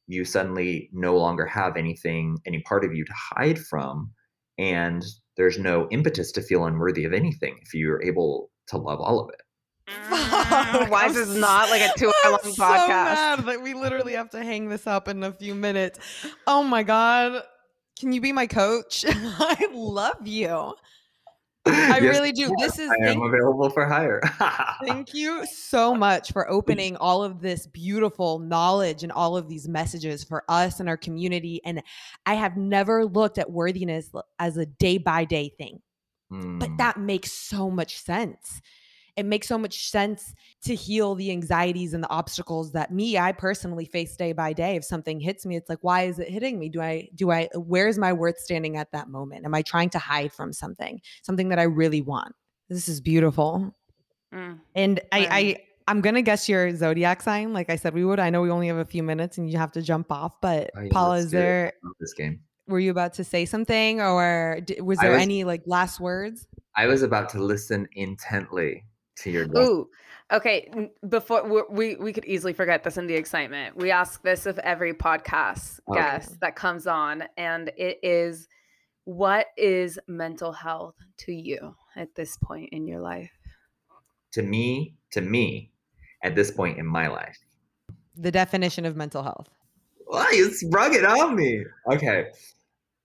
you 0.07 0.25
suddenly 0.25 0.89
no 0.93 1.17
longer 1.17 1.45
have 1.45 1.77
anything, 1.77 2.37
any 2.45 2.61
part 2.61 2.83
of 2.85 2.93
you 2.93 3.05
to 3.05 3.13
hide 3.13 3.59
from. 3.59 4.11
And 4.57 5.05
there's 5.35 5.59
no 5.59 5.87
impetus 5.91 6.31
to 6.33 6.41
feel 6.41 6.65
unworthy 6.65 7.05
of 7.05 7.13
anything 7.13 7.59
if 7.61 7.73
you're 7.73 8.01
able 8.01 8.49
to 8.67 8.77
love 8.77 8.99
all 8.99 9.19
of 9.19 9.29
it. 9.29 9.41
Why 10.89 11.07
is 11.07 11.13
this 11.13 11.35
not 11.35 11.69
like 11.69 11.81
a 11.81 11.97
two 11.97 12.11
hour 12.25 12.31
long 12.31 12.39
I'm 12.43 12.51
podcast? 12.51 13.15
So 13.15 13.37
mad 13.37 13.45
that 13.45 13.61
we 13.61 13.73
literally 13.73 14.13
have 14.13 14.29
to 14.31 14.43
hang 14.43 14.67
this 14.69 14.87
up 14.87 15.07
in 15.07 15.23
a 15.23 15.31
few 15.31 15.55
minutes. 15.55 15.99
Oh 16.45 16.63
my 16.63 16.83
god. 16.83 17.43
Can 17.99 18.11
you 18.11 18.21
be 18.21 18.31
my 18.31 18.47
coach? 18.47 19.05
I 19.09 19.69
love 19.73 20.25
you. 20.25 20.73
I 21.91 21.99
Yes, 22.01 22.13
really 22.15 22.31
do. 22.31 22.51
This 22.59 22.79
is 22.79 22.89
I 22.89 23.09
am 23.09 23.21
available 23.21 23.69
for 23.69 23.85
hire. 23.85 24.21
thank 24.85 25.13
you 25.13 25.45
so 25.45 25.93
much 25.95 26.31
for 26.31 26.49
opening 26.49 26.95
all 27.01 27.23
of 27.23 27.41
this 27.41 27.67
beautiful 27.67 28.39
knowledge 28.39 29.03
and 29.03 29.11
all 29.11 29.37
of 29.37 29.47
these 29.47 29.67
messages 29.67 30.23
for 30.23 30.43
us 30.49 30.79
and 30.79 30.87
our 30.87 30.97
community. 30.97 31.61
And 31.65 31.81
I 32.25 32.35
have 32.35 32.57
never 32.57 33.05
looked 33.05 33.37
at 33.37 33.51
worthiness 33.51 34.11
as 34.39 34.57
a 34.57 34.65
day 34.65 34.97
by 34.97 35.25
day 35.25 35.49
thing 35.57 35.81
but 36.29 36.69
Mm, 36.69 36.77
that 36.77 36.99
makes 36.99 37.31
so 37.31 37.69
much 37.69 37.97
sense 37.97 38.61
it 39.17 39.25
makes 39.25 39.47
so 39.47 39.57
much 39.57 39.89
sense 39.89 40.33
to 40.63 40.75
heal 40.75 41.15
the 41.15 41.31
anxieties 41.31 41.93
and 41.93 42.03
the 42.03 42.09
obstacles 42.09 42.71
that 42.71 42.93
me 42.93 43.17
i 43.17 43.31
personally 43.31 43.85
face 43.85 44.15
day 44.15 44.31
by 44.31 44.53
day. 44.53 44.75
If 44.75 44.85
something 44.85 45.19
hits 45.19 45.45
me 45.45 45.55
it's 45.57 45.69
like 45.69 45.79
why 45.81 46.03
is 46.03 46.19
it 46.19 46.29
hitting 46.29 46.59
me? 46.59 46.69
Do 46.69 46.81
i 46.81 47.09
do 47.15 47.31
i 47.31 47.49
where's 47.55 47.97
my 47.97 48.13
worth 48.13 48.39
standing 48.39 48.77
at 48.77 48.91
that 48.91 49.09
moment? 49.09 49.45
Am 49.45 49.53
i 49.53 49.61
trying 49.61 49.89
to 49.91 49.99
hide 49.99 50.31
from 50.31 50.53
something 50.53 51.01
something 51.23 51.49
that 51.49 51.59
i 51.59 51.63
really 51.63 52.01
want? 52.01 52.33
This 52.69 52.87
is 52.87 53.01
beautiful. 53.01 53.73
Mm. 54.33 54.59
and 54.75 54.99
i 55.11 55.19
Right. 55.19 55.29
i 55.31 55.63
i'm 55.87 56.01
gonna 56.01 56.21
guess 56.21 56.49
your 56.49 56.75
zodiac 56.75 57.21
sign. 57.21 57.53
Like 57.53 57.69
i 57.69 57.75
said 57.77 57.93
we 57.93 58.03
would 58.05 58.19
i 58.19 58.29
know 58.29 58.41
we 58.41 58.49
only 58.51 58.67
have 58.67 58.77
a 58.77 58.85
few 58.85 59.03
minutes 59.03 59.37
and 59.37 59.49
you 59.49 59.57
have 59.57 59.71
to 59.71 59.81
jump 59.81 60.11
off 60.11 60.33
but 60.41 60.69
Oh, 60.75 60.81
yeah, 60.81 60.89
paula 60.91 61.17
is 61.17 61.31
there 61.31 61.71
this 62.01 62.13
game. 62.13 62.41
were 62.67 62.79
you 62.79 62.91
about 62.91 63.13
to 63.13 63.23
say 63.23 63.45
something 63.45 64.01
or 64.01 64.59
was 64.81 64.99
there 64.99 65.11
was- 65.13 65.21
any 65.21 65.43
like 65.45 65.63
last 65.65 65.99
words? 66.01 66.45
I 66.75 66.85
was 66.85 67.01
about 67.01 67.29
to 67.29 67.39
listen 67.41 67.87
intently 67.93 68.83
to 69.17 69.31
your 69.31 69.45
guess. 69.45 69.57
Ooh, 69.57 69.89
okay. 70.31 70.89
Before 71.07 71.43
we, 71.43 71.61
we 71.69 71.95
we 71.95 72.13
could 72.13 72.25
easily 72.25 72.53
forget 72.53 72.83
this 72.83 72.97
in 72.97 73.07
the 73.07 73.15
excitement. 73.15 73.75
We 73.77 73.91
ask 73.91 74.21
this 74.23 74.45
of 74.45 74.59
every 74.59 74.93
podcast 74.93 75.79
Okay. 75.89 75.99
guest 75.99 76.39
that 76.41 76.55
comes 76.55 76.87
on, 76.87 77.23
and 77.37 77.71
it 77.77 77.99
is, 78.03 78.47
what 79.05 79.47
is 79.57 79.99
mental 80.07 80.51
health 80.51 80.95
to 81.19 81.33
you 81.33 81.75
at 81.95 82.13
this 82.15 82.37
point 82.37 82.69
in 82.71 82.87
your 82.87 82.99
life? 82.99 83.31
To 84.33 84.43
me, 84.43 84.95
to 85.11 85.21
me, 85.21 85.71
at 86.23 86.35
this 86.35 86.51
point 86.51 86.77
in 86.77 86.85
my 86.85 87.07
life. 87.07 87.37
the 88.15 88.31
definition 88.31 88.85
of 88.85 88.95
mental 88.95 89.23
health 89.23 89.47
Why 90.07 90.31
you 90.33 90.51
sprung 90.51 90.93
it 90.95 91.05
on 91.05 91.35
me? 91.35 91.63
Okay. 91.91 92.25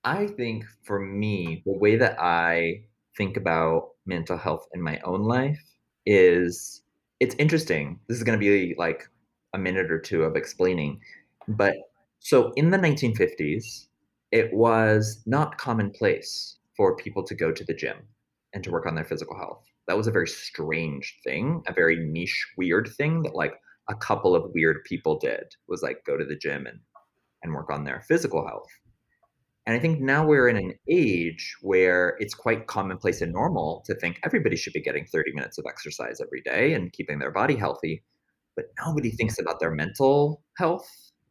I 0.05 0.27
think 0.27 0.65
for 0.85 0.99
me, 1.01 1.63
the 1.67 1.77
way 1.79 1.97
that 1.97 2.17
I 2.21 2.85
think 3.17 3.37
about 3.37 3.91
mental 4.07 4.37
health 4.39 4.67
in 4.75 4.81
my 4.83 4.99
own 5.05 5.23
life 5.23 5.61
is 6.07 6.83
it's 7.21 7.35
interesting. 7.39 8.01
This 8.09 8.19
is 8.19 8.25
going 8.25 8.39
to 8.39 8.45
be 8.45 8.75
like 8.77 9.09
a 9.55 9.59
minute 9.59 9.91
or 9.91 9.99
two 9.99 10.25
of 10.25 10.37
explaining. 10.37 11.01
But 11.47 11.77
so 12.19 12.53
in 12.57 12.71
the 12.71 12.79
1950s, 12.79 13.87
it 14.31 14.53
was 14.53 15.23
not 15.27 15.59
commonplace 15.59 16.57
for 16.77 16.97
people 16.97 17.23
to 17.25 17.35
go 17.35 17.53
to 17.53 17.65
the 17.65 17.75
gym 17.75 17.99
and 18.55 18.65
to 18.65 18.71
work 18.71 18.87
on 18.87 18.95
their 18.95 19.05
physical 19.05 19.37
health. 19.37 19.63
That 19.87 19.97
was 19.97 20.07
a 20.07 20.13
very 20.13 20.29
strange 20.29 21.19
thing, 21.25 21.63
a 21.67 21.73
very 21.73 21.97
niche, 21.97 22.47
weird 22.57 22.89
thing 22.97 23.23
that 23.23 23.35
like 23.35 23.55
a 23.89 23.95
couple 23.95 24.35
of 24.35 24.53
weird 24.55 24.85
people 24.85 25.19
did 25.19 25.55
was 25.69 25.83
like 25.83 26.05
go 26.05 26.17
to 26.17 26.25
the 26.25 26.37
gym 26.37 26.67
and 26.67 26.79
and 27.43 27.53
work 27.53 27.71
on 27.71 27.85
their 27.85 28.01
physical 28.07 28.47
health. 28.47 28.69
And 29.67 29.77
I 29.77 29.79
think 29.79 30.01
now 30.01 30.27
we're 30.27 30.49
in 30.49 30.57
an 30.57 30.75
age 30.89 31.57
where 31.63 32.17
it's 32.19 32.35
quite 32.35 32.67
commonplace 32.67 33.21
and 33.21 33.33
normal 33.33 33.85
to 33.87 33.95
think 33.95 34.19
everybody 34.25 34.57
should 34.57 34.73
be 34.73 34.81
getting 34.81 35.07
30 35.07 35.33
minutes 35.35 35.57
of 35.57 35.67
exercise 35.69 36.21
every 36.21 36.41
day 36.43 36.75
and 36.75 36.93
keeping 36.93 37.21
their 37.21 37.31
body 37.31 37.55
healthy. 37.55 38.03
But 38.57 38.67
nobody 38.85 39.11
thinks 39.11 39.39
about 39.39 39.61
their 39.61 39.71
mental 39.71 40.43
health 40.59 40.89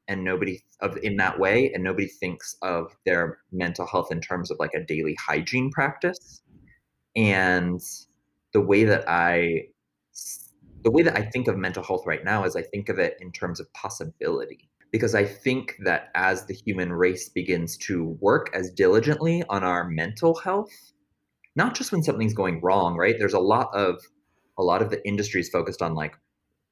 and 0.07 0.23
nobody 0.23 0.59
of 0.79 0.97
in 1.03 1.17
that 1.17 1.39
way 1.39 1.71
and 1.73 1.83
nobody 1.83 2.07
thinks 2.07 2.55
of 2.61 2.95
their 3.05 3.39
mental 3.51 3.85
health 3.85 4.11
in 4.11 4.21
terms 4.21 4.49
of 4.49 4.57
like 4.59 4.73
a 4.73 4.83
daily 4.83 5.15
hygiene 5.15 5.69
practice. 5.69 6.41
And 7.15 7.81
the 8.53 8.61
way 8.61 8.85
that 8.85 9.03
I 9.09 9.67
the 10.83 10.91
way 10.91 11.03
that 11.03 11.17
I 11.17 11.23
think 11.23 11.47
of 11.47 11.57
mental 11.57 11.83
health 11.83 12.07
right 12.07 12.23
now 12.23 12.45
is 12.45 12.55
I 12.55 12.63
think 12.63 12.89
of 12.89 12.97
it 12.97 13.17
in 13.19 13.31
terms 13.31 13.59
of 13.59 13.71
possibility 13.73 14.70
because 14.91 15.15
I 15.15 15.25
think 15.25 15.77
that 15.83 16.09
as 16.15 16.45
the 16.45 16.53
human 16.53 16.91
race 16.91 17.29
begins 17.29 17.77
to 17.77 18.17
work 18.19 18.49
as 18.53 18.71
diligently 18.71 19.43
on 19.49 19.63
our 19.63 19.87
mental 19.87 20.35
health, 20.35 20.71
not 21.55 21.75
just 21.75 21.91
when 21.91 22.03
something's 22.03 22.33
going 22.33 22.61
wrong, 22.61 22.95
right? 22.97 23.15
There's 23.17 23.33
a 23.33 23.39
lot 23.39 23.69
of 23.73 23.99
a 24.57 24.63
lot 24.63 24.81
of 24.81 24.89
the 24.89 25.05
industry 25.07 25.41
is 25.41 25.49
focused 25.49 25.81
on 25.81 25.95
like 25.95 26.15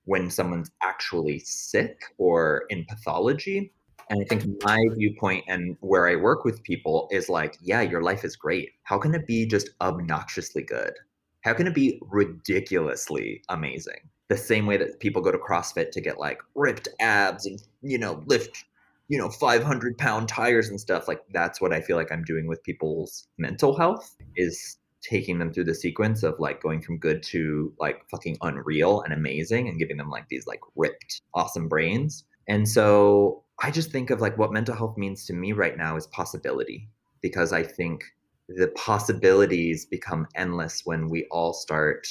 when 0.05 0.29
someone's 0.29 0.71
actually 0.81 1.39
sick 1.39 2.01
or 2.17 2.63
in 2.69 2.85
pathology. 2.85 3.71
And 4.09 4.21
I 4.21 4.25
think 4.25 4.63
my 4.63 4.79
viewpoint 4.97 5.45
and 5.47 5.77
where 5.81 6.07
I 6.07 6.15
work 6.15 6.43
with 6.43 6.63
people 6.63 7.07
is 7.11 7.29
like, 7.29 7.57
yeah, 7.61 7.81
your 7.81 8.01
life 8.01 8.23
is 8.25 8.35
great. 8.35 8.71
How 8.83 8.97
can 8.97 9.13
it 9.13 9.27
be 9.27 9.45
just 9.45 9.69
obnoxiously 9.81 10.63
good? 10.63 10.93
How 11.41 11.53
can 11.53 11.67
it 11.67 11.75
be 11.75 12.01
ridiculously 12.01 13.43
amazing? 13.49 14.09
The 14.29 14.37
same 14.37 14.65
way 14.65 14.77
that 14.77 14.99
people 14.99 15.21
go 15.21 15.31
to 15.31 15.37
CrossFit 15.37 15.91
to 15.91 16.01
get 16.01 16.19
like 16.19 16.39
ripped 16.55 16.87
abs 16.99 17.45
and, 17.45 17.61
you 17.81 17.97
know, 17.97 18.23
lift 18.27 18.65
you 19.09 19.17
know 19.17 19.29
500 19.29 19.97
pound 19.97 20.29
tires 20.29 20.69
and 20.69 20.79
stuff 20.79 21.07
like 21.07 21.21
that's 21.33 21.59
what 21.59 21.73
i 21.73 21.81
feel 21.81 21.97
like 21.97 22.11
i'm 22.11 22.23
doing 22.23 22.45
with 22.45 22.63
people's 22.63 23.27
mental 23.39 23.75
health 23.75 24.15
is 24.35 24.77
taking 25.01 25.39
them 25.39 25.51
through 25.51 25.63
the 25.63 25.75
sequence 25.75 26.23
of 26.23 26.39
like 26.39 26.61
going 26.61 26.81
from 26.81 26.97
good 26.97 27.23
to 27.23 27.73
like 27.79 28.01
fucking 28.09 28.37
unreal 28.41 29.01
and 29.01 29.13
amazing 29.13 29.67
and 29.67 29.79
giving 29.79 29.97
them 29.97 30.09
like 30.09 30.27
these 30.29 30.45
like 30.45 30.59
ripped 30.75 31.21
awesome 31.33 31.67
brains. 31.67 32.25
And 32.47 32.67
so 32.67 33.43
i 33.61 33.71
just 33.71 33.91
think 33.91 34.09
of 34.09 34.21
like 34.21 34.37
what 34.37 34.53
mental 34.53 34.75
health 34.75 34.97
means 34.97 35.25
to 35.25 35.33
me 35.33 35.53
right 35.53 35.77
now 35.77 35.95
is 35.95 36.07
possibility 36.07 36.87
because 37.21 37.53
i 37.53 37.63
think 37.63 38.03
the 38.47 38.69
possibilities 38.69 39.85
become 39.85 40.27
endless 40.35 40.81
when 40.85 41.09
we 41.09 41.25
all 41.29 41.53
start 41.53 42.07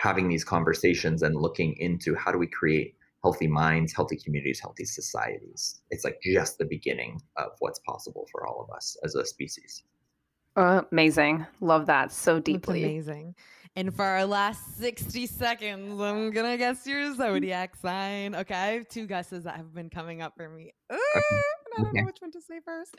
having 0.00 0.28
these 0.28 0.44
conversations 0.44 1.22
and 1.22 1.36
looking 1.36 1.74
into 1.78 2.14
how 2.14 2.32
do 2.32 2.38
we 2.38 2.46
create 2.46 2.94
healthy 3.22 3.46
minds, 3.46 3.92
healthy 3.92 4.16
communities, 4.16 4.58
healthy 4.58 4.84
societies. 4.84 5.82
It's 5.90 6.04
like 6.04 6.18
just 6.22 6.56
the 6.56 6.64
beginning 6.64 7.20
of 7.36 7.50
what's 7.58 7.80
possible 7.80 8.26
for 8.32 8.46
all 8.46 8.62
of 8.66 8.74
us 8.74 8.96
as 9.04 9.14
a 9.14 9.26
species. 9.26 9.82
Uh, 10.56 10.82
amazing. 10.90 11.46
Love 11.60 11.84
that 11.86 12.12
so 12.12 12.34
That's 12.36 12.44
deeply. 12.44 12.82
amazing. 12.82 13.34
And 13.76 13.94
for 13.94 14.04
our 14.04 14.24
last 14.24 14.78
60 14.78 15.26
seconds, 15.26 16.00
I'm 16.00 16.30
going 16.32 16.50
to 16.50 16.56
guess 16.56 16.84
your 16.86 17.14
zodiac 17.14 17.76
sign. 17.76 18.34
Okay. 18.34 18.54
I 18.54 18.66
have 18.72 18.88
two 18.88 19.06
guesses 19.06 19.44
that 19.44 19.56
have 19.56 19.72
been 19.74 19.90
coming 19.90 20.22
up 20.22 20.32
for 20.36 20.48
me. 20.48 20.72
Ooh, 20.92 20.96
and 21.14 21.78
I 21.78 21.82
don't 21.82 21.94
know 21.94 22.04
which 22.04 22.16
one 22.20 22.32
to 22.32 22.40
say 22.40 22.58
first. 22.64 22.96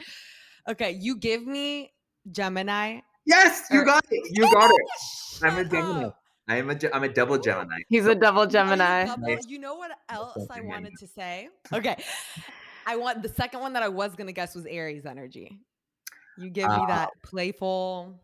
Okay. 0.70 0.91
You 0.91 1.18
give 1.18 1.45
me 1.45 1.91
Gemini. 2.32 2.99
Yes, 3.26 3.66
you 3.72 3.82
Or- 3.82 3.86
got 3.86 4.06
it. 4.12 4.28
You 4.32 4.43
got 4.54 4.70
it. 4.72 5.43
I'm 5.43 5.58
a 5.58 5.66
Gemini. 5.66 6.10
Up. 6.52 6.56
I 6.56 6.60
am 6.60 6.70
a 6.70 6.76
Ge- 6.76 6.91
I'm 6.93 7.04
a 7.04 7.10
double 7.10 7.38
Gemini. 7.38 7.80
He's 7.89 8.06
a 8.06 8.16
double 8.16 8.45
Gemini. 8.45 9.06
double? 9.06 9.38
You 9.47 9.60
know 9.60 9.76
what 9.76 9.91
else 10.10 10.47
I 10.49 10.62
wanted 10.62 10.93
to 10.99 11.08
say? 11.08 11.49
Okay. 11.74 11.95
I 12.86 12.95
want 12.95 13.22
the 13.24 13.30
second 13.30 13.60
one 13.62 13.74
that 13.74 13.84
I 13.84 13.89
was 13.89 14.16
going 14.16 14.28
to 14.28 14.34
guess 14.34 14.56
was 14.56 14.66
Aries 14.66 15.06
energy. 15.06 15.60
You 16.38 16.49
give 16.49 16.68
me 16.70 16.76
Ah. 16.78 16.86
that 16.88 17.10
playful. 17.22 18.20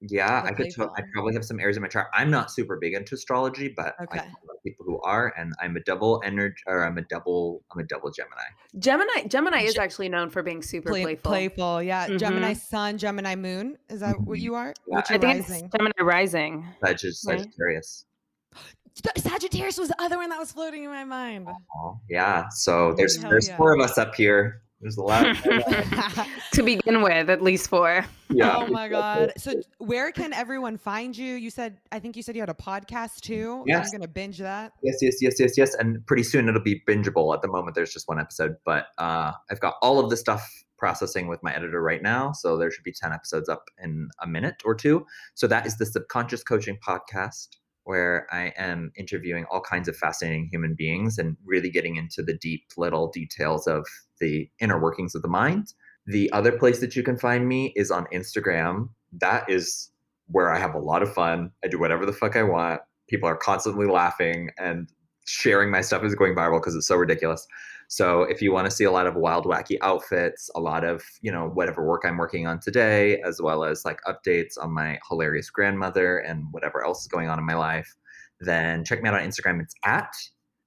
Yeah, 0.00 0.42
I 0.44 0.52
could. 0.52 0.70
To- 0.74 0.90
I 0.96 1.02
probably 1.12 1.34
have 1.34 1.44
some 1.44 1.58
Aries 1.58 1.76
in 1.76 1.82
my 1.82 1.88
chart. 1.88 2.06
I'm 2.14 2.30
not 2.30 2.52
super 2.52 2.76
big 2.80 2.94
into 2.94 3.16
astrology, 3.16 3.68
but 3.76 3.94
I 3.98 4.04
Okay. 4.04 4.18
know 4.18 4.52
a 4.54 4.60
people 4.62 4.86
who 4.86 5.00
are, 5.02 5.34
and 5.36 5.52
I'm 5.60 5.76
a 5.76 5.80
double 5.80 6.22
energy, 6.24 6.62
or 6.68 6.84
I'm 6.84 6.98
a 6.98 7.02
double. 7.02 7.64
I'm 7.72 7.80
a 7.80 7.84
double 7.84 8.10
Gemini. 8.12 8.42
Gemini 8.78 9.26
Gemini 9.26 9.62
is 9.62 9.76
actually 9.76 10.08
known 10.08 10.30
for 10.30 10.42
being 10.44 10.62
super 10.62 10.90
Play, 10.90 11.02
playful. 11.02 11.30
playful. 11.30 11.82
Yeah. 11.82 12.16
Gemini 12.16 12.52
Mhm. 12.54 12.60
sun, 12.60 12.98
Gemini 12.98 13.34
moon. 13.34 13.76
Is 13.88 13.98
that 14.00 14.20
what 14.20 14.38
Mhm. 14.38 14.42
you 14.42 14.54
are? 14.54 14.68
Yeah, 14.86 14.94
What's 14.96 15.10
I 15.10 15.14
your 15.14 15.24
I 15.24 15.26
think 15.32 15.40
it's 15.40 15.50
rising? 15.50 15.70
Gemini 15.76 15.92
rising. 16.00 16.66
Sagittarius. 16.84 17.24
Right. 17.26 17.40
Sagittarius. 17.40 18.04
Sagittarius 19.16 19.78
was 19.78 19.88
the 19.88 20.00
other 20.00 20.16
one 20.16 20.28
that 20.30 20.38
was 20.38 20.52
floating 20.52 20.84
in 20.84 20.90
my 20.90 21.04
mind. 21.04 21.48
Oh, 21.76 21.98
yeah. 22.08 22.48
So 22.50 22.94
there's 22.96 23.16
Hell 23.20 23.30
there's 23.30 23.48
yeah. 23.48 23.56
four 23.56 23.74
of 23.74 23.80
us 23.80 23.98
up 23.98 24.14
here. 24.14 24.62
There's 24.80 24.96
a 24.96 25.02
lot. 25.02 25.36
To 26.52 26.62
begin 26.62 27.02
with, 27.02 27.30
at 27.30 27.40
least 27.40 27.68
four. 27.68 28.04
yeah. 28.30 28.56
oh 28.56 28.66
my 28.66 28.88
god. 28.88 29.32
So 29.36 29.52
where 29.78 30.10
can 30.10 30.32
everyone 30.32 30.76
find 30.76 31.16
you? 31.16 31.34
You 31.34 31.50
said 31.50 31.76
I 31.92 32.00
think 32.00 32.16
you 32.16 32.22
said 32.22 32.34
you 32.34 32.42
had 32.42 32.48
a 32.48 32.54
podcast 32.54 33.20
too. 33.20 33.62
Yes. 33.66 33.86
I'm 33.92 34.00
gonna 34.00 34.08
binge 34.08 34.38
that. 34.38 34.72
Yes, 34.82 34.96
yes, 35.00 35.18
yes, 35.20 35.38
yes, 35.38 35.56
yes. 35.56 35.74
And 35.74 36.04
pretty 36.06 36.24
soon 36.24 36.48
it'll 36.48 36.60
be 36.60 36.82
bingeable. 36.88 37.32
At 37.34 37.42
the 37.42 37.48
moment, 37.48 37.76
there's 37.76 37.92
just 37.92 38.08
one 38.08 38.18
episode, 38.18 38.56
but 38.64 38.86
uh, 38.98 39.32
I've 39.50 39.60
got 39.60 39.74
all 39.82 40.00
of 40.00 40.10
the 40.10 40.16
stuff 40.16 40.64
processing 40.78 41.28
with 41.28 41.42
my 41.42 41.54
editor 41.54 41.82
right 41.82 42.02
now. 42.02 42.32
So 42.32 42.56
there 42.56 42.70
should 42.70 42.84
be 42.84 42.92
10 42.92 43.12
episodes 43.12 43.48
up 43.48 43.64
in 43.82 44.08
a 44.22 44.26
minute 44.26 44.62
or 44.64 44.74
two. 44.74 45.04
So 45.34 45.46
that 45.48 45.66
is 45.66 45.76
the 45.76 45.84
Subconscious 45.86 46.42
Coaching 46.42 46.78
Podcast, 46.86 47.48
where 47.88 48.26
I 48.30 48.52
am 48.58 48.92
interviewing 48.96 49.46
all 49.50 49.62
kinds 49.62 49.88
of 49.88 49.96
fascinating 49.96 50.50
human 50.52 50.74
beings 50.74 51.16
and 51.16 51.38
really 51.46 51.70
getting 51.70 51.96
into 51.96 52.22
the 52.22 52.34
deep 52.34 52.64
little 52.76 53.08
details 53.08 53.66
of 53.66 53.86
the 54.20 54.50
inner 54.60 54.78
workings 54.78 55.14
of 55.14 55.22
the 55.22 55.28
mind. 55.28 55.72
The 56.06 56.30
other 56.32 56.52
place 56.52 56.80
that 56.80 56.94
you 56.94 57.02
can 57.02 57.16
find 57.16 57.48
me 57.48 57.72
is 57.76 57.90
on 57.90 58.04
Instagram. 58.12 58.90
That 59.22 59.48
is 59.48 59.90
where 60.26 60.52
I 60.52 60.58
have 60.58 60.74
a 60.74 60.78
lot 60.78 61.02
of 61.02 61.14
fun. 61.14 61.50
I 61.64 61.68
do 61.68 61.78
whatever 61.78 62.04
the 62.04 62.12
fuck 62.12 62.36
I 62.36 62.42
want. 62.42 62.82
People 63.08 63.26
are 63.26 63.36
constantly 63.36 63.86
laughing 63.86 64.50
and 64.58 64.92
sharing 65.28 65.70
my 65.70 65.80
stuff 65.80 66.04
is 66.04 66.14
going 66.14 66.34
viral 66.34 66.60
because 66.60 66.74
it's 66.74 66.86
so 66.86 66.96
ridiculous. 66.96 67.46
So 67.88 68.22
if 68.22 68.42
you 68.42 68.52
want 68.52 68.66
to 68.66 68.70
see 68.70 68.84
a 68.84 68.90
lot 68.90 69.06
of 69.06 69.14
wild, 69.14 69.46
wacky 69.46 69.78
outfits, 69.80 70.50
a 70.54 70.60
lot 70.60 70.84
of, 70.84 71.02
you 71.22 71.32
know, 71.32 71.48
whatever 71.48 71.84
work 71.84 72.02
I'm 72.04 72.18
working 72.18 72.46
on 72.46 72.60
today, 72.60 73.20
as 73.22 73.40
well 73.40 73.64
as 73.64 73.84
like 73.84 74.00
updates 74.06 74.54
on 74.60 74.72
my 74.72 74.98
hilarious 75.08 75.48
grandmother 75.48 76.18
and 76.18 76.44
whatever 76.50 76.84
else 76.84 77.02
is 77.02 77.08
going 77.08 77.28
on 77.28 77.38
in 77.38 77.46
my 77.46 77.54
life, 77.54 77.94
then 78.40 78.84
check 78.84 79.02
me 79.02 79.08
out 79.08 79.14
on 79.14 79.26
Instagram. 79.26 79.60
It's 79.62 79.74
at 79.84 80.12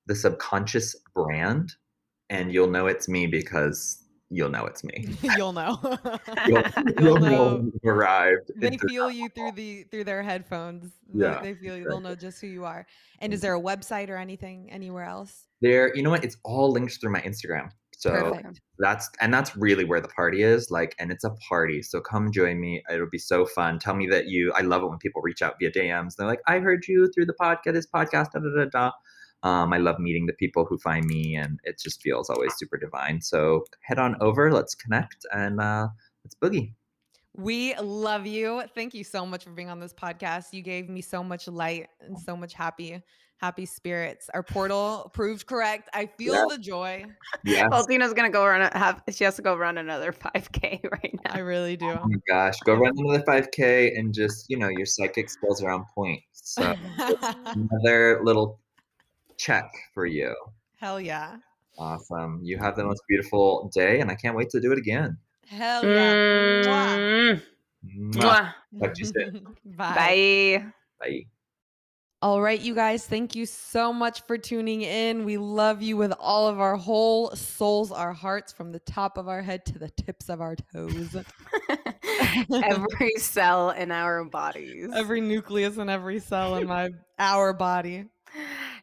the 0.08 0.16
subconscious 0.16 0.96
brand. 1.14 1.74
And 2.30 2.54
you'll 2.54 2.70
know 2.70 2.88
it's 2.88 3.10
me 3.10 3.28
because 3.28 4.01
you'll 4.32 4.50
know 4.50 4.66
it's 4.66 4.84
me. 4.84 5.10
You'll 5.38 5.54
know. 5.54 5.78
You'll, 6.48 6.64
You'll 7.00 7.02
you'll 7.02 7.20
know. 7.20 7.72
arrived. 7.86 8.52
they 8.56 8.78
feel 8.78 9.12
you 9.12 9.30
through 9.30 9.52
the 9.52 9.84
through 9.84 10.06
their 10.06 10.24
headphones. 10.24 10.92
They- 11.14 11.26
Yeah, 11.26 11.42
They, 11.42 11.54
feel 11.54 11.78
you. 11.78 11.88
They'll 11.88 12.00
know 12.00 12.16
just 12.16 12.42
who 12.42 12.48
you 12.48 12.66
are. 12.66 12.88
And 13.20 13.34
is 13.34 13.40
mm-hmm. 13.40 13.46
there 13.46 13.56
a 13.56 13.62
website 13.62 14.10
or 14.10 14.18
anything 14.18 14.72
anywhere 14.72 15.06
else? 15.06 15.46
there 15.62 15.96
you 15.96 16.04
know 16.04 16.10
what 16.10 16.24
it's 16.24 16.38
all 16.44 16.72
linked 16.72 17.00
through 17.00 17.12
my 17.12 17.22
instagram 17.22 17.70
so 17.96 18.10
Perfect. 18.10 18.60
that's 18.80 19.10
and 19.20 19.34
that's 19.34 19.56
really 19.56 19.86
where 19.86 20.02
the 20.02 20.08
party 20.10 20.42
is 20.42 20.72
like 20.72 20.96
and 21.00 21.12
it's 21.12 21.24
a 21.24 21.30
party 21.48 21.82
so 21.82 22.02
come 22.02 22.32
join 22.32 22.60
me 22.60 22.84
it'll 22.92 23.10
be 23.10 23.20
so 23.20 23.46
fun 23.46 23.78
tell 23.80 23.94
me 23.96 24.08
that 24.08 24.28
you 24.28 24.52
i 24.54 24.62
love 24.62 24.82
it 24.82 24.90
when 24.90 24.98
people 24.98 25.22
reach 25.22 25.42
out 25.42 25.56
via 25.60 25.72
dms 25.72 26.16
they're 26.16 26.28
like 26.28 26.42
i 26.48 26.60
heard 26.60 26.84
you 26.88 27.10
through 27.14 27.26
the 27.26 27.36
podcast 27.40 27.74
this 27.74 27.88
podcast 27.94 28.32
da 28.32 28.40
da 28.40 28.50
da 28.58 28.66
da 28.66 28.92
um, 29.44 29.74
i 29.74 29.78
love 29.78 30.00
meeting 30.00 30.26
the 30.26 30.34
people 30.34 30.66
who 30.66 30.78
find 30.78 31.06
me 31.06 31.36
and 31.36 31.60
it 31.64 31.80
just 31.80 32.02
feels 32.02 32.30
always 32.30 32.54
super 32.58 32.78
divine 32.78 33.20
so 33.22 33.64
head 33.82 34.00
on 34.00 34.16
over 34.22 34.52
let's 34.52 34.76
connect 34.76 35.26
and 35.34 35.60
uh 35.60 35.88
let's 36.24 36.36
boogie 36.36 36.74
We 37.34 37.74
love 37.80 38.28
you. 38.28 38.62
Thank 38.76 38.94
you 38.94 39.06
so 39.06 39.26
much 39.26 39.46
for 39.46 39.52
being 39.52 39.70
on 39.70 39.80
this 39.80 39.94
podcast. 39.94 40.52
You 40.52 40.62
gave 40.62 40.90
me 40.90 41.00
so 41.02 41.24
much 41.24 41.48
light 41.48 41.88
and 42.02 42.20
so 42.20 42.36
much 42.36 42.54
happy, 42.54 43.02
happy 43.38 43.66
spirits. 43.66 44.30
Our 44.34 44.44
portal 44.44 45.10
proved 45.14 45.46
correct. 45.48 45.88
I 45.94 46.08
feel 46.08 46.34
Yeah. 46.36 46.46
the 46.50 46.58
joy. 46.58 47.06
Yeah. 47.46 47.70
Well, 47.72 47.86
Tina's 47.88 48.14
gonna 48.14 48.30
go 48.30 48.46
run. 48.46 48.60
Have 48.74 49.02
she 49.16 49.24
has 49.24 49.38
to 49.38 49.42
go 49.42 49.56
run 49.56 49.78
another 49.78 50.12
5K 50.26 50.82
right 50.92 51.16
now. 51.24 51.32
I 51.36 51.40
really 51.40 51.78
do. 51.78 51.92
oh 51.92 52.04
my 52.06 52.20
gosh 52.28 52.60
go 52.66 52.76
run 52.76 52.92
another 52.98 53.24
5k 53.24 53.96
and 53.98 54.14
just 54.14 54.50
you 54.50 54.58
know 54.60 54.68
your 54.68 54.86
psychic 54.86 55.30
skills 55.30 55.64
are 55.64 55.72
on 55.72 55.86
point 55.96 56.20
so 56.34 56.76
another 57.56 58.20
little 58.28 58.60
check 59.42 59.72
for 59.94 60.06
you 60.06 60.36
Hell 60.82 61.00
yeah. 61.00 61.36
Awesome. 61.78 62.40
You 62.42 62.58
have 62.58 62.76
the 62.76 62.84
most 62.84 63.04
beautiful 63.08 63.70
day, 63.72 64.00
and 64.00 64.10
I 64.10 64.16
can't 64.16 64.36
wait 64.36 64.50
to 64.50 64.60
do 64.60 64.72
it 64.72 64.80
again. 64.80 65.16
Hell 65.48 65.86
yeah. 65.86 66.14
Mwah. 66.64 67.42
Mm, 67.86 68.14
Mwah. 68.14 68.22
mwah. 68.22 68.54
Talk 68.80 68.94
to 68.96 69.00
you 69.00 69.06
soon. 69.06 69.48
Bye. 69.78 69.94
Bye. 69.96 70.66
Bye. 71.00 71.26
All 72.24 72.42
right, 72.42 72.60
you 72.60 72.74
guys, 72.74 73.06
thank 73.06 73.36
you 73.36 73.46
so 73.46 73.94
much 73.94 74.22
for 74.28 74.38
tuning 74.40 74.82
in. 74.82 75.24
We 75.24 75.38
love 75.38 75.84
you 75.84 75.98
with 75.98 76.14
all 76.20 76.48
of 76.48 76.60
our 76.60 76.76
whole 76.76 77.36
souls, 77.36 77.92
our 77.92 78.14
hearts, 78.14 78.52
from 78.52 78.72
the 78.72 78.80
top 78.80 79.18
of 79.18 79.28
our 79.28 79.42
head 79.42 79.66
to 79.68 79.80
the 79.80 79.90
tips 79.90 80.30
of 80.30 80.42
our 80.42 80.56
toes. 80.56 81.16
Every 82.64 83.14
cell 83.18 83.70
in 83.72 83.92
our 83.92 84.24
bodies. 84.24 84.90
every 84.96 85.22
nucleus 85.22 85.78
and 85.78 85.90
every 85.90 86.20
cell 86.20 86.56
in 86.56 86.68
my 86.68 86.90
our 87.20 87.54
body. 87.54 88.06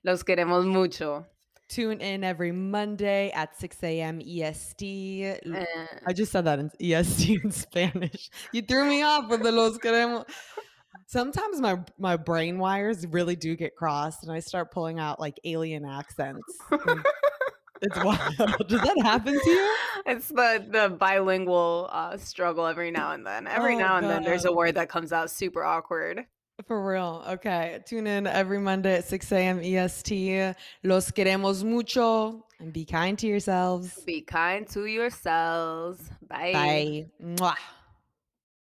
Los 0.04 0.22
queremos 0.22 0.64
mucho. 0.66 1.26
Tune 1.68 2.00
in 2.00 2.24
every 2.24 2.50
Monday 2.50 3.30
at 3.32 3.58
6 3.60 3.82
a.m. 3.82 4.20
EST. 4.22 5.22
L- 5.44 5.54
Eh, 5.56 5.86
I 6.06 6.12
just 6.14 6.32
said 6.32 6.46
that 6.46 6.58
in 6.58 6.70
EST 6.80 7.40
in 7.44 7.50
Spanish. 7.50 8.30
You 8.52 8.62
threw 8.62 8.86
me 8.88 9.02
off 9.02 9.28
with 9.28 9.42
the 9.42 9.52
los 9.52 9.76
queremos. 9.78 10.24
Sometimes 11.06 11.60
my 11.60 11.78
my 11.98 12.16
brain 12.16 12.58
wires 12.58 13.06
really 13.06 13.36
do 13.36 13.54
get 13.56 13.76
crossed, 13.76 14.22
and 14.24 14.32
I 14.32 14.40
start 14.40 14.70
pulling 14.72 14.98
out 14.98 15.20
like 15.20 15.38
alien 15.44 15.84
accents. 15.84 16.42
it's 17.82 18.02
wild. 18.02 18.68
Does 18.68 18.80
that 18.80 18.96
happen 19.02 19.38
to 19.38 19.50
you? 19.50 19.74
it's 20.06 20.28
the 20.28 20.64
the 20.70 20.88
bilingual 20.98 21.88
uh, 21.92 22.16
struggle 22.16 22.66
every 22.66 22.90
now 22.90 23.12
and 23.12 23.26
then. 23.26 23.46
Every 23.46 23.74
Oh, 23.74 23.78
now 23.78 23.96
and 23.98 24.06
then, 24.08 24.22
there's 24.22 24.44
a 24.46 24.52
word 24.52 24.74
that 24.76 24.88
comes 24.88 25.12
out 25.12 25.30
super 25.30 25.62
awkward. 25.64 26.24
For 26.66 26.84
real. 26.84 27.24
Okay. 27.28 27.80
Tune 27.86 28.06
in 28.06 28.26
every 28.26 28.58
Monday 28.58 28.96
at 28.96 29.04
6 29.04 29.32
a.m. 29.32 29.60
EST. 29.60 30.54
Los 30.82 31.10
queremos 31.12 31.64
mucho. 31.64 32.44
And 32.58 32.72
be 32.72 32.84
kind 32.84 33.16
to 33.20 33.26
yourselves. 33.26 33.94
Be 34.04 34.22
kind 34.22 34.66
to 34.70 34.86
yourselves. 34.86 36.02
Bye. 36.28 36.52
Bye. 36.52 37.06
Mwah. 37.22 37.54